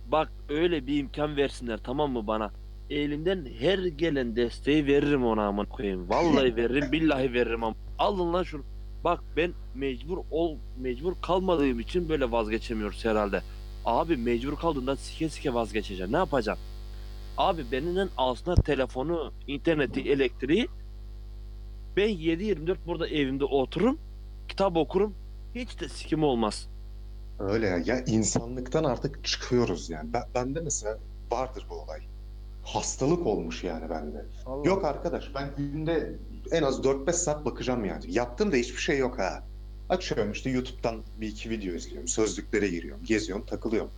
bak 0.08 0.32
öyle 0.48 0.86
bir 0.86 0.98
imkan 0.98 1.36
versinler 1.36 1.80
tamam 1.84 2.12
mı 2.12 2.26
bana? 2.26 2.50
Elimden 2.90 3.46
her 3.58 3.78
gelen 3.78 4.36
desteği 4.36 4.86
veririm 4.86 5.24
ona 5.26 5.46
aman 5.46 5.66
koyayım. 5.66 6.08
Vallahi 6.08 6.56
veririm, 6.56 6.92
billahi 6.92 7.32
veririm 7.32 7.64
ama. 7.64 7.76
Alın 7.98 8.32
lan 8.32 8.42
şunu. 8.42 8.62
Bak 9.04 9.20
ben 9.36 9.52
mecbur 9.74 10.18
ol 10.30 10.56
mecbur 10.78 11.12
kalmadığım 11.22 11.80
için 11.80 12.08
böyle 12.08 12.30
vazgeçemiyoruz 12.30 13.04
herhalde. 13.04 13.42
Abi 13.84 14.16
mecbur 14.16 14.56
kaldığında 14.56 14.96
sike 14.96 15.28
sike 15.28 15.54
vazgeçeceğim. 15.54 16.12
Ne 16.12 16.16
yapacağım? 16.16 16.58
Abi 17.38 17.64
benimle 17.72 18.04
alsınlar 18.16 18.56
telefonu, 18.56 19.32
interneti, 19.46 20.00
elektriği. 20.00 20.68
Ben 21.96 22.08
7-24 22.08 22.76
burada 22.86 23.08
evimde 23.08 23.44
otururum, 23.44 23.98
kitap 24.48 24.76
okurum. 24.76 25.14
Hiç 25.54 25.80
de 25.80 25.88
sikim 25.88 26.22
olmaz. 26.24 26.68
Öyle 27.38 27.66
ya. 27.66 27.78
Ya 27.78 28.04
insanlıktan 28.04 28.84
artık 28.84 29.24
çıkıyoruz 29.24 29.90
yani. 29.90 30.12
Ben, 30.12 30.22
bende 30.34 30.60
mesela 30.60 30.98
vardır 31.30 31.66
bu 31.70 31.74
olay. 31.74 32.00
Hastalık 32.64 33.26
olmuş 33.26 33.64
yani 33.64 33.90
bende. 33.90 34.24
Allah 34.46 34.68
Yok 34.68 34.84
arkadaş 34.84 35.30
ben 35.34 35.50
günde 35.56 36.12
en 36.50 36.62
az 36.62 36.78
4-5 36.80 37.12
saat 37.12 37.44
bakacağım 37.44 37.84
yani. 37.84 38.04
Yaptığım 38.08 38.52
da 38.52 38.56
hiçbir 38.56 38.80
şey 38.80 38.98
yok 38.98 39.18
ha. 39.18 39.42
Açıyorum 39.88 40.32
işte 40.32 40.50
YouTube'dan 40.50 41.02
bir 41.20 41.28
iki 41.28 41.50
video 41.50 41.74
izliyorum. 41.74 42.08
Sözlüklere 42.08 42.68
giriyorum. 42.68 43.04
Geziyorum, 43.04 43.46
takılıyorum. 43.46 43.90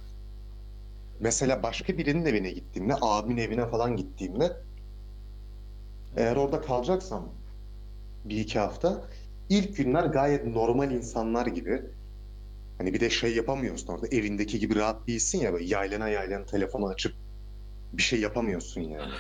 Mesela 1.21 1.63
başka 1.63 1.99
birinin 1.99 2.25
evine 2.25 2.51
gittiğimde, 2.51 2.95
abimin 3.01 3.37
evine 3.37 3.67
falan 3.67 3.97
gittiğimde 3.97 4.57
eğer 6.17 6.37
orada 6.37 6.61
kalacaksam 6.61 7.29
bir 8.25 8.41
iki 8.41 8.59
hafta 8.59 9.05
ilk 9.49 9.77
günler 9.77 10.05
gayet 10.05 10.47
normal 10.47 10.91
insanlar 10.91 11.47
gibi 11.47 11.83
hani 12.79 12.95
bir 12.95 13.01
de 13.01 13.11
şey 13.11 13.37
yapamıyorsun 13.37 13.93
orada 13.93 14.07
evindeki 14.07 14.59
gibi 14.59 14.77
rahat 14.77 15.07
değilsin 15.09 15.39
ya 15.41 15.53
böyle 15.53 15.65
yaylana 15.65 16.09
yaylana 16.09 16.45
telefonu 16.47 16.87
açıp 16.87 17.13
bir 17.93 18.03
şey 18.03 18.21
yapamıyorsun 18.21 18.81
yani. 18.81 19.13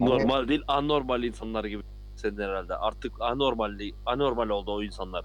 Ama- 0.00 0.10
Normal 0.10 0.48
değil, 0.48 0.62
anormal 0.68 1.22
insanlar 1.22 1.64
gibi 1.64 1.82
sen 2.16 2.36
herhalde. 2.36 2.76
Artık 2.76 3.12
anormal 3.20 3.78
değil, 3.78 3.94
anormal 4.06 4.48
oldu 4.48 4.72
o 4.72 4.82
insanlar. 4.82 5.24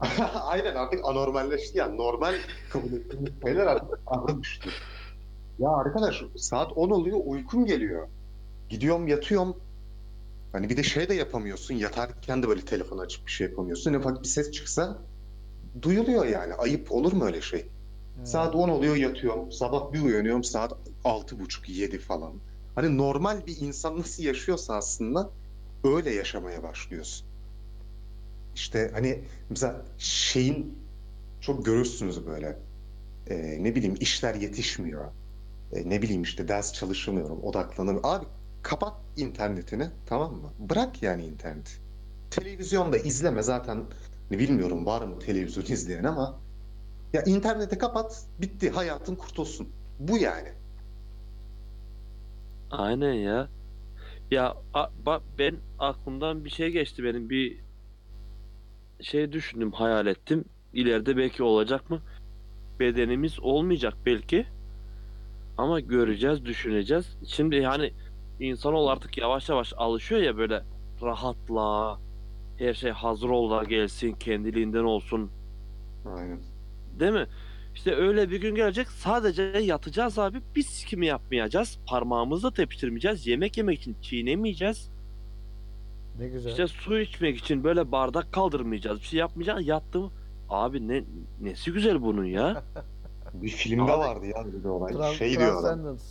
Aynen 0.42 0.74
artık 0.74 1.00
anormalleşti 1.04 1.78
yani. 1.78 1.96
Normal 1.96 2.34
kabul 2.70 2.92
ettiğimiz 2.92 3.32
şeyler 3.46 3.66
artık 3.66 4.00
ağır 4.06 4.42
düştü. 4.42 4.70
Ya 5.58 5.70
arkadaş 5.70 6.22
saat 6.36 6.72
10 6.76 6.90
oluyor 6.90 7.18
uykum 7.24 7.66
geliyor. 7.66 8.08
Gidiyorum 8.68 9.08
yatıyorum. 9.08 9.56
Hani 10.52 10.68
bir 10.68 10.76
de 10.76 10.82
şey 10.82 11.08
de 11.08 11.14
yapamıyorsun. 11.14 11.74
Yatarken 11.74 12.42
de 12.42 12.48
böyle 12.48 12.64
telefon 12.64 12.98
açıp 12.98 13.26
bir 13.26 13.32
şey 13.32 13.46
yapamıyorsun. 13.46 13.92
En 13.92 13.98
ufak 13.98 14.22
bir 14.22 14.28
ses 14.28 14.50
çıksa 14.50 14.98
duyuluyor 15.82 16.26
yani. 16.26 16.54
Ayıp 16.54 16.92
olur 16.92 17.12
mu 17.12 17.24
öyle 17.24 17.40
şey? 17.40 17.66
Evet. 18.18 18.28
Saat 18.28 18.54
10 18.54 18.68
oluyor 18.68 18.96
yatıyorum. 18.96 19.52
Sabah 19.52 19.92
bir 19.92 20.00
uyanıyorum 20.00 20.44
saat 20.44 20.72
6.30-7 21.04 21.98
falan. 21.98 22.32
Hani 22.74 22.98
normal 22.98 23.46
bir 23.46 23.60
insan 23.60 23.98
nasıl 23.98 24.22
yaşıyorsa 24.22 24.74
aslında 24.74 25.30
öyle 25.84 26.14
yaşamaya 26.14 26.62
başlıyorsun. 26.62 27.26
İşte 28.54 28.90
hani 28.94 29.20
mesela 29.50 29.82
şeyin 29.98 30.78
çok 31.40 31.64
görürsünüz 31.66 32.26
böyle 32.26 32.58
e, 33.26 33.64
ne 33.64 33.74
bileyim 33.74 33.96
işler 34.00 34.34
yetişmiyor. 34.34 35.04
E, 35.72 35.88
ne 35.88 36.02
bileyim 36.02 36.22
işte 36.22 36.48
ders 36.48 36.72
çalışamıyorum, 36.72 37.42
odaklanamıyorum. 37.42 38.10
Abi 38.10 38.24
kapat 38.62 38.94
internetini 39.16 39.90
tamam 40.06 40.34
mı? 40.34 40.52
Bırak 40.58 41.02
yani 41.02 41.26
interneti. 41.26 41.72
Televizyonda 42.30 42.98
izleme 42.98 43.42
zaten 43.42 43.84
ne 44.30 44.38
bilmiyorum 44.38 44.86
var 44.86 45.02
mı 45.02 45.18
televizyon 45.18 45.64
izleyen 45.68 46.04
ama 46.04 46.40
ya 47.12 47.22
interneti 47.22 47.78
kapat, 47.78 48.26
bitti. 48.40 48.70
Hayatın 48.70 49.14
kurtulsun. 49.14 49.68
Bu 49.98 50.18
yani. 50.18 50.48
Aynen 52.70 53.12
ya. 53.12 53.48
Ya 54.30 54.54
a- 54.74 54.90
bak 55.06 55.22
ben 55.38 55.56
aklımdan 55.78 56.44
bir 56.44 56.50
şey 56.50 56.70
geçti 56.70 57.04
benim 57.04 57.30
bir 57.30 57.60
şey 59.00 59.32
düşündüm, 59.32 59.72
hayal 59.72 60.06
ettim. 60.06 60.44
ileride 60.72 61.16
belki 61.16 61.42
olacak 61.42 61.90
mı? 61.90 62.02
Bedenimiz 62.80 63.40
olmayacak 63.40 63.94
belki. 64.06 64.46
Ama 65.56 65.80
göreceğiz, 65.80 66.44
düşüneceğiz. 66.44 67.16
Şimdi 67.26 67.62
hani 67.64 67.92
insanoğlu 68.40 68.90
artık 68.90 69.18
yavaş 69.18 69.48
yavaş 69.48 69.72
alışıyor 69.76 70.20
ya 70.20 70.36
böyle 70.36 70.62
rahatla, 71.02 71.98
her 72.58 72.74
şey 72.74 72.90
hazır 72.90 73.28
ol 73.28 73.50
da 73.50 73.64
gelsin, 73.64 74.12
kendiliğinden 74.12 74.84
olsun. 74.84 75.30
Aynen. 76.16 76.40
Değil 77.00 77.12
mi? 77.12 77.26
İşte 77.74 77.94
öyle 77.94 78.30
bir 78.30 78.40
gün 78.40 78.54
gelecek 78.54 78.88
sadece 78.88 79.42
yatacağız 79.42 80.18
abi. 80.18 80.40
Biz 80.56 80.66
sikimi 80.66 81.06
yapmayacağız. 81.06 81.78
Parmağımızla 81.86 82.50
tepiştirmeyeceğiz. 82.54 83.26
Yemek 83.26 83.56
yemek 83.58 83.78
için 83.80 83.96
çiğnemeyeceğiz. 84.02 84.90
Ne 86.18 86.28
güzel. 86.28 86.50
İşte 86.50 86.66
su 86.66 86.98
içmek 86.98 87.36
için 87.38 87.64
böyle 87.64 87.92
bardak 87.92 88.32
kaldırmayacağız. 88.32 89.00
Bir 89.00 89.04
şey 89.04 89.20
yapmayacağız. 89.20 89.66
Yattım. 89.66 90.12
Abi 90.48 90.88
ne 90.88 91.04
nesi 91.40 91.72
güzel 91.72 92.02
bunun 92.02 92.24
ya? 92.24 92.62
Bir 93.34 93.48
filmde 93.48 93.82
Abi- 93.92 93.98
vardı 93.98 94.26
ya 94.26 94.44
bir 94.62 94.68
olay. 94.68 94.92
Tran- 94.92 95.14
şey 95.14 95.30
diyor 95.38 95.52
adam. 95.52 95.62
Transcendence. 95.62 96.02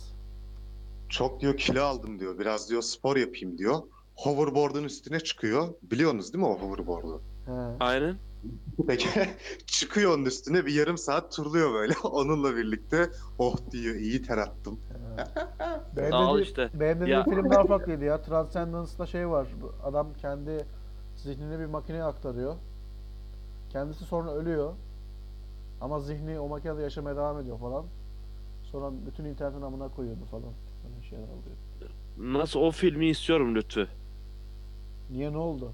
Çok 1.08 1.40
diyor 1.40 1.56
kilo 1.56 1.82
aldım 1.82 2.18
diyor. 2.18 2.38
Biraz 2.38 2.70
diyor 2.70 2.82
spor 2.82 3.16
yapayım 3.16 3.58
diyor. 3.58 3.82
Hoverboard'un 4.16 4.84
üstüne 4.84 5.20
çıkıyor. 5.20 5.68
Biliyorsunuz 5.82 6.32
değil 6.32 6.44
mi 6.44 6.50
o 6.50 6.58
hoverboard'u? 6.58 7.22
He. 7.46 7.52
Aynen. 7.80 8.16
Peki 8.86 9.08
çıkıyor 9.66 10.14
onun 10.14 10.24
üstüne 10.24 10.66
bir 10.66 10.74
yarım 10.74 10.98
saat 10.98 11.32
turluyor 11.36 11.74
böyle. 11.74 11.94
Onunla 12.04 12.56
birlikte 12.56 13.10
oh 13.38 13.56
diyor 13.70 13.94
iyi 13.94 14.22
ter 14.22 14.38
attım. 14.38 14.80
Benim 15.96 16.14
Al 16.14 16.40
işte. 16.40 16.70
benim 16.74 17.06
Ya- 17.06 17.24
film 17.24 17.50
daha 17.50 17.64
farklıydı 17.64 18.04
ya. 18.04 18.22
Transcendence'da 18.22 19.06
şey 19.06 19.28
var. 19.28 19.48
Adam 19.84 20.06
kendi 20.14 20.66
zihnini 21.16 21.58
bir 21.58 21.66
makineye 21.66 22.04
aktarıyor. 22.04 22.54
Kendisi 23.70 24.04
sonra 24.04 24.34
ölüyor. 24.34 24.72
Ama 25.80 26.00
zihni 26.00 26.40
o 26.40 26.48
makinede 26.48 26.82
yaşamaya 26.82 27.16
devam 27.16 27.40
ediyor 27.40 27.58
falan. 27.58 27.84
Sonra 28.62 28.90
bütün 29.06 29.24
internetin 29.24 29.62
amına 29.62 29.88
koyuyordu 29.88 30.24
falan. 30.30 30.52
Şeyler 31.10 31.24
oluyor. 31.24 31.56
Nasıl 32.40 32.60
o 32.60 32.70
filmi 32.70 33.06
istiyorum 33.06 33.54
Lütfü. 33.54 33.88
Niye 35.10 35.32
ne 35.32 35.36
oldu? 35.38 35.72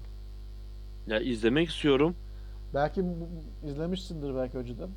Ya 1.07 1.19
izlemek 1.19 1.69
istiyorum. 1.69 2.15
Belki 2.73 3.03
bu- 3.03 3.67
izlemişsindir 3.67 4.35
belki 4.35 4.57
önceden. 4.57 4.89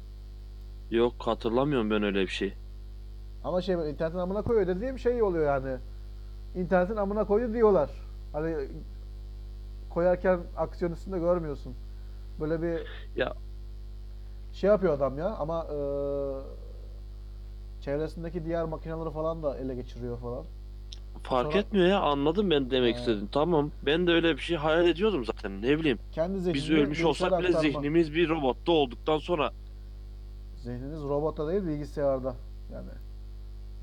Yok 0.90 1.14
hatırlamıyorum 1.18 1.90
ben 1.90 2.02
öyle 2.02 2.20
bir 2.22 2.26
şey. 2.28 2.52
Ama 3.44 3.60
şey 3.62 3.78
böyle 3.78 3.90
internetin 3.90 4.18
amına 4.18 4.42
koyuyor 4.42 4.66
dediğim 4.66 4.98
şey 4.98 5.22
oluyor 5.22 5.46
yani. 5.46 5.76
İnternetin 6.56 6.96
amına 6.96 7.24
koydu 7.24 7.54
diyorlar. 7.54 7.90
Hani 8.32 8.56
koyarken 9.90 10.40
aksiyon 10.56 10.92
üstünde 10.92 11.18
görmüyorsun. 11.18 11.74
Böyle 12.40 12.62
bir 12.62 12.86
Ya- 13.16 13.34
şey 14.52 14.70
yapıyor 14.70 14.92
adam 14.92 15.18
ya 15.18 15.28
ama 15.28 15.66
eee, 15.70 16.42
çevresindeki 17.80 18.44
diğer 18.44 18.64
makineleri 18.64 19.10
falan 19.10 19.42
da 19.42 19.58
ele 19.58 19.74
geçiriyor 19.74 20.18
falan. 20.18 20.44
Fark 21.22 21.46
Sonra- 21.46 21.58
etmiyor 21.58 21.86
ya 21.86 22.00
anladım 22.00 22.50
ben 22.50 22.70
demek 22.70 22.96
He. 22.96 22.98
istedim. 23.00 23.28
Tamam 23.32 23.70
ben 23.86 24.06
de 24.06 24.12
öyle 24.12 24.36
bir 24.36 24.40
şey 24.42 24.56
hayal 24.56 24.88
ediyordum 24.88 25.24
zaten 25.24 25.62
ne 25.62 25.78
bileyim. 25.78 25.98
Kendi 26.12 26.38
zihnini 26.38 26.54
Biz 26.54 26.70
ölmüş 26.70 26.86
bilgisayara 26.86 27.08
olsak 27.08 27.30
bile 27.38 27.56
aktarma. 27.56 27.60
zihnimiz 27.60 28.14
bir 28.14 28.28
robotta 28.28 28.72
olduktan 28.72 29.18
sonra 29.18 29.52
Zihniniz 30.56 31.02
robotta 31.02 31.48
değil 31.48 31.66
bilgisayarda. 31.66 32.34
Yani 32.72 32.88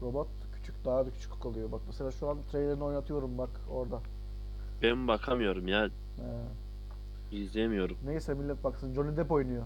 robot 0.01 0.27
küçük 0.55 0.85
daha 0.85 1.05
da 1.05 1.09
küçük 1.11 1.41
kalıyor. 1.43 1.71
Bak 1.71 1.81
mesela 1.87 2.11
şu 2.11 2.29
an 2.29 2.37
trailerini 2.51 2.83
oynatıyorum 2.83 3.37
bak 3.37 3.49
orada. 3.71 3.99
ben 4.83 5.07
bakamıyorum 5.07 5.67
ya 5.67 5.83
He. 7.31 7.37
izleyemiyorum. 7.37 7.97
Neyse 8.05 8.33
millet 8.33 8.63
baksın 8.63 8.93
Johnny 8.93 9.17
Depp 9.17 9.31
oynuyor. 9.31 9.63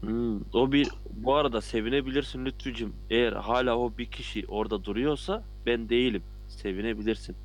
Hmm, 0.00 0.40
o 0.52 0.72
bir 0.72 0.88
bu 1.10 1.34
arada 1.34 1.60
sevinebilirsin 1.60 2.44
Lütfücüm. 2.44 2.92
Eğer 3.10 3.32
hala 3.32 3.78
o 3.78 3.92
bir 3.98 4.06
kişi 4.06 4.44
orada 4.48 4.84
duruyorsa 4.84 5.42
ben 5.66 5.88
değilim. 5.88 6.22
Sevinebilirsin. 6.48 7.36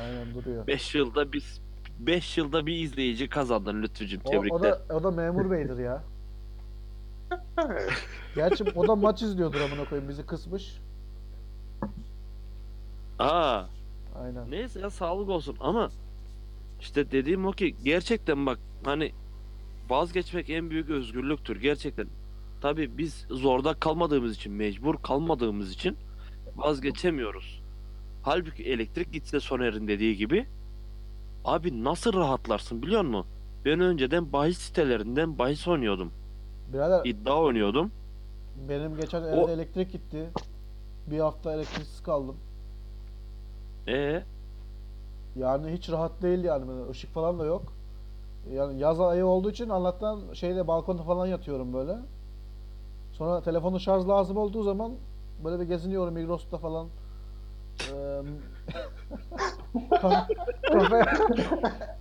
Aynen 0.00 0.34
duruyor. 0.34 0.66
5 0.66 0.94
yılda 0.94 1.32
biz 1.32 1.60
5 1.98 2.38
yılda 2.38 2.66
bir 2.66 2.74
izleyici 2.74 3.28
kazandın 3.28 3.82
Lütfücüm. 3.82 4.20
O, 4.24 4.28
o 4.28 4.30
Tebrikler. 4.30 4.72
da 4.72 4.94
o 4.94 5.02
da 5.02 5.10
memur 5.10 5.50
beydir 5.50 5.78
ya. 5.78 6.02
Gerçi 8.34 8.64
o 8.74 8.88
da 8.88 8.96
maç 8.96 9.22
izliyordur 9.22 9.60
amına 9.60 9.84
koyayım 9.88 10.08
bizi 10.08 10.26
kısmış. 10.26 10.80
Aa, 13.18 13.62
Aynen. 14.22 14.50
neyse 14.50 14.80
ya 14.80 14.90
sağlık 14.90 15.28
olsun 15.28 15.56
ama 15.60 15.90
işte 16.80 17.10
dediğim 17.10 17.46
o 17.46 17.52
ki 17.52 17.76
gerçekten 17.84 18.46
bak 18.46 18.58
hani 18.84 19.12
vazgeçmek 19.90 20.50
en 20.50 20.70
büyük 20.70 20.90
özgürlüktür 20.90 21.60
gerçekten. 21.60 22.06
Tabii 22.60 22.98
biz 22.98 23.26
zorda 23.30 23.74
kalmadığımız 23.74 24.36
için, 24.36 24.52
mecbur 24.52 24.96
kalmadığımız 25.02 25.72
için 25.72 25.96
vazgeçemiyoruz. 26.56 27.62
Halbuki 28.22 28.62
elektrik 28.62 29.12
gitse 29.12 29.40
Soner'in 29.40 29.88
dediği 29.88 30.16
gibi 30.16 30.46
abi 31.44 31.84
nasıl 31.84 32.12
rahatlarsın 32.12 32.82
biliyor 32.82 33.02
musun? 33.02 33.26
Ben 33.64 33.80
önceden 33.80 34.32
bahis 34.32 34.58
sitelerinden 34.58 35.38
bahis 35.38 35.68
oynuyordum. 35.68 36.12
Birader 36.72 37.04
iddia 37.04 37.40
oynuyordum. 37.40 37.90
benim 38.68 38.96
geçen 38.96 39.22
O- 39.22 39.26
evde 39.26 39.52
elektrik 39.52 39.92
gitti. 39.92 40.30
Bir 41.10 41.18
hafta 41.18 41.52
elektriksiz 41.52 42.02
kaldım. 42.02 42.36
E 43.88 44.22
Yani 45.36 45.72
hiç 45.72 45.90
rahat 45.90 46.22
değil 46.22 46.44
yani. 46.44 46.64
Işık 46.90 47.10
falan 47.14 47.38
da 47.38 47.44
yok. 47.44 47.72
Yani 48.52 48.80
yaz 48.80 49.00
ayı 49.00 49.26
olduğu 49.26 49.50
için 49.50 49.68
Allah'tan 49.68 50.20
şeyde 50.34 50.66
balkonda 50.68 51.02
falan 51.02 51.26
yatıyorum 51.26 51.72
böyle. 51.72 51.96
Sonra 53.12 53.42
telefonun 53.42 53.78
şarj 53.78 54.08
lazım 54.08 54.36
olduğu 54.36 54.62
zaman 54.62 54.92
böyle 55.44 55.60
bir 55.60 55.64
geziniyorum 55.66 56.14
Migros'ta 56.14 56.58
falan. 56.58 56.88
Eee 57.92 58.22
kafe, 60.00 60.26
kafe, 60.72 61.04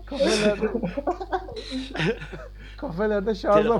kafelerde 0.06 0.68
kafelerde 2.78 3.36
şarjla 3.36 3.78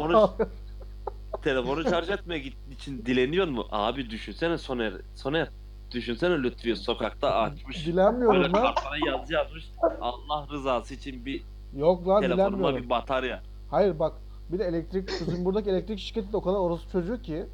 Telefonu- 1.42 1.90
şarj 1.90 2.10
etmek 2.10 2.58
için 2.72 3.06
dileniyor 3.06 3.48
mu? 3.48 3.66
Abi 3.72 4.10
düşünsene 4.10 4.58
Soner. 4.58 4.94
Soner 5.16 5.50
düşünsene 5.92 6.44
Lütfiye 6.44 6.76
sokakta 6.76 7.36
açmış. 7.36 7.86
Dilenmiyorum 7.86 8.42
Böyle 8.42 8.52
lan. 8.54 8.62
kartona 8.64 8.98
yazı 9.08 9.34
yazmış. 9.34 9.72
Allah 10.02 10.48
rızası 10.52 10.94
için 10.94 11.26
bir 11.26 11.44
Yok 11.78 12.08
lan 12.08 12.22
telefonuma 12.22 12.76
bir 12.76 12.90
batarya. 12.90 13.42
Hayır 13.70 14.00
bak 14.00 14.14
bir 14.52 14.60
de 14.60 14.64
elektrik 14.66 15.10
bizim 15.28 15.46
buradaki 15.46 15.70
elektrik 15.70 16.00
şirketi 16.00 16.34
de 16.34 16.38
o 16.38 16.42
kadar 16.42 16.58
orası 16.58 16.90
çocuğu 16.92 17.22
ki 17.22 17.46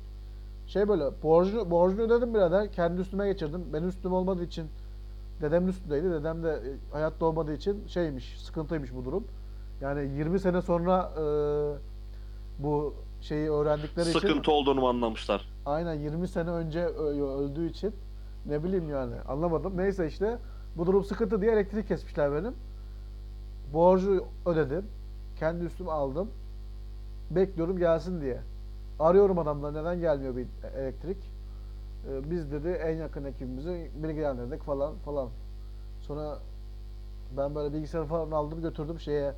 şey 0.68 0.88
böyle 0.88 1.04
borcunu 1.24 1.72
borcunu 1.72 2.02
ödedim 2.02 2.34
birader 2.34 2.72
kendi 2.72 3.02
üstüme 3.02 3.28
geçirdim. 3.28 3.66
Benim 3.74 3.90
üstüm 3.90 4.14
olmadığı 4.14 4.44
için 4.44 4.68
dedemin 5.42 5.68
üstündeydi. 5.68 6.12
Dedem 6.12 6.44
de 6.44 6.50
e, 6.50 6.94
hayatta 6.94 7.26
olmadığı 7.26 7.54
için 7.54 7.84
şeymiş 7.88 8.42
sıkıntıymış 8.42 8.96
bu 8.96 9.06
durum. 9.06 9.28
Yani 9.82 10.18
20 10.18 10.40
sene 10.40 10.62
sonra 10.62 11.12
e, 11.18 11.24
bu 12.64 12.94
şeyi 13.22 13.50
öğrendikleri 13.52 14.10
için 14.10 14.20
Sıkıntı 14.20 14.52
olduğunu 14.52 14.80
mu 14.82 14.88
anlamışlar? 14.90 15.50
aynen 15.66 15.94
20 15.94 16.28
sene 16.28 16.50
önce 16.50 16.86
ö- 16.86 17.38
öldüğü 17.40 17.70
için 17.70 17.94
ne 18.46 18.64
bileyim 18.64 18.90
yani 18.90 19.14
anlamadım. 19.28 19.78
Neyse 19.78 20.08
işte 20.08 20.38
bu 20.78 20.86
durum 20.86 21.04
sıkıntı 21.04 21.42
diye 21.42 21.52
elektrik 21.52 21.88
kesmişler 21.88 22.32
benim. 22.34 22.54
Borcu 23.74 24.26
ödedim. 24.46 24.86
Kendi 25.40 25.66
üstüme 25.66 25.92
aldım. 25.92 26.32
Bekliyorum 27.32 27.78
gelsin 27.78 28.22
diye. 28.22 28.42
Arıyorum 29.00 29.40
adamlar 29.40 29.74
neden 29.74 30.00
gelmiyor 30.00 30.36
bir 30.36 30.48
elektrik. 30.78 31.18
Ee, 32.10 32.32
biz 32.32 32.52
dedi 32.52 32.68
en 32.68 32.96
yakın 32.96 33.24
ekibimizi 33.26 33.92
bilgilendirdik 33.96 34.64
falan 34.64 34.96
falan. 35.06 35.30
Sonra 36.02 36.40
ben 37.38 37.56
böyle 37.56 37.74
bilgisayarı 37.74 38.08
falan 38.08 38.32
aldım 38.32 38.62
götürdüm 38.62 39.00
şeye 39.00 39.34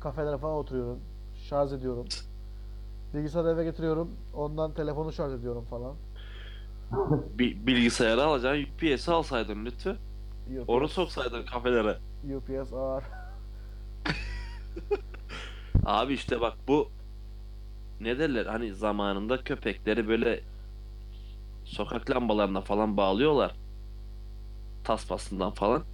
kafelere 0.00 0.38
falan 0.38 0.54
oturuyorum. 0.56 0.98
Şarj 1.34 1.72
ediyorum. 1.72 2.06
Bilgisayarı 3.14 3.48
eve 3.48 3.64
getiriyorum. 3.64 4.10
Ondan 4.36 4.72
telefonu 4.72 5.12
şarj 5.12 5.32
ediyorum 5.34 5.64
falan. 5.70 5.94
Bir 7.38 7.66
bilgisayarı 7.66 8.22
alacaksın 8.24 8.64
UPS'i 8.74 9.12
alsaydın 9.12 9.64
Lütfü. 9.64 9.90
UPS, 9.90 10.68
Onu 10.68 10.88
soksaydın 10.88 11.44
kafelere. 11.46 11.96
UPS 12.36 12.72
ağır. 12.72 13.04
Abi 15.84 16.14
işte 16.14 16.40
bak 16.40 16.54
bu 16.68 16.90
ne 18.00 18.18
derler 18.18 18.46
hani 18.46 18.74
zamanında 18.74 19.44
köpekleri 19.44 20.08
böyle 20.08 20.40
sokak 21.64 22.10
lambalarına 22.10 22.60
falan 22.60 22.96
bağlıyorlar. 22.96 23.54
Tasmasından 24.84 25.50
falan. 25.50 25.84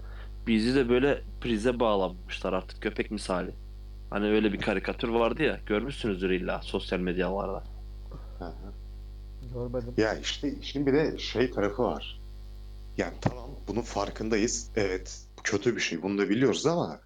Bizi 0.46 0.74
de 0.74 0.88
böyle 0.88 1.22
prize 1.40 1.80
bağlamışlar 1.80 2.52
artık 2.52 2.82
köpek 2.82 3.10
misali. 3.10 3.54
Hani 4.10 4.26
öyle 4.26 4.52
bir 4.52 4.60
karikatür 4.60 5.08
vardı 5.08 5.42
ya 5.42 5.60
görmüşsünüzdür 5.66 6.30
illa 6.30 6.62
sosyal 6.62 6.98
medyalarda. 7.00 7.64
Hı 8.38 8.44
hı. 8.44 8.72
Görmedim. 9.54 9.94
Ya 9.96 10.14
işte 10.14 10.52
işin 10.60 10.86
bir 10.86 10.92
de 10.92 11.18
şey 11.18 11.50
tarafı 11.50 11.82
var. 11.82 12.20
Yani 12.96 13.14
tamam 13.20 13.50
bunun 13.68 13.82
farkındayız. 13.82 14.70
Evet 14.76 15.20
kötü 15.44 15.76
bir 15.76 15.80
şey 15.80 16.02
bunu 16.02 16.18
da 16.18 16.28
biliyoruz 16.28 16.66
ama 16.66 17.00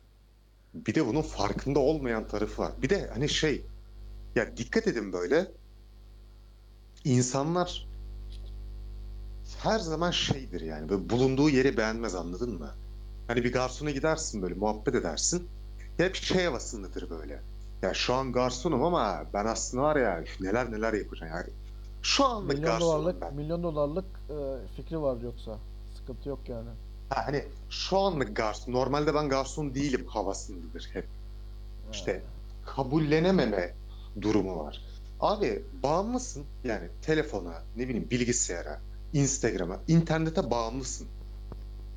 bir 0.75 0.95
de 0.95 1.07
bunun 1.07 1.23
farkında 1.23 1.79
olmayan 1.79 2.29
tarafı 2.29 2.63
var. 2.63 2.73
Bir 2.83 2.91
de 2.91 3.11
hani 3.15 3.29
şey 3.29 3.65
ya 4.35 4.57
dikkat 4.57 4.87
edin 4.87 5.13
böyle 5.13 5.47
insanlar 7.05 7.89
her 9.63 9.79
zaman 9.79 10.11
şeydir 10.11 10.61
yani 10.61 10.89
böyle 10.89 11.11
bulunduğu 11.11 11.51
yeri 11.51 11.77
beğenmez 11.77 12.15
anladın 12.15 12.59
mı? 12.59 12.71
Hani 13.27 13.45
bir 13.45 13.53
garsona 13.53 13.91
gidersin 13.91 14.43
böyle 14.43 14.55
muhabbet 14.55 14.95
edersin. 14.95 15.49
Hep 15.97 16.15
şey 16.15 16.45
havasındadır 16.45 17.11
böyle. 17.11 17.41
Ya 17.83 17.95
şu 17.95 18.15
an 18.15 18.33
garsonum 18.33 18.83
ama 18.85 19.25
ben 19.35 19.47
aslında 19.47 19.83
var 19.83 19.97
ya 19.97 20.25
neler 20.41 20.73
neler 20.73 20.93
yapacağım 20.93 21.33
yani. 21.33 21.49
Şu 22.03 22.25
anlık 22.25 22.49
Milyon 22.49 22.65
garsonum 22.65 22.93
dolarlık 22.93 23.23
ben. 23.23 23.35
milyon 23.35 23.63
dolarlık 23.63 24.05
e, 24.31 24.37
fikri 24.77 25.03
var 25.03 25.21
yoksa. 25.21 25.59
Sıkıntı 25.97 26.29
yok 26.29 26.39
yani. 26.49 26.69
Ha, 27.09 27.27
hani 27.27 27.45
şu 27.71 27.99
anlık 27.99 28.37
garson. 28.37 28.73
Normalde 28.73 29.15
ben 29.15 29.29
garson 29.29 29.75
değilim 29.75 30.07
havasındadır 30.07 30.91
hep. 30.93 31.07
İşte 31.93 32.23
kabullenememe 32.67 33.75
durumu 34.21 34.65
var. 34.65 34.81
Abi 35.21 35.63
bağımlısın 35.83 36.45
yani 36.65 36.89
telefona, 37.03 37.63
ne 37.77 37.89
bileyim 37.89 38.11
bilgisayara, 38.11 38.81
Instagram'a, 39.13 39.79
internete 39.89 40.51
bağımlısın. 40.51 41.07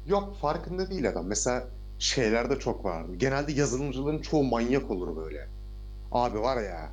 Yok 0.08 0.38
farkında 0.38 0.90
değil 0.90 1.10
adam. 1.10 1.26
Mesela 1.26 1.68
şeylerde 2.00 2.60
çok 2.60 2.86
vardı. 2.86 3.16
Genelde 3.16 3.52
yazılımcıların 3.52 4.22
çoğu 4.22 4.44
manyak 4.44 4.92
olur 4.92 5.16
böyle. 5.16 5.48
Abi 6.12 6.40
var 6.40 6.62
ya, 6.64 6.92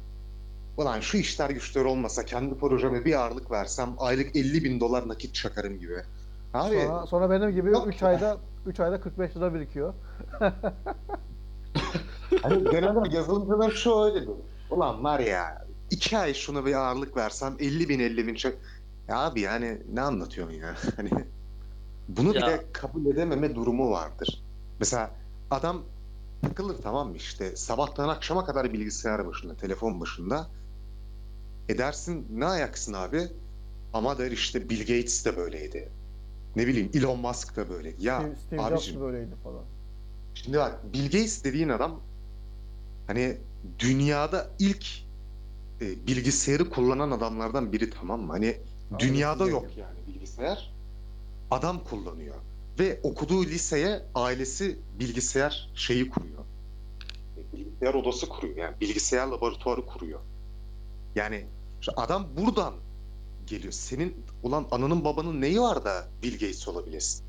ulan 0.76 1.00
şu 1.00 1.18
işler 1.18 1.50
güçler 1.50 1.84
olmasa 1.84 2.24
kendi 2.24 2.54
projeme 2.54 3.04
bir 3.04 3.14
ağırlık 3.20 3.50
versem 3.50 3.94
aylık 3.98 4.36
50 4.36 4.64
bin 4.64 4.80
dolar 4.80 5.08
nakit 5.08 5.34
çakarım 5.34 5.80
gibi. 5.80 6.02
Abi 6.54 6.74
Sonra, 6.74 7.06
sonra 7.06 7.30
benim 7.30 7.50
gibi 7.50 7.70
Yok 7.70 7.86
3 7.88 8.02
ya. 8.02 8.08
ayda 8.08 8.38
3 8.66 8.80
ayda 8.80 9.00
45 9.00 9.36
lira 9.36 9.54
birikiyor. 9.54 9.94
Hani 12.42 12.70
genelde 12.70 13.16
yazılımcıların 13.16 13.74
çoğu 13.74 14.04
öyledir. 14.04 14.30
Ulan 14.70 15.04
var 15.04 15.20
ya 15.20 15.66
iki 15.90 16.18
ay 16.18 16.34
şuna 16.34 16.66
bir 16.66 16.74
ağırlık 16.74 17.16
versem 17.16 17.56
50 17.58 17.88
bin 17.88 18.00
50 18.00 18.26
bin 18.26 18.34
çek. 18.34 18.54
Ya 19.08 19.18
abi 19.18 19.40
yani 19.40 19.82
ne 19.92 20.00
anlatıyorsun 20.00 20.54
ya? 20.54 20.74
Hani 20.96 21.10
bunu 22.08 22.34
Ya. 22.34 22.34
bile 22.34 22.64
kabul 22.72 23.06
edememe 23.06 23.54
durumu 23.54 23.90
vardır. 23.90 24.42
Mesela 24.80 25.10
adam 25.50 25.82
takılır 26.42 26.76
tamam 26.82 27.08
mı 27.08 27.16
işte 27.16 27.56
sabahtan 27.56 28.08
akşama 28.08 28.44
kadar 28.44 28.72
bilgisayar 28.72 29.26
başında, 29.26 29.54
telefon 29.54 30.00
başında. 30.00 30.46
Edersin 31.68 32.26
ne 32.30 32.46
ayaksın 32.46 32.92
abi? 32.92 33.22
Ama 33.92 34.18
der 34.18 34.30
işte 34.30 34.68
Bill 34.68 34.80
Gates 34.80 35.24
de 35.24 35.36
böyleydi. 35.36 35.88
Ne 36.56 36.66
bileyim 36.66 36.90
Elon 36.94 37.20
Musk 37.20 37.56
da 37.56 37.68
böyle. 37.70 37.94
Ya 37.98 38.20
Steve, 38.20 38.36
Steve 38.46 38.60
Jobs 38.60 38.72
abicim 38.72 39.00
böyleydi 39.00 39.34
falan. 39.44 39.62
Şimdi 40.34 40.58
bak 40.58 40.92
Bill 40.92 41.04
Gates 41.04 41.44
dediğin 41.44 41.68
adam 41.68 42.00
hani 43.06 43.36
dünyada 43.78 44.50
ilk 44.58 44.86
e, 45.80 46.06
bilgisayarı 46.06 46.70
kullanan 46.70 47.10
adamlardan 47.10 47.72
biri 47.72 47.90
tamam 47.90 48.20
mı? 48.20 48.32
Hani 48.32 48.46
Aynen, 48.46 48.98
dünyada 48.98 49.48
yok 49.48 49.66
yani 49.76 50.14
bilgisayar. 50.14 50.74
Adam 51.50 51.84
kullanıyor. 51.84 52.34
Ve 52.78 53.00
okuduğu 53.02 53.44
liseye 53.44 54.02
ailesi 54.14 54.78
bilgisayar 54.98 55.70
şeyi 55.74 56.10
kuruyor. 56.10 56.44
E, 57.38 57.56
Bilgisayar 57.56 57.94
odası 57.94 58.28
kuruyor. 58.28 58.56
Yani 58.56 58.74
bilgisayar 58.80 59.26
laboratuvarı 59.26 59.86
kuruyor. 59.86 60.20
Yani 61.14 61.46
adam 61.96 62.26
buradan 62.36 62.74
geliyor. 63.46 63.72
Senin 63.72 64.16
ulan 64.42 64.66
ananın 64.70 65.04
babanın 65.04 65.40
neyi 65.40 65.60
var 65.60 65.84
da 65.84 66.08
Bill 66.22 66.32
Gates 66.32 66.68
olabilirsin? 66.68 67.24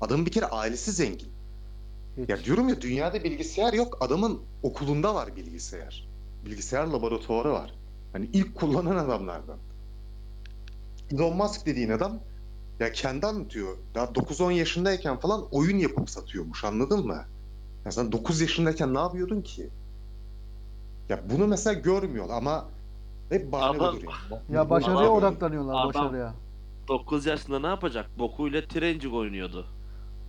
Adamın 0.00 0.26
bir 0.26 0.30
kere 0.30 0.46
ailesi 0.46 0.92
zengin. 0.92 1.28
Hiç. 2.16 2.28
Ya 2.28 2.44
diyorum 2.44 2.68
ya 2.68 2.80
dünyada 2.80 3.24
bilgisayar 3.24 3.72
yok. 3.72 3.98
Adamın 4.00 4.40
okulunda 4.62 5.14
var 5.14 5.36
bilgisayar. 5.36 6.08
Bilgisayar 6.44 6.86
laboratuvarı 6.86 7.52
var. 7.52 7.74
Hani 8.12 8.30
ilk 8.32 8.54
kullanan 8.54 8.96
adamlardan. 8.96 9.58
Elon 11.10 11.36
Musk 11.36 11.66
dediğin 11.66 11.90
adam 11.90 12.18
ya 12.80 12.92
kendi 12.92 13.26
anlatıyor. 13.26 13.76
Daha 13.94 14.04
9-10 14.04 14.52
yaşındayken 14.52 15.16
falan 15.20 15.44
oyun 15.50 15.78
yapıp 15.78 16.10
satıyormuş 16.10 16.64
anladın 16.64 17.06
mı? 17.06 17.24
Ya 17.84 17.92
sen 17.92 18.12
9 18.12 18.40
yaşındayken 18.40 18.94
ne 18.94 18.98
yapıyordun 18.98 19.42
ki? 19.42 19.70
Ya 21.08 21.20
bunu 21.30 21.46
mesela 21.46 21.80
görmüyor 21.80 22.28
ama 22.30 22.68
hep 23.28 23.52
bahane 23.52 23.78
Adam- 23.78 23.96
duruyor. 23.96 24.12
Ya 24.52 24.70
başarıya 24.70 24.98
Adam- 25.00 25.12
odaklanıyorlar 25.16 25.74
adam- 25.74 25.88
başarıya. 25.88 26.34
9 26.88 27.26
yaşında 27.26 27.58
ne 27.58 27.66
yapacak? 27.66 28.06
Bokuyla 28.18 28.62
trencik 28.68 29.14
oynuyordu. 29.14 29.66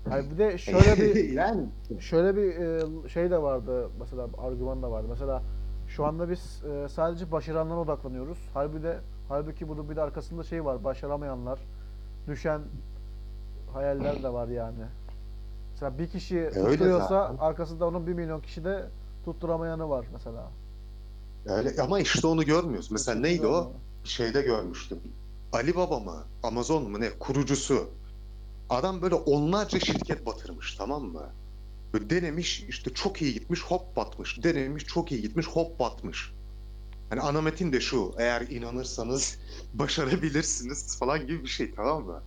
Hayır 0.10 0.32
bir 0.32 0.38
de 0.38 0.58
şöyle 0.58 0.98
bir 0.98 1.30
yani 1.34 1.66
şöyle 2.00 2.36
bir 2.36 2.56
e, 2.56 3.10
şey 3.10 3.32
de 3.32 3.42
vardı 3.42 3.90
mesela 4.00 4.28
argüman 4.38 4.84
da 4.84 4.92
vardı. 4.92 5.08
Mesela 5.10 5.42
şu 5.88 6.06
anda 6.06 6.30
biz 6.30 6.64
e, 6.66 6.90
sadece 6.90 7.32
başaranlara 7.32 7.80
odaklanıyoruz. 7.80 8.38
Halbuki 8.54 8.84
de 8.84 9.00
halbuki 9.30 9.68
bunun 9.70 9.90
bir 9.90 9.96
de 9.96 10.02
arkasında 10.02 10.44
şey 10.44 10.66
var. 10.66 10.84
Başaramayanlar, 10.84 11.60
düşen 12.28 12.62
hayaller 13.74 14.24
de 14.24 14.34
var 14.34 14.48
yani. 14.48 14.84
Mesela 15.72 15.98
bir 16.00 16.08
kişi 16.08 16.38
öyle 16.40 16.52
tutturuyorsa 16.72 17.08
zaten. 17.08 17.38
arkasında 17.38 17.88
onun 17.88 18.08
bir 18.08 18.14
milyon 18.14 18.40
kişi 18.42 18.64
de 18.64 18.86
tutturamayanı 19.26 19.90
var 19.90 20.06
mesela. 20.14 20.44
Öyle 21.46 21.82
ama 21.82 22.00
işte 22.00 22.28
onu 22.28 22.46
görmüyoruz. 22.46 22.92
Mesela 22.92 23.20
neydi 23.20 23.48
o? 23.48 23.74
şeyde 24.04 24.42
görmüştüm. 24.42 25.00
Ali 25.54 25.76
Baba 25.76 26.00
mı? 26.00 26.24
Amazon 26.44 26.92
mu 26.92 27.00
ne? 27.00 27.10
Kurucusu. 27.20 27.90
Adam 28.70 29.02
böyle 29.02 29.16
onlarca 29.16 29.80
şirket 29.80 30.26
batırmış 30.26 30.76
tamam 30.76 31.04
mı? 31.04 31.30
Böyle 31.94 32.10
denemiş 32.10 32.66
işte 32.70 32.94
çok 32.94 33.22
iyi 33.22 33.34
gitmiş 33.34 33.62
hop 33.62 33.96
batmış. 33.96 34.44
Denemiş 34.44 34.86
çok 34.86 35.12
iyi 35.12 35.22
gitmiş 35.22 35.48
hop 35.48 35.80
batmış. 35.80 36.32
Hani 37.10 37.22
ana 37.22 37.42
metin 37.42 37.74
de 37.74 37.82
şu. 37.82 38.14
Eğer 38.18 38.42
inanırsanız 38.42 39.38
başarabilirsiniz 39.74 41.00
falan 41.00 41.28
gibi 41.28 41.44
bir 41.44 41.50
şey 41.50 41.76
tamam 41.76 42.06
mı? 42.06 42.24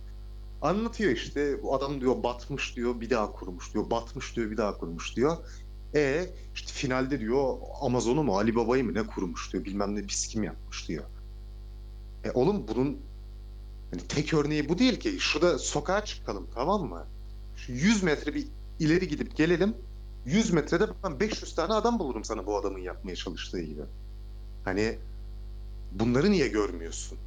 Anlatıyor 0.61 1.11
işte 1.11 1.63
bu 1.63 1.75
adam 1.75 2.01
diyor 2.01 2.23
batmış 2.23 2.75
diyor 2.75 3.01
bir 3.01 3.09
daha 3.09 3.31
kurmuş 3.31 3.73
diyor. 3.73 3.89
Batmış 3.89 4.35
diyor 4.35 4.51
bir 4.51 4.57
daha 4.57 4.77
kurmuş 4.77 5.15
diyor. 5.15 5.37
E 5.95 6.29
işte 6.55 6.71
finalde 6.73 7.19
diyor 7.19 7.57
Amazon'u 7.81 8.23
mu 8.23 8.37
Ali 8.37 8.55
Baba'yı 8.55 8.83
mı 8.83 8.93
ne 8.93 9.07
kurmuş 9.07 9.53
diyor. 9.53 9.65
Bilmem 9.65 9.95
ne 9.95 10.07
biz 10.07 10.27
kim 10.27 10.43
yapmış 10.43 10.87
diyor. 10.87 11.03
E 12.23 12.31
oğlum 12.31 12.67
bunun 12.67 12.97
hani 13.91 14.07
tek 14.07 14.33
örneği 14.33 14.69
bu 14.69 14.77
değil 14.77 14.99
ki. 14.99 15.17
Şurada 15.19 15.59
sokağa 15.59 16.05
çıkalım 16.05 16.47
tamam 16.55 16.89
mı? 16.89 17.05
Şu 17.57 17.71
100 17.71 18.03
metre 18.03 18.35
bir 18.35 18.47
ileri 18.79 19.07
gidip 19.07 19.35
gelelim. 19.35 19.75
100 20.25 20.51
metrede 20.51 20.87
ben 21.03 21.19
500 21.19 21.55
tane 21.55 21.73
adam 21.73 21.99
bulurum 21.99 22.23
sana 22.23 22.45
bu 22.45 22.57
adamın 22.57 22.79
yapmaya 22.79 23.15
çalıştığı 23.15 23.61
gibi. 23.61 23.81
Hani 24.65 24.97
bunları 25.91 26.31
niye 26.31 26.47
görmüyorsun? 26.47 27.17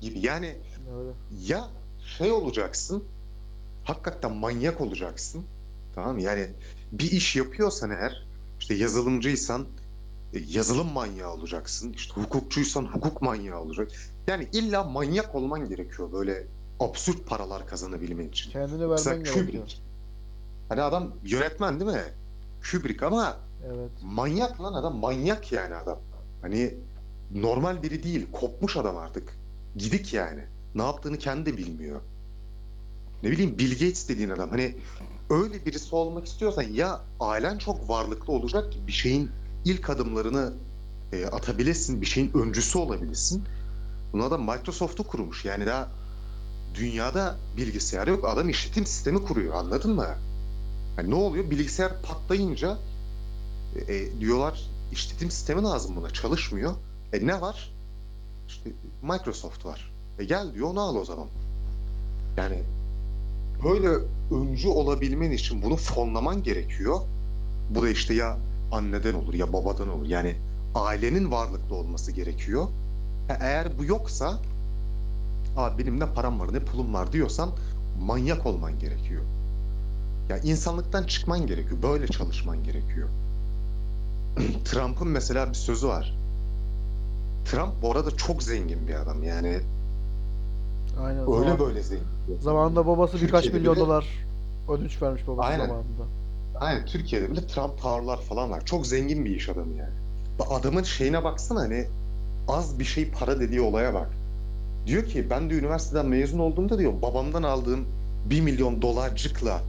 Gibi. 0.00 0.18
Yani 0.26 0.56
Öyle. 0.98 1.10
ya 1.46 1.68
şey 2.18 2.32
olacaksın, 2.32 3.04
hakikaten 3.84 4.32
manyak 4.32 4.80
olacaksın. 4.80 5.44
Tamam 5.94 6.14
mı? 6.14 6.22
Yani 6.22 6.46
bir 6.92 7.10
iş 7.10 7.36
yapıyorsan 7.36 7.90
eğer, 7.90 8.26
işte 8.60 8.74
yazılımcıysan 8.74 9.66
e, 10.32 10.38
yazılım 10.48 10.92
manyağı 10.92 11.30
olacaksın. 11.30 11.92
İşte 11.92 12.20
hukukçuysan 12.20 12.84
hukuk 12.84 13.22
manyağı 13.22 13.60
olacak. 13.60 13.92
Yani 14.26 14.48
illa 14.52 14.84
manyak 14.84 15.34
olman 15.34 15.68
gerekiyor 15.68 16.12
böyle 16.12 16.46
absürt 16.80 17.26
paralar 17.26 17.66
kazanabilmen 17.66 18.28
için. 18.28 18.50
Kendini 18.50 18.86
Mesela 18.86 19.16
vermen 19.16 19.24
gerekiyor. 19.34 19.46
Kubrick. 19.62 19.76
Hani 20.68 20.82
adam 20.82 21.12
yönetmen 21.24 21.80
değil 21.80 21.90
mi? 21.90 22.04
Kubrick 22.70 23.06
ama 23.06 23.36
Evet. 23.66 23.90
manyak 24.02 24.60
lan 24.60 24.72
adam 24.74 24.96
manyak 24.96 25.52
yani 25.52 25.74
adam. 25.74 25.98
Hani 26.42 26.74
normal 27.34 27.82
biri 27.82 28.02
değil 28.02 28.26
kopmuş 28.32 28.76
adam 28.76 28.96
artık. 28.96 29.34
Gidik 29.76 30.14
yani. 30.14 30.40
Ne 30.74 30.82
yaptığını 30.82 31.18
kendi 31.18 31.52
de 31.52 31.56
bilmiyor. 31.56 32.00
Ne 33.22 33.30
bileyim 33.30 33.58
Bill 33.58 33.70
Gates 33.70 34.08
dediğin 34.08 34.30
adam 34.30 34.50
hani 34.50 34.76
öyle 35.30 35.66
birisi 35.66 35.94
olmak 35.96 36.26
istiyorsan 36.26 36.62
ya 36.62 37.00
ailen 37.20 37.58
çok 37.58 37.88
varlıklı 37.88 38.32
olacak 38.32 38.72
ki 38.72 38.78
bir 38.86 38.92
şeyin 38.92 39.30
ilk 39.64 39.90
adımlarını 39.90 40.52
e, 41.12 41.26
atabilesin, 41.26 42.00
bir 42.00 42.06
şeyin 42.06 42.32
öncüsü 42.34 42.78
olabilirsin. 42.78 43.44
Buna 44.12 44.30
da 44.30 44.38
Microsoft'u 44.38 45.04
kurmuş. 45.04 45.44
Yani 45.44 45.66
daha 45.66 45.88
dünyada 46.74 47.36
bilgisayar 47.56 48.06
yok. 48.06 48.24
Adam 48.28 48.48
işletim 48.48 48.86
sistemi 48.86 49.24
kuruyor. 49.24 49.54
Anladın 49.54 49.94
mı? 49.94 50.06
Hani 50.96 51.10
ne 51.10 51.14
oluyor? 51.14 51.50
Bilgisayar 51.50 52.02
patlayınca 52.02 52.78
e, 53.88 54.20
diyorlar 54.20 54.70
işletim 54.92 55.30
sistemi 55.30 55.62
lazım 55.62 55.96
buna. 55.96 56.10
Çalışmıyor. 56.10 56.74
E 57.12 57.26
ne 57.26 57.40
var? 57.40 57.72
İşte 58.48 58.70
Microsoft 59.02 59.64
var. 59.64 59.92
E 60.18 60.24
gel 60.24 60.54
diyor 60.54 60.70
onu 60.70 60.80
al 60.80 60.96
o 60.96 61.04
zaman. 61.04 61.28
Yani 62.36 62.62
böyle 63.64 63.88
öncü 64.30 64.68
olabilmen 64.68 65.30
için 65.30 65.62
bunu 65.62 65.76
fonlaman 65.76 66.42
gerekiyor. 66.42 67.00
Bu 67.70 67.82
da 67.82 67.88
işte 67.88 68.14
ya 68.14 68.38
anneden 68.72 69.14
olur 69.14 69.34
ya 69.34 69.52
babadan 69.52 69.88
olur. 69.88 70.06
Yani 70.06 70.36
ailenin 70.74 71.30
varlıklı 71.30 71.74
olması 71.74 72.12
gerekiyor. 72.12 72.68
Ha, 73.28 73.38
eğer 73.40 73.78
bu 73.78 73.84
yoksa 73.84 74.38
abi 75.56 75.82
benim 75.82 76.00
ne 76.00 76.06
param 76.06 76.40
var 76.40 76.52
ne 76.52 76.60
pulum 76.60 76.94
var 76.94 77.12
diyorsan 77.12 77.50
manyak 78.00 78.46
olman 78.46 78.78
gerekiyor. 78.78 79.22
Ya 80.28 80.38
insanlıktan 80.38 81.02
çıkman 81.02 81.46
gerekiyor. 81.46 81.82
Böyle 81.82 82.08
çalışman 82.08 82.64
gerekiyor. 82.64 83.08
Trump'ın 84.64 85.08
mesela 85.08 85.48
bir 85.48 85.54
sözü 85.54 85.88
var. 85.88 86.14
Trump 87.44 87.82
bu 87.82 87.92
arada 87.92 88.10
çok 88.16 88.42
zengin 88.42 88.88
bir 88.88 88.94
adam. 88.94 89.22
Yani 89.22 89.60
Aynen. 91.02 91.20
öyle 91.20 91.44
zaman- 91.44 91.58
böyle 91.58 91.82
zengin. 91.82 92.04
Zamanında 92.40 92.86
babası 92.86 93.16
birkaç 93.20 93.44
Türkiye'de 93.44 93.58
milyon 93.58 93.74
bile- 93.76 93.84
dolar 93.84 94.06
ödünç 94.68 95.02
vermiş 95.02 95.28
babası 95.28 95.48
Aynen. 95.48 95.66
zamanında. 95.66 96.04
Aynen 96.60 96.86
Türkiye'de 96.86 97.30
bile 97.30 97.46
Trump 97.46 97.78
Tower'lar 97.82 98.20
falan 98.20 98.50
var. 98.50 98.64
Çok 98.64 98.86
zengin 98.86 99.24
bir 99.24 99.30
iş 99.36 99.48
adamı 99.48 99.76
yani. 99.76 99.90
Adamın 100.50 100.82
şeyine 100.82 101.24
baksana 101.24 101.60
hani 101.60 101.84
az 102.48 102.78
bir 102.78 102.84
şey 102.84 103.10
para 103.10 103.40
dediği 103.40 103.60
olaya 103.60 103.94
bak. 103.94 104.10
Diyor 104.86 105.04
ki 105.04 105.30
ben 105.30 105.50
de 105.50 105.54
üniversiteden 105.54 106.06
mezun 106.06 106.38
olduğumda 106.38 106.78
diyor 106.78 106.92
babamdan 107.02 107.42
aldığım 107.42 107.86
1 108.30 108.40
milyon 108.40 108.82
dolarcıkla 108.82 109.60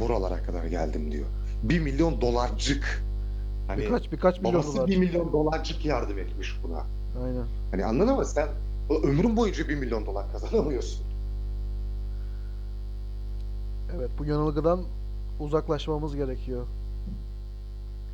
buralara 0.00 0.42
kadar 0.42 0.64
geldim 0.64 1.12
diyor. 1.12 1.26
1 1.62 1.80
milyon 1.80 2.20
dolarcık. 2.20 3.02
Hani 3.68 3.80
Birkaç 3.82 4.12
birkaç 4.12 4.38
milyon 4.38 4.54
babası 4.54 4.76
dolar. 4.76 4.86
1 4.88 4.96
milyon 4.96 5.32
dolarcık 5.32 5.84
yardım 5.84 6.18
etmiş 6.18 6.56
buna. 6.64 6.82
Aynen. 7.24 7.44
Hani 7.70 7.84
anladın 7.84 8.16
mı 8.16 8.24
sen 8.26 8.48
ömrün 8.90 9.36
boyunca 9.36 9.68
1 9.68 9.74
milyon 9.74 10.06
dolar 10.06 10.32
kazanamıyorsun. 10.32 11.06
Evet 13.96 14.10
bu 14.18 14.24
yanılgıdan 14.24 14.84
uzaklaşmamız 15.40 16.16
gerekiyor. 16.16 16.66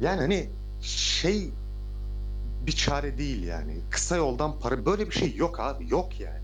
Yani 0.00 0.20
hani 0.20 0.48
şey 0.80 1.50
bir 2.66 2.72
çare 2.72 3.18
değil 3.18 3.42
yani. 3.42 3.76
Kısa 3.90 4.16
yoldan 4.16 4.60
para 4.60 4.86
böyle 4.86 5.06
bir 5.06 5.14
şey 5.14 5.36
yok 5.36 5.60
abi. 5.60 5.90
Yok 5.90 6.20
yani. 6.20 6.42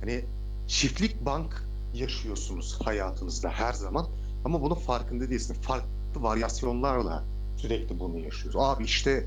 Hani 0.00 0.24
çiftlik 0.66 1.26
bank 1.26 1.64
yaşıyorsunuz 1.94 2.78
hayatınızda 2.84 3.50
her 3.50 3.72
zaman 3.72 4.06
ama 4.44 4.62
bunun 4.62 4.74
farkında 4.74 5.30
değilsin. 5.30 5.54
Farklı 5.54 5.88
varyasyonlarla 6.16 7.24
sürekli 7.56 8.00
bunu 8.00 8.18
yaşıyoruz. 8.18 8.60
Abi 8.60 8.84
işte 8.84 9.26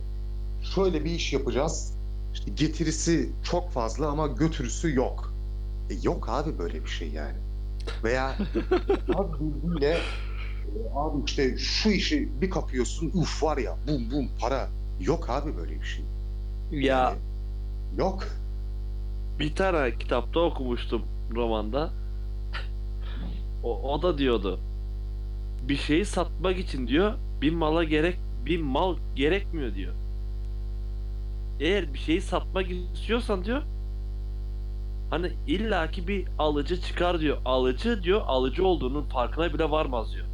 şöyle 0.75 1.05
bir 1.05 1.11
iş 1.11 1.33
yapacağız. 1.33 1.93
İşte 2.33 2.51
getirisi 2.51 3.29
çok 3.43 3.71
fazla 3.71 4.07
ama 4.07 4.27
götürüsü 4.27 4.95
yok. 4.95 5.33
E 5.89 5.93
yok 6.03 6.29
abi 6.29 6.59
böyle 6.59 6.83
bir 6.83 6.89
şey 6.89 7.09
yani. 7.09 7.37
Veya 8.03 8.29
abi 9.15 9.33
bilgiyle 9.39 9.97
abi 10.95 11.23
işte 11.25 11.57
şu 11.57 11.89
işi 11.89 12.41
bir 12.41 12.49
kapıyorsun 12.49 13.11
uf 13.13 13.43
var 13.43 13.57
ya 13.57 13.77
bum 13.87 14.11
bum 14.11 14.29
para. 14.41 14.69
Yok 14.99 15.29
abi 15.29 15.57
böyle 15.57 15.81
bir 15.81 15.85
şey. 15.85 16.05
Ya 16.71 16.97
Yani 16.99 17.19
yok. 17.97 18.27
bir 19.39 19.55
tane 19.55 19.97
kitapta 19.97 20.39
okumuştum 20.39 21.01
romanda. 21.35 21.93
O, 23.63 23.93
o 23.93 24.01
da 24.01 24.17
diyordu. 24.17 24.59
Bir 25.61 25.75
şeyi 25.75 26.05
satmak 26.05 26.59
için 26.59 26.87
diyor 26.87 27.13
bir 27.41 27.53
mala 27.53 27.83
gerek 27.83 28.17
bir 28.45 28.59
mal 28.61 28.97
gerekmiyor 29.15 29.75
diyor. 29.75 29.95
Eğer 31.61 31.93
bir 31.93 31.99
şeyi 31.99 32.21
satmak 32.21 32.71
istiyorsan 32.71 33.45
diyor 33.45 33.61
hani 35.09 35.31
illaki 35.47 36.07
bir 36.07 36.27
alıcı 36.39 36.81
çıkar 36.81 37.19
diyor. 37.19 37.37
Alıcı 37.45 38.03
diyor 38.03 38.21
alıcı 38.25 38.65
olduğunun 38.65 39.03
farkına 39.03 39.53
bile 39.53 39.71
varmaz 39.71 40.13
diyor. 40.13 40.25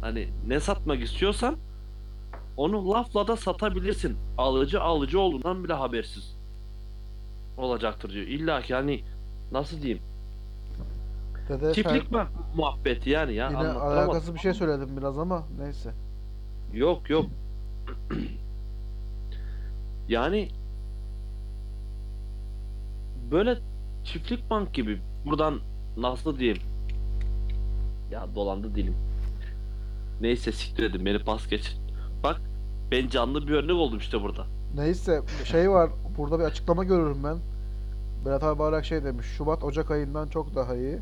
Hani 0.00 0.28
ne 0.46 0.60
satmak 0.60 1.02
istiyorsan 1.02 1.56
onu 2.56 2.90
lafla 2.90 3.26
da 3.28 3.36
satabilirsin. 3.36 4.16
Alıcı 4.38 4.82
alıcı 4.82 5.20
olduğundan 5.20 5.64
bile 5.64 5.72
habersiz 5.72 6.36
olacaktır 7.56 8.10
diyor. 8.10 8.26
İlla 8.26 8.62
ki 8.62 8.74
hani 8.74 9.04
nasıl 9.52 9.82
diyeyim? 9.82 10.02
Dede 11.48 11.74
Çiftlik 11.74 12.12
mi 12.12 12.26
muhabbeti 12.56 13.10
yani 13.10 13.34
ya. 13.34 13.48
yine 13.48 13.58
alakası 13.58 14.34
bir 14.34 14.38
şey 14.38 14.54
söyledim 14.54 14.96
biraz 14.96 15.18
ama 15.18 15.46
neyse. 15.58 15.94
Yok 16.72 17.10
yok. 17.10 17.26
yani 20.10 20.48
böyle 23.30 23.58
çiftlik 24.04 24.50
bank 24.50 24.74
gibi 24.74 25.00
buradan 25.26 25.60
nasıl 25.96 26.38
diyeyim? 26.38 26.62
Ya 28.10 28.26
dolandı 28.34 28.74
dilim. 28.74 28.94
Neyse 30.20 30.52
siktir 30.52 30.84
edin 30.84 31.06
beni 31.06 31.18
pas 31.18 31.48
geçin. 31.48 31.80
Bak 32.22 32.40
ben 32.90 33.08
canlı 33.08 33.48
bir 33.48 33.52
örnek 33.52 33.76
oldum 33.76 33.98
işte 33.98 34.22
burada. 34.22 34.46
Neyse 34.74 35.22
şey 35.44 35.70
var 35.70 35.90
burada 36.18 36.38
bir 36.38 36.44
açıklama 36.44 36.84
görürüm 36.84 37.24
ben. 37.24 37.38
Berat 38.26 38.42
abi 38.42 38.58
Bayrak 38.58 38.84
şey 38.84 39.04
demiş. 39.04 39.26
Şubat 39.26 39.64
Ocak 39.64 39.90
ayından 39.90 40.28
çok 40.28 40.54
daha 40.54 40.76
iyi. 40.76 40.98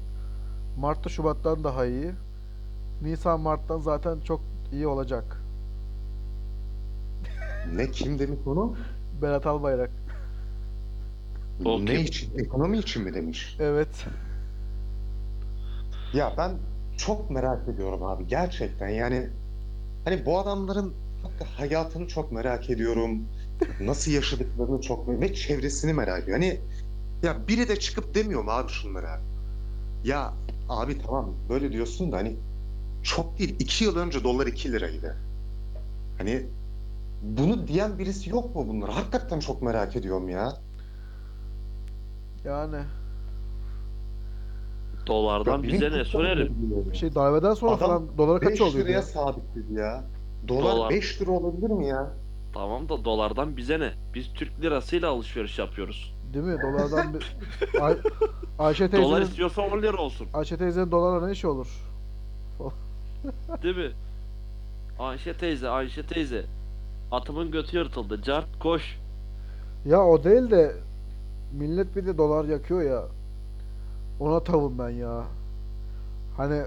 Mart'ta 0.79 1.09
Şubat'tan 1.11 1.65
daha 1.65 1.87
iyi. 1.87 2.11
Nisan 3.03 3.41
Mart'tan 3.41 3.79
zaten 3.79 4.21
çok 4.21 4.41
iyi 4.73 4.87
olacak. 4.87 5.43
Ne 7.75 7.91
kim 7.91 8.19
demiş 8.19 8.39
onu? 8.47 8.75
Berat 9.23 9.47
Albayrak. 9.47 9.91
O 11.65 11.81
Ne 11.81 11.85
kim? 11.95 12.05
için? 12.05 12.39
Ekonomi 12.39 12.79
için 12.79 13.03
mi 13.03 13.15
demiş? 13.15 13.57
Evet. 13.61 14.07
Ya 16.15 16.35
ben 16.39 16.51
çok 16.97 17.31
merak 17.31 17.69
ediyorum 17.69 18.03
abi 18.03 18.27
gerçekten 18.27 18.89
yani 18.89 19.29
hani 20.05 20.27
bu 20.27 20.39
adamların 20.39 20.95
hayatını 21.57 22.09
çok 22.09 22.33
merak 22.33 22.71
ediyorum. 22.71 23.19
Nasıl 23.81 24.11
yaşadıklarını 24.11 24.81
çok 24.81 25.09
ve 25.21 25.35
çevresini 25.35 25.93
merak 25.93 26.23
ediyorum. 26.23 26.43
Hani 26.43 26.61
ya 27.23 27.49
biri 27.49 27.69
de 27.69 27.79
çıkıp 27.79 28.15
demiyor 28.15 28.43
mu 28.45 28.51
abi 28.51 28.73
şunlara? 28.73 29.21
Ya 30.05 30.33
abi 30.69 30.99
tamam 30.99 31.35
böyle 31.49 31.73
diyorsun 31.73 32.13
da 32.13 32.17
hani 32.17 32.37
çok 33.03 33.39
değil. 33.39 33.57
iki 33.59 33.85
yıl 33.85 33.97
önce 33.97 34.25
dolar 34.25 34.47
2 34.47 34.73
liraydı. 34.73 35.17
Hani 36.19 36.47
bunu 37.23 37.67
diyen 37.69 37.99
birisi 37.99 38.31
yok 38.31 38.55
mu 38.55 38.69
bunlar? 38.69 38.91
Hakikaten 38.91 39.41
çok 39.41 39.63
merak 39.63 39.97
ediyorum 39.97 40.29
ya. 40.29 40.53
Yani 42.45 42.77
Dolardan 45.07 45.57
Ya 45.57 45.63
bize 45.63 45.91
ne 45.93 46.05
sorarım. 46.05 46.55
şey 46.95 47.15
darbeden 47.15 47.55
sonra 47.55 47.73
Adam 47.73 47.89
falan 47.89 48.19
dolara 48.19 48.39
kaç 48.39 48.51
5 48.53 48.61
oluyor? 48.61 48.85
liraya 48.85 48.93
ya? 48.93 49.03
sabitledi 49.03 49.75
ya. 49.75 50.05
Dolar, 50.49 50.77
Dolar. 50.77 50.91
5 50.91 51.21
lira 51.23 51.31
olabilir 51.31 51.71
mi 51.71 51.87
ya? 51.87 52.11
Tamam 52.55 52.89
da 52.89 53.05
dolardan 53.05 53.57
bize 53.57 53.81
ne? 53.81 53.93
Biz 54.15 54.33
Türk 54.35 54.61
lirasıyla 54.63 55.09
alışveriş 55.11 55.59
yapıyoruz. 55.59 56.15
Değil 56.35 56.45
mi? 56.45 56.57
Dolardan 56.63 57.15
bir... 57.15 57.37
Ay... 57.81 57.97
Ayşe 58.59 58.93
Dolar 58.93 59.03
teyzenin... 59.03 59.25
istiyorsa 59.27 59.63
10 59.63 59.83
lira 59.83 59.97
olsun. 59.97 60.27
Ayşe 60.35 60.57
teyzenin 60.57 60.91
dolarla 60.91 61.27
ne 61.27 61.33
işi 61.33 61.47
olur? 61.47 61.69
Değil 63.63 63.77
mi? 63.77 63.91
Ayşe 64.99 65.35
teyze, 65.37 65.69
Ayşe 65.69 66.07
teyze. 66.07 66.45
Atımın 67.13 67.51
götü 67.51 67.77
yırtıldı. 67.77 68.23
Cart 68.23 68.59
koş. 68.61 68.99
Ya 69.85 70.05
o 70.05 70.25
değil 70.25 70.51
de 70.51 70.73
millet 71.53 71.97
bir 71.97 72.07
de 72.07 72.19
dolar 72.19 72.45
yakıyor 72.45 72.83
ya. 72.83 73.05
Ona 74.21 74.45
tavım 74.45 74.79
ben 74.79 74.89
ya. 74.91 75.25
Hani 76.37 76.63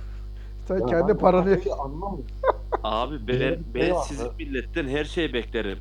sen 0.68 0.78
Ya 0.78 0.86
kendi 0.86 1.08
ben 1.08 1.18
paranı 1.18 1.54
kafayı 1.54 1.74
anlamıyorum. 1.74 2.24
Abi 2.84 3.28
ben, 3.28 3.58
ben 3.74 3.94
var. 3.94 4.04
sizin 4.08 4.28
milletten 4.38 4.88
her 4.88 5.04
şey 5.04 5.32
beklerim. 5.32 5.78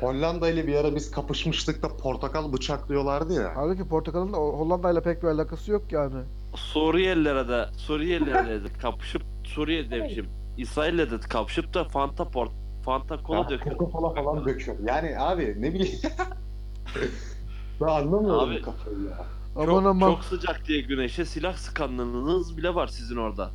Hollanda 0.00 0.48
ile 0.48 0.66
bir 0.66 0.74
ara 0.74 0.94
biz 0.94 1.10
kapışmıştık 1.10 1.82
da 1.82 1.88
portakal 1.88 2.52
bıçaklıyorlardı 2.52 3.32
ya. 3.32 3.52
Halbuki 3.54 3.88
Portakal'ın 3.88 4.32
da 4.32 4.36
Hollanda 4.36 4.90
ile 4.90 5.02
pek 5.02 5.22
bir 5.22 5.28
alakası 5.28 5.72
yok 5.72 5.92
yani. 5.92 6.14
Suriyelilere 6.54 7.48
de 7.48 7.66
Suriyelilere 7.76 8.64
de 8.64 8.68
kapışıp 8.82 9.22
Suriye 9.44 9.90
demişim. 9.90 10.26
İsrail'le 10.58 11.10
de 11.10 11.18
kapışıp 11.28 11.74
da 11.74 11.84
Fanta 11.84 12.28
port 12.28 12.50
Fanta 12.84 13.22
kola 13.22 13.36
Ya, 13.38 13.48
döküyor. 13.48 13.76
Coca-Cola 13.76 14.14
falan 14.14 14.44
döküyor. 14.44 14.76
Yani 14.86 15.18
abi 15.18 15.56
ne 15.58 15.74
bileyim. 15.74 15.98
ben 17.80 17.86
anlamıyorum 17.86 18.48
Abi, 18.50 18.60
bu 18.60 18.64
kafayı 18.64 18.96
ya. 18.96 19.26
Aman 19.56 19.66
Çok, 19.66 19.86
aman. 19.86 20.10
çok 20.10 20.24
sıcak 20.24 20.62
diye 20.68 20.80
güneşe 20.80 21.24
silah 21.24 21.54
sıkanlığınız 21.56 22.56
bile 22.56 22.74
var 22.74 22.86
sizin 22.86 23.16
orada. 23.16 23.50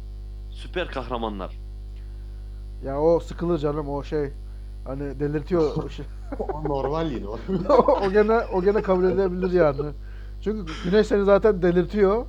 Süper 0.51 0.87
kahramanlar. 0.87 1.59
Ya 2.85 3.01
o 3.01 3.19
sıkılır 3.19 3.57
canım 3.57 3.89
o 3.89 4.03
şey. 4.03 4.31
Hani 4.85 5.19
delirtiyor. 5.19 5.75
o 5.85 5.89
şey. 5.89 6.05
O 6.39 6.63
normal 6.63 7.11
yine. 7.11 7.27
o. 7.27 7.39
o 8.05 8.11
gene 8.11 8.39
o 8.53 8.61
gene 8.61 8.81
kabul 8.81 9.03
edilebilir 9.03 9.51
yani. 9.51 9.91
Çünkü 10.41 10.73
güneş 10.83 11.07
seni 11.07 11.23
zaten 11.23 11.61
delirtiyor. 11.61 12.25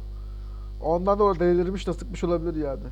Ondan 0.83 1.19
da 1.19 1.25
o 1.25 1.39
delirmiş 1.39 1.87
de 1.87 1.93
sıkmış 1.93 2.25
olabilir 2.25 2.65
yani. 2.65 2.85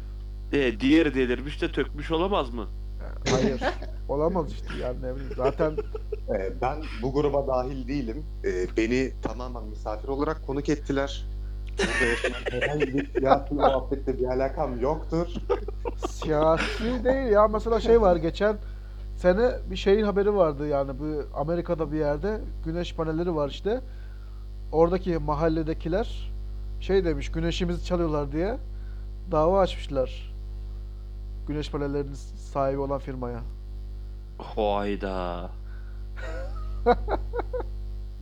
E, 0.52 0.80
diğeri 0.80 1.14
delirmiş 1.14 1.62
de 1.62 1.72
tökmüş 1.72 2.10
olamaz 2.10 2.50
mı? 2.54 2.66
Hayır. 3.30 3.60
Olamaz 4.08 4.52
işte 4.52 4.66
yani 4.82 4.96
ne 5.02 5.14
bileyim. 5.14 5.32
Zaten 5.36 5.72
Ee, 6.38 6.52
ben 6.62 6.76
bu 7.02 7.12
gruba 7.12 7.46
dahil 7.46 7.88
değilim. 7.88 8.24
Ee, 8.44 8.66
beni 8.76 9.12
tamamen 9.22 9.64
misafir 9.64 10.08
olarak 10.08 10.46
konuk 10.46 10.68
ettiler. 10.68 11.24
Burada 11.78 12.10
yaşanan 12.10 12.38
herhangi 12.50 12.86
bir 12.94 13.12
siyasi 13.18 13.54
muhabbetle 13.54 14.18
bir 14.18 14.24
alakam 14.24 14.80
yoktur. 14.80 15.26
siyasi 16.08 17.04
değil 17.04 17.30
ya. 17.32 17.48
Mesela 17.48 17.80
şey 17.80 18.00
var 18.00 18.16
geçen 18.16 18.56
sene 19.16 19.50
bir 19.70 19.76
şeyin 19.76 20.04
haberi 20.04 20.34
vardı 20.34 20.68
yani 20.68 20.92
bu 20.98 21.22
Amerika'da 21.38 21.92
bir 21.92 21.98
yerde 21.98 22.40
güneş 22.64 22.94
panelleri 22.94 23.34
var 23.34 23.48
işte. 23.48 23.80
Oradaki 24.72 25.18
mahalledekiler 25.18 26.32
şey 26.80 27.04
demiş 27.04 27.32
güneşimizi 27.32 27.84
çalıyorlar 27.84 28.32
diye. 28.32 28.56
Dava 29.32 29.60
açmışlar. 29.60 30.27
Güneş 31.48 31.70
panellerinin 31.70 32.14
sahibi 32.52 32.78
olan 32.78 32.98
firmaya. 32.98 33.40
Hayda. 34.38 35.50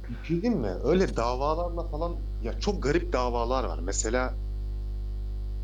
Bir 0.09 0.41
şey 0.41 0.51
mi? 0.51 0.70
Öyle 0.85 1.16
davalarla 1.16 1.89
falan 1.89 2.16
ya 2.43 2.61
çok 2.61 2.83
garip 2.83 3.12
davalar 3.12 3.64
var. 3.64 3.79
Mesela 3.83 4.35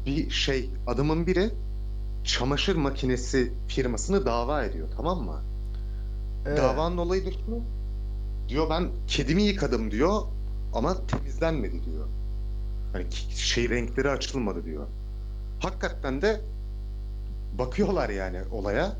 bir 0.07 0.31
şey 0.31 0.71
adamın 0.87 1.27
biri 1.27 1.51
çamaşır 2.25 2.77
makinesi 2.77 3.53
firmasını 3.69 4.27
dava 4.27 4.65
ediyor 4.65 4.89
tamam 4.97 5.19
mı? 5.19 5.41
Ee, 6.47 6.57
Davanın 6.57 6.97
olayıdır 6.97 7.33
şu. 7.33 7.61
Diyor 8.49 8.71
ben 8.71 8.89
kedimi 9.07 9.43
yıkadım 9.43 9.91
diyor 9.91 10.23
ama 10.75 11.07
temizlenmedi 11.07 11.85
diyor. 11.85 12.07
Hani 12.93 13.13
şey 13.37 13.69
renkleri 13.69 14.11
açılmadı 14.11 14.65
diyor. 14.65 14.87
Hakikaten 15.61 16.23
de 16.23 16.41
bakıyorlar 17.59 18.09
yani 18.09 18.39
olaya. 18.53 18.93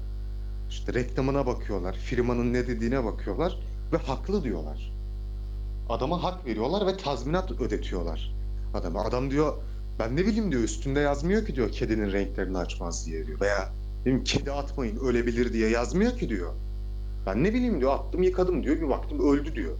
İşte 0.69 0.95
reklamına 0.95 1.47
bakıyorlar, 1.47 1.95
firmanın 1.95 2.53
ne 2.53 2.67
dediğine 2.67 3.05
bakıyorlar 3.05 3.59
ve 3.93 3.97
haklı 3.97 4.45
diyorlar. 4.45 4.93
Adama 5.89 6.23
hak 6.23 6.47
veriyorlar 6.47 6.87
ve 6.87 6.97
tazminat 6.97 7.51
ödetiyorlar 7.51 8.35
adama. 8.75 9.03
Adam 9.05 9.31
diyor 9.31 9.55
ben 9.99 10.17
ne 10.17 10.27
bileyim 10.27 10.53
diyor 10.53 10.63
üstünde 10.63 11.01
yazmıyor 11.01 11.47
ki 11.47 11.55
diyor 11.55 11.73
kedinin 11.73 12.13
renklerini 12.13 12.59
açmaz 12.59 13.07
diye 13.07 13.27
diyor. 13.27 13.41
Veya 13.41 13.69
benim 14.07 14.25
kedi 14.25 14.53
atmayın 14.53 14.97
ölebilir 14.97 15.53
diye 15.53 15.71
yazmıyor 15.71 16.19
ki 16.19 16.29
diyor. 16.29 16.53
Ben 17.27 17.45
ne 17.45 17.55
bileyim 17.55 17.81
diyor 17.81 17.95
attım 17.95 18.23
yıkadım 18.23 18.63
diyor 18.65 18.77
bir 18.77 18.89
baktım 18.89 19.33
öldü 19.33 19.55
diyor. 19.55 19.77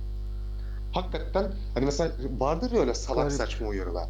Hakikaten 0.93 1.53
hani 1.75 1.85
mesela 1.85 2.13
vardır 2.39 2.73
ya 2.73 2.81
öyle 2.81 2.95
salak 2.95 3.25
Garip. 3.25 3.33
saçma 3.39 3.69
uyarılar. 3.69 4.09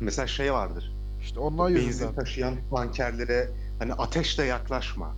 Mesela 0.00 0.26
şey 0.26 0.52
vardır. 0.52 0.97
İşte 1.22 1.40
onlar 1.40 1.74
Benzin 1.74 1.86
yüzünden. 1.86 2.14
taşıyan 2.14 2.54
tankerlere 2.74 3.48
hani 3.78 3.92
ateşle 3.94 4.44
yaklaşma 4.44 5.14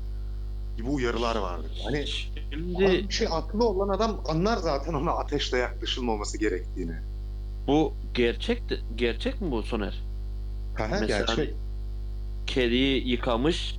gibi 0.77 0.89
uyarılar 0.89 1.37
vardır. 1.37 1.81
Hani 1.85 2.07
Şimdi 2.07 2.79
bir 2.79 3.11
şey 3.11 3.27
aklı 3.31 3.69
olan 3.69 3.89
adam 3.89 4.21
anlar 4.29 4.57
zaten 4.57 4.95
ona 4.95 5.11
ateşle 5.11 5.59
yaklaşılmaması 5.59 6.39
gerektiğini. 6.39 6.95
bu 7.67 7.95
gerçek 8.15 8.63
gerçek 8.97 9.41
mi 9.41 9.51
bu 9.51 9.63
Soner? 9.63 10.03
Ha, 10.79 10.85
ha, 10.85 10.89
Mesela 11.01 11.07
gerçek. 11.35 11.55
kediyi 12.47 13.09
yıkamış, 13.09 13.77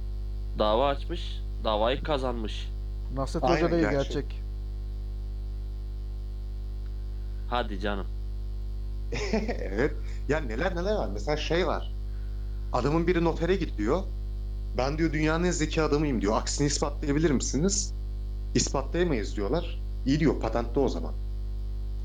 dava 0.60 0.88
açmış, 0.88 1.42
davayı 1.64 2.04
kazanmış. 2.04 2.70
Nasret 3.16 3.44
Aynen, 3.44 3.56
Hoca 3.56 3.72
değil 3.72 3.82
gerçek. 3.90 4.14
gerçek. 4.14 4.42
Hadi 7.50 7.80
canım. 7.80 8.08
evet. 9.60 9.94
Ya 10.30 10.40
neler 10.40 10.76
neler 10.76 10.96
var. 10.96 11.10
Mesela 11.14 11.38
şey 11.38 11.68
var. 11.68 11.92
Adamın 12.74 13.08
biri 13.08 13.24
notere 13.24 13.56
gidiyor. 13.56 14.04
Ben 14.78 14.98
diyor 14.98 15.14
dünyanın 15.14 15.44
en 15.44 15.52
zeki 15.52 15.82
adamıyım 15.82 16.22
diyor. 16.22 16.38
Aksini 16.38 16.68
ispatlayabilir 16.68 17.32
misiniz? 17.32 17.94
İspatlayamayız 18.56 19.36
diyorlar. 19.36 19.80
İyi 20.06 20.20
diyor 20.20 20.40
patentli 20.40 20.80
o 20.80 20.90
zaman. 20.90 21.14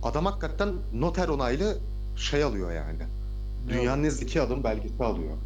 Adam 0.02 0.26
hakikaten 0.26 0.68
noter 0.94 1.28
onaylı 1.28 1.78
şey 2.16 2.44
alıyor 2.44 2.72
yani. 2.72 2.98
Dünyanın 3.68 4.04
en 4.04 4.08
zeki 4.08 4.42
adam 4.42 4.64
belgesi 4.64 5.04
alıyor. 5.04 5.36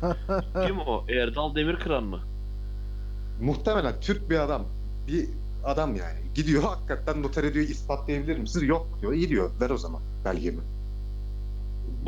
Kim 0.66 0.78
o? 0.78 1.04
Erdal 1.08 1.54
Demirkıran 1.54 2.04
mı? 2.04 2.20
Muhtemelen 3.40 4.00
Türk 4.00 4.30
bir 4.30 4.38
adam. 4.38 4.64
Bir 5.06 5.28
adam 5.64 5.96
yani. 5.96 6.18
Gidiyor 6.34 6.62
hakikaten 6.62 7.22
notere 7.22 7.54
diyor 7.54 7.68
ispatlayabilir 7.68 8.38
misiniz? 8.38 8.68
Yok 8.68 8.86
diyor. 9.00 9.12
İyi 9.12 9.28
diyor. 9.28 9.50
Ver 9.60 9.70
o 9.70 9.78
zaman 9.78 10.02
belgemi. 10.24 10.60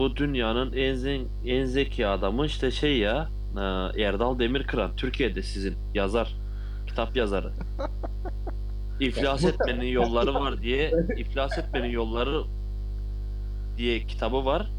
Bu 0.01 0.17
dünyanın 0.17 0.73
en 0.73 0.95
zen, 0.95 1.29
en 1.45 1.65
zeki 1.65 2.07
adamı 2.07 2.47
işte 2.47 2.71
şey 2.71 2.99
ya 2.99 3.29
e, 3.57 3.61
Erdal 4.03 4.39
Demirkıran 4.39 4.97
Türkiye'de 4.97 5.43
sizin 5.43 5.77
yazar 5.95 6.37
kitap 6.87 7.17
yazarı. 7.17 7.53
İflas 9.01 9.45
etmenin 9.45 9.87
yolları 9.87 10.35
var 10.35 10.63
diye 10.63 10.93
iflas 11.17 11.59
etmenin 11.59 11.89
yolları 11.89 12.43
diye 13.77 14.07
kitabı 14.07 14.45
var. 14.45 14.71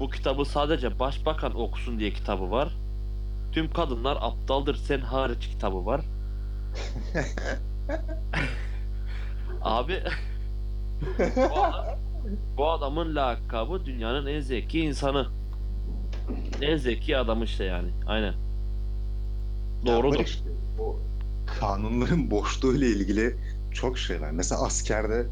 Bu 0.00 0.10
kitabı 0.10 0.44
sadece 0.44 0.98
başbakan 0.98 1.60
okusun 1.60 1.98
diye 1.98 2.10
kitabı 2.10 2.50
var. 2.50 2.68
Tüm 3.52 3.70
kadınlar 3.70 4.18
aptaldır 4.20 4.74
sen 4.74 5.00
hariç 5.00 5.48
kitabı 5.48 5.86
var. 5.86 6.00
Abi 9.62 10.02
bu, 11.50 11.64
adam, 11.64 11.98
bu 12.56 12.70
adamın 12.70 13.14
lakabı 13.14 13.84
dünyanın 13.84 14.26
en 14.26 14.40
zeki 14.40 14.80
insanı. 14.80 15.26
En 16.62 16.76
zeki 16.76 17.16
adamı 17.16 17.44
işte 17.44 17.64
yani. 17.64 17.88
Aynen. 18.06 18.34
Doğrudur. 19.86 20.24
işte, 20.24 20.48
o 20.80 20.96
kanunların 21.60 22.30
boşluğuyla 22.30 22.86
ilgili 22.86 23.36
çok 23.72 23.98
şey 23.98 24.20
var. 24.20 24.30
Mesela 24.30 24.62
askerde 24.62 25.26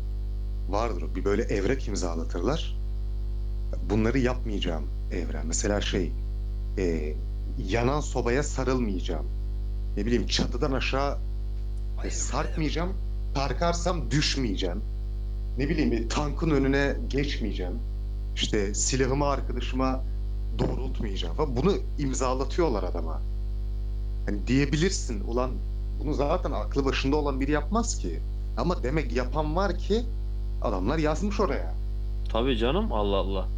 vardır. 0.68 1.14
Bir 1.14 1.24
böyle 1.24 1.42
evrek 1.42 1.88
imzalatırlar. 1.88 2.76
Bunları 3.90 4.18
yapmayacağım 4.18 4.84
evren. 5.12 5.46
Mesela 5.46 5.80
şey 5.80 6.12
e, 6.78 7.14
yanan 7.58 8.00
sobaya 8.00 8.42
sarılmayacağım. 8.42 9.26
Ne 9.96 10.06
bileyim 10.06 10.26
çatıdan 10.26 10.72
aşağı 10.72 11.18
e, 12.04 12.10
sarkmayacağım. 12.10 12.92
Sarkarsam 13.34 14.10
düşmeyeceğim. 14.10 14.82
Ne 15.58 15.68
bileyim 15.68 15.92
bir 15.92 16.08
tankın 16.08 16.50
önüne 16.50 16.96
geçmeyeceğim. 17.08 17.78
İşte 18.34 18.74
silahımı 18.74 19.26
arkadaşıma 19.26 20.00
doğrultmayacağım 20.58 21.36
falan. 21.36 21.56
Bunu 21.56 21.72
imzalatıyorlar 21.98 22.82
adama. 22.82 23.20
Hani 24.26 24.46
diyebilirsin 24.46 25.24
ulan 25.24 25.50
bunu 26.00 26.14
zaten 26.14 26.50
aklı 26.50 26.84
başında 26.84 27.16
olan 27.16 27.40
biri 27.40 27.50
yapmaz 27.50 27.98
ki. 27.98 28.20
Ama 28.56 28.82
demek 28.82 29.12
yapan 29.12 29.56
var 29.56 29.78
ki 29.78 30.02
adamlar 30.62 30.98
yazmış 30.98 31.40
oraya. 31.40 31.74
Tabii 32.32 32.56
canım 32.58 32.92
Allah 32.92 33.16
Allah. 33.16 33.48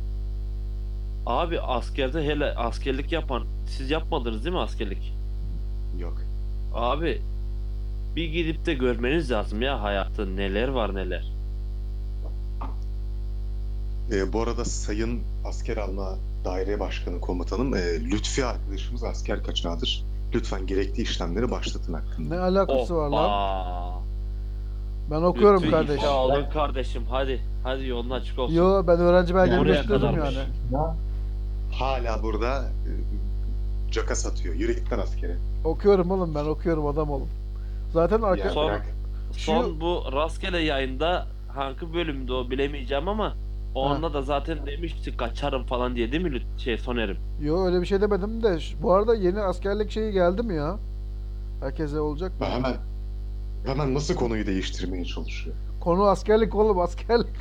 Abi 1.26 1.60
askerde 1.60 2.24
hele 2.24 2.44
askerlik 2.44 3.12
yapan 3.12 3.44
siz 3.66 3.90
yapmadınız 3.90 4.44
değil 4.44 4.54
mi 4.56 4.62
askerlik? 4.62 5.14
Yok. 5.98 6.22
Abi 6.74 7.22
bir 8.16 8.24
gidip 8.32 8.66
de 8.66 8.74
görmeniz 8.74 9.30
lazım 9.30 9.62
ya 9.62 9.82
hayatta 9.82 10.26
neler 10.26 10.68
var 10.68 10.94
neler. 10.94 11.37
Ee, 14.12 14.32
bu 14.32 14.42
arada 14.42 14.64
Sayın 14.64 15.20
Asker 15.44 15.76
Alma 15.76 16.14
Daire 16.44 16.80
Başkanı 16.80 17.20
Komutanım 17.20 17.74
e, 17.74 18.00
Lütfi 18.10 18.44
arkadaşımız 18.44 19.04
asker 19.04 19.42
kaçağıdır. 19.44 20.04
Lütfen 20.34 20.66
gerekli 20.66 21.02
işlemleri 21.02 21.50
başlatın 21.50 21.94
hakkında. 21.94 22.34
Ne 22.34 22.40
alakası 22.40 22.96
var 22.96 23.08
lan? 23.08 23.22
Hoppa. 23.22 23.98
Ben 25.10 25.22
okuyorum 25.22 25.62
Lütfü 25.62 25.70
kardeş. 25.70 25.96
ifa 25.98 26.08
alın 26.10 26.50
kardeşim 26.50 27.02
hadi. 27.10 27.40
Hadi 27.64 27.86
yolun 27.86 28.10
açık 28.10 28.38
olsun. 28.38 28.54
Yo 28.54 28.84
ben 28.86 28.98
öğrenci 28.98 29.34
belgemi 29.34 29.60
Oraya 29.60 29.72
gösteriyorum 29.74 30.14
kadarmış. 30.16 30.36
yani. 30.72 30.94
Hala 31.72 32.22
burada 32.22 32.62
e, 32.64 32.90
caka 33.92 34.14
satıyor. 34.16 34.54
Yürü 34.54 34.72
git 34.74 34.92
lan 34.92 34.98
askere. 34.98 35.36
Okuyorum 35.64 36.10
oğlum 36.10 36.34
ben 36.34 36.44
okuyorum 36.44 36.86
adam 36.86 37.10
olun. 37.10 37.28
Zaten 37.92 38.22
arka... 38.22 38.44
Ya 38.48 38.50
Son- 38.50 38.66
bırak. 38.68 38.86
Son 39.32 39.80
bu 39.80 40.02
rastgele 40.12 40.58
yayında 40.58 41.26
hangi 41.54 41.94
bölümde 41.94 42.32
o 42.32 42.50
bilemeyeceğim 42.50 43.08
ama 43.08 43.34
o 43.74 43.90
Ha. 43.90 43.94
anda 43.94 44.14
da 44.14 44.22
zaten 44.22 44.66
demişti 44.66 45.16
kaçarım 45.16 45.66
falan 45.66 45.96
diye 45.96 46.12
değil 46.12 46.22
mi 46.22 46.28
Lüt- 46.30 46.58
şey 46.58 46.78
Soner'im? 46.78 47.16
Yo 47.42 47.64
öyle 47.66 47.80
bir 47.80 47.86
şey 47.86 48.00
demedim 48.00 48.42
de. 48.42 48.60
ş- 48.60 48.82
Bu 48.82 48.92
arada 48.92 49.14
yeni 49.14 49.40
askerlik 49.40 49.90
şeyi 49.90 50.12
geldi 50.12 50.42
mi 50.42 50.54
ya? 50.56 50.76
Herkese 51.60 52.00
olacak 52.00 52.40
mı? 52.40 52.46
Hemen 52.46 52.74
hemen 53.66 53.94
nasıl 53.94 54.14
konuyu 54.14 54.46
değiştirmeye 54.46 55.04
çalışıyor. 55.04 55.56
Konu 55.80 56.02
askerlik 56.04 56.54
oğlum 56.54 56.78
askerlik. 56.78 57.36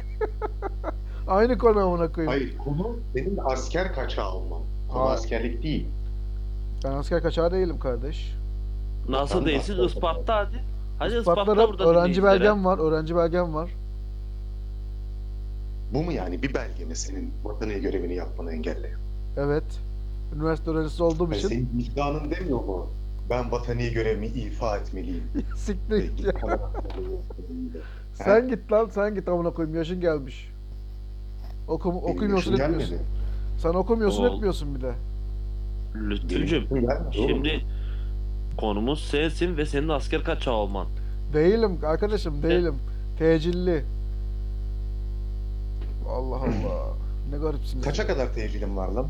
Aynı 1.27 1.57
konu 1.57 1.79
amına 1.79 2.11
koyayım. 2.11 2.31
Hayır 2.33 2.57
konu 2.57 2.97
benim 3.15 3.37
asker 3.47 3.93
kaçağı 3.93 4.31
olmam. 4.33 4.61
Konu 4.91 5.01
Ha. 5.03 5.09
askerlik 5.09 5.63
değil. 5.63 5.87
Ben 6.83 6.91
asker 6.91 7.21
kaçağı 7.23 7.51
değilim 7.51 7.79
kardeş. 7.79 8.33
Nasıl 9.09 9.45
değilsin 9.45 9.83
ispatla 9.83 10.35
hadi. 10.35 10.63
Hadi 10.99 11.13
ispatla 11.15 11.41
Ispatlarım, 11.41 11.69
burada 11.71 11.83
öğrenci 11.83 12.01
dinleyicilere. 12.03 12.31
belgem 12.39 12.65
var, 12.65 12.79
öğrenci 12.79 13.15
belgem 13.15 13.53
var. 13.53 13.69
Bu 15.93 16.03
mu 16.03 16.11
yani 16.11 16.43
bir 16.43 16.53
belge 16.53 16.85
mi 16.85 16.95
senin 16.95 17.33
vatani 17.43 17.81
görevini 17.81 18.15
yapmanı 18.15 18.51
engelleyen? 18.53 18.97
Evet. 19.37 19.63
Üniversite 20.35 20.71
öğrencisi 20.71 21.03
olduğum 21.03 21.23
Yani 21.23 21.37
için 21.37 21.47
senin 21.47 21.69
vicdanın 21.77 22.31
demiyor 22.31 22.63
mu? 22.63 22.87
Ben 23.29 23.51
vatani 23.51 23.89
görevimi 23.91 24.27
ifa 24.27 24.77
etmeliyim. 24.77 25.23
siktir 25.55 26.15
git 26.17 26.25
ya. 26.25 26.33
Sen 28.13 28.47
git 28.49 28.71
lan, 28.71 28.89
sen 28.91 29.15
git 29.15 29.27
amına 29.27 29.49
koyayım. 29.49 29.77
Yaşın 29.77 30.01
gelmiş. 30.01 30.51
Okum, 31.67 31.95
Benim 31.95 32.03
okumuyorsun 32.03 32.53
etmiyorsun. 32.53 32.89
gelmedi. 32.89 33.03
Sen 33.57 33.69
okumuyorsun 33.69 34.23
Oğlum. 34.23 34.33
etmiyorsun 34.35 34.75
bir 34.75 34.81
de. 34.81 34.91
Lütfücüm 35.95 36.63
şimdi 37.11 37.61
konumuz 38.57 39.03
sensin 39.11 39.57
ve 39.57 39.65
senin 39.65 39.89
asker 39.89 40.23
kaçağı 40.23 40.53
olman. 40.53 40.87
Değilim 41.33 41.79
arkadaşım, 41.85 42.43
değilim. 42.43 42.75
Tecilli. 43.19 43.83
Allah 46.09 46.35
Allah. 46.35 46.93
Ne 47.31 47.37
garipsiniz. 47.37 47.83
Kaça 47.85 48.07
kadar 48.07 48.33
tecilim 48.33 48.77
var 48.77 48.87
lan? 48.87 49.07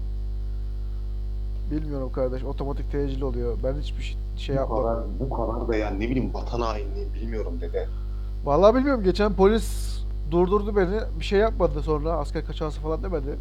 Bilmiyorum 1.72 2.12
kardeş. 2.12 2.44
Otomatik 2.44 2.92
tecil 2.92 3.22
oluyor. 3.22 3.58
Ben 3.64 3.74
hiçbir 3.82 4.04
şey, 4.04 4.18
şey 4.38 4.56
bu 4.56 4.60
yapmadım. 4.60 4.84
kadar, 4.84 5.20
bu 5.20 5.30
kadar 5.30 5.68
da 5.68 5.76
yani 5.76 6.00
ne 6.00 6.10
bileyim 6.10 6.34
vatan 6.34 6.62
hainliği 6.62 7.14
bilmiyorum 7.14 7.62
dede. 7.62 7.88
Vallahi 8.46 8.76
bilmiyorum. 8.76 9.04
Geçen 9.04 9.34
polis 9.34 9.98
durdurdu 10.32 10.76
beni. 10.76 11.00
Bir 11.20 11.26
şey 11.26 11.40
yapmadı 11.40 11.82
sonra. 11.82 12.12
Asker 12.12 12.46
kaçağısı 12.46 12.82
falan 12.82 13.04
demedi. 13.04 13.40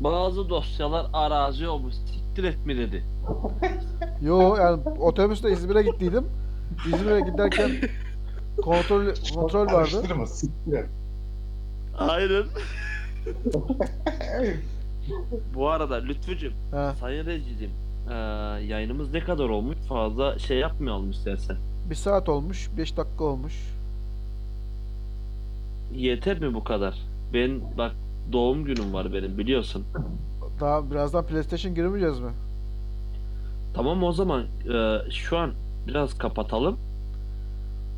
Bazı 0.00 0.48
dosyalar 0.48 1.06
arazi 1.12 1.68
olmuş. 1.68 1.94
Siktir 1.94 2.44
et 2.44 2.66
mi 2.66 2.78
dedi. 2.78 3.04
Yo 4.22 4.56
yani 4.56 4.82
otobüsle 5.00 5.52
İzmir'e 5.52 5.82
gittiydim. 5.82 6.24
İzmir'e 6.86 7.20
giderken 7.20 7.70
kontrol 8.62 9.04
kontrol 9.34 9.66
vardı. 9.66 10.26
Siktir 10.26 10.72
et. 10.72 10.86
Aynen. 11.98 12.44
Bu 15.54 15.68
arada 15.70 15.94
Lütfücüm. 15.96 16.52
Sayın 17.00 17.26
Rejidim, 17.26 17.70
eee, 18.08 18.14
yayınımız 18.66 19.12
ne 19.12 19.20
kadar 19.20 19.48
olmuş? 19.48 19.76
Fazla 19.88 20.38
şey 20.38 20.58
yapmayalım 20.58 21.10
istersen. 21.10 21.56
Bir 21.90 21.94
saat 21.94 22.28
olmuş. 22.28 22.68
5 22.76 22.96
dakika 22.96 23.24
olmuş. 23.24 23.54
Yeter 25.94 26.40
mi 26.40 26.54
bu 26.54 26.64
kadar? 26.64 26.94
Ben 27.34 27.60
bak 27.78 27.92
doğum 28.32 28.64
günüm 28.64 28.92
var 28.94 29.12
benim 29.12 29.38
biliyorsun. 29.38 29.84
Daha 30.60 30.90
birazdan 30.90 31.26
PlayStation 31.26 31.74
girmeyeceğiz 31.74 32.20
mi? 32.20 32.30
Tamam 33.74 34.02
o 34.02 34.12
zaman 34.12 34.44
eee, 34.68 35.02
şu 35.10 35.38
an 35.38 35.50
biraz 35.86 36.18
kapatalım. 36.18 36.76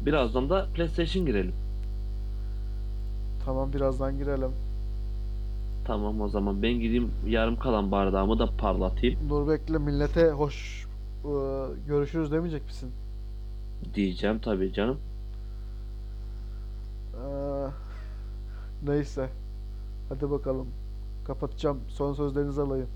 Birazdan 0.06 0.50
da 0.50 0.66
PlayStation 0.74 1.26
girelim. 1.26 1.52
Tamam 3.44 3.72
birazdan 3.72 4.18
girelim. 4.18 4.50
Tamam 5.84 6.20
o 6.20 6.28
zaman 6.28 6.62
ben 6.62 6.72
gideyim 6.72 7.10
yarım 7.26 7.58
kalan 7.58 7.90
bardağımı 7.92 8.38
da 8.38 8.48
parlatayım 8.58 9.18
Dur 9.28 9.48
bekle 9.48 9.78
millete 9.78 10.30
hoş 10.30 10.86
e, 11.24 11.30
görüşürüz 11.88 12.32
demeyecek 12.32 12.64
misin? 12.66 12.90
diyeceğim 13.94 14.38
tabii 14.38 14.72
canım. 14.72 14.98
Ee, 17.14 17.66
neyse. 18.82 19.28
Hadi 20.08 20.30
bakalım. 20.30 20.68
Kapatacağım. 21.26 21.80
Son 21.88 22.14
sözlerinizi 22.14 22.60
alayım. 22.60 22.88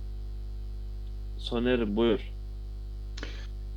Soner'im 1.39 1.97
buyur. 1.97 2.33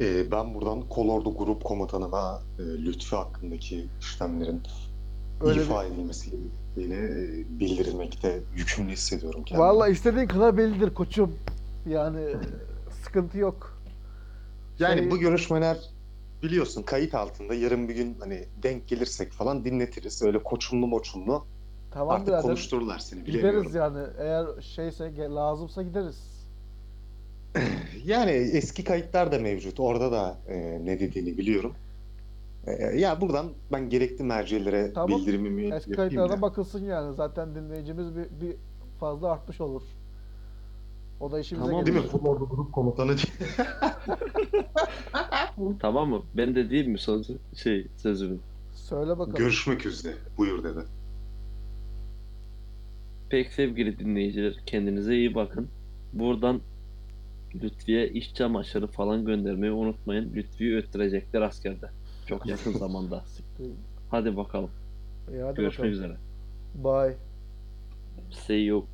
Ee, 0.01 0.31
ben 0.31 0.53
buradan 0.53 0.81
Kolordu 0.89 1.37
Grup 1.37 1.63
Komutanı'na 1.63 2.39
e, 2.59 2.61
Lütfü 2.63 3.15
hakkındaki 3.15 3.87
işlemlerin 3.99 4.61
Öyle 5.43 5.59
bir- 5.59 5.65
ifa 5.65 5.85
edilmesi 5.85 6.31
gerektiğini 6.31 6.93
e, 6.93 7.59
bildirmekte 7.59 8.39
yükümlü 8.55 8.91
hissediyorum 8.91 9.43
kendimi. 9.43 9.67
Vallahi 9.67 9.91
istediğin 9.91 10.27
kadar 10.27 10.57
bellidir 10.57 10.93
koçum. 10.93 11.35
Yani 11.89 12.35
sıkıntı 13.03 13.37
yok. 13.37 13.81
Yani 14.79 14.99
Şey- 14.99 15.11
bu 15.11 15.17
görüşmeler 15.17 15.77
biliyorsun 16.43 16.83
kayıt 16.83 17.15
altında 17.15 17.53
yarın 17.53 17.89
bir 17.89 17.95
gün 17.95 18.17
hani 18.19 18.43
denk 18.63 18.87
gelirsek 18.87 19.31
falan 19.31 19.65
dinletiriz. 19.65 20.21
Öyle 20.23 20.43
koçumlu 20.43 20.87
moçumlu 20.87 21.45
Tamam 21.91 22.15
artık 22.15 22.27
birader. 22.27 22.41
konuştururlar 22.41 22.99
seni 22.99 23.25
bilemiyorum. 23.25 23.59
Gideriz 23.59 23.75
yani. 23.75 24.07
Eğer 24.19 24.45
şeyse 24.61 25.13
lazımsa 25.19 25.81
gideriz. 25.81 26.31
Yani 28.05 28.31
eski 28.31 28.83
kayıtlar 28.83 29.31
da 29.31 29.39
mevcut. 29.39 29.79
Orada 29.79 30.11
da 30.11 30.37
e, 30.47 30.79
ne 30.85 30.99
dediğini 30.99 31.37
biliyorum. 31.37 31.73
E, 32.67 32.99
ya 32.99 33.21
buradan 33.21 33.51
ben 33.71 33.89
gerekli 33.89 34.23
mercilere 34.23 34.93
Tamam. 34.93 35.19
bildirimimi 35.19 35.73
Eski 35.73 35.91
kayıtlara 35.91 36.41
bakılsın 36.41 36.85
yani. 36.85 37.13
Zaten 37.13 37.55
dinleyicimiz 37.55 38.15
bir, 38.15 38.25
bir 38.41 38.55
fazla 38.99 39.31
artmış 39.31 39.61
olur. 39.61 39.81
O 41.19 41.31
da 41.31 41.39
işimize 41.39 41.67
Tamam. 41.67 41.85
gelir. 41.85 41.95
Değil 41.95 42.05
mi? 42.05 42.11
Kolordu 42.11 42.49
Grup 42.49 42.73
Komutanı 42.73 43.15
Tamam 45.79 46.09
mı? 46.09 46.21
Ben 46.37 46.55
de 46.55 46.69
değil 46.69 46.87
mi 46.87 46.97
son 46.97 47.25
şey 47.55 47.87
sözümü? 47.97 48.37
Söyle 48.73 49.09
bakalım. 49.09 49.37
Görüşmek 49.37 49.85
üzere. 49.85 50.15
Buyur 50.37 50.63
dedi. 50.63 50.79
Pek 53.29 53.53
sevgili 53.53 53.99
dinleyiciler 53.99 54.53
kendinize 54.65 55.15
iyi 55.15 55.35
bakın. 55.35 55.67
Buradan 56.13 56.61
Lütfiye 57.55 58.09
iş 58.09 58.33
çamaşırı 58.33 58.87
falan 58.87 59.25
göndermeyi 59.25 59.71
unutmayın. 59.71 60.33
Lütfi'yi 60.33 60.75
öttürecekler 60.75 61.41
askerde. 61.41 61.89
Çok 62.25 62.45
yakın 62.45 62.71
zamanda. 62.71 63.23
Hadi 64.11 64.37
bakalım. 64.37 64.69
İyi, 65.31 65.41
hadi 65.41 65.55
Görüşmek 65.55 65.91
bakalım. 65.91 65.91
üzere. 65.93 66.17
Bye. 66.75 67.17
See 68.31 68.55
you. 68.65 68.85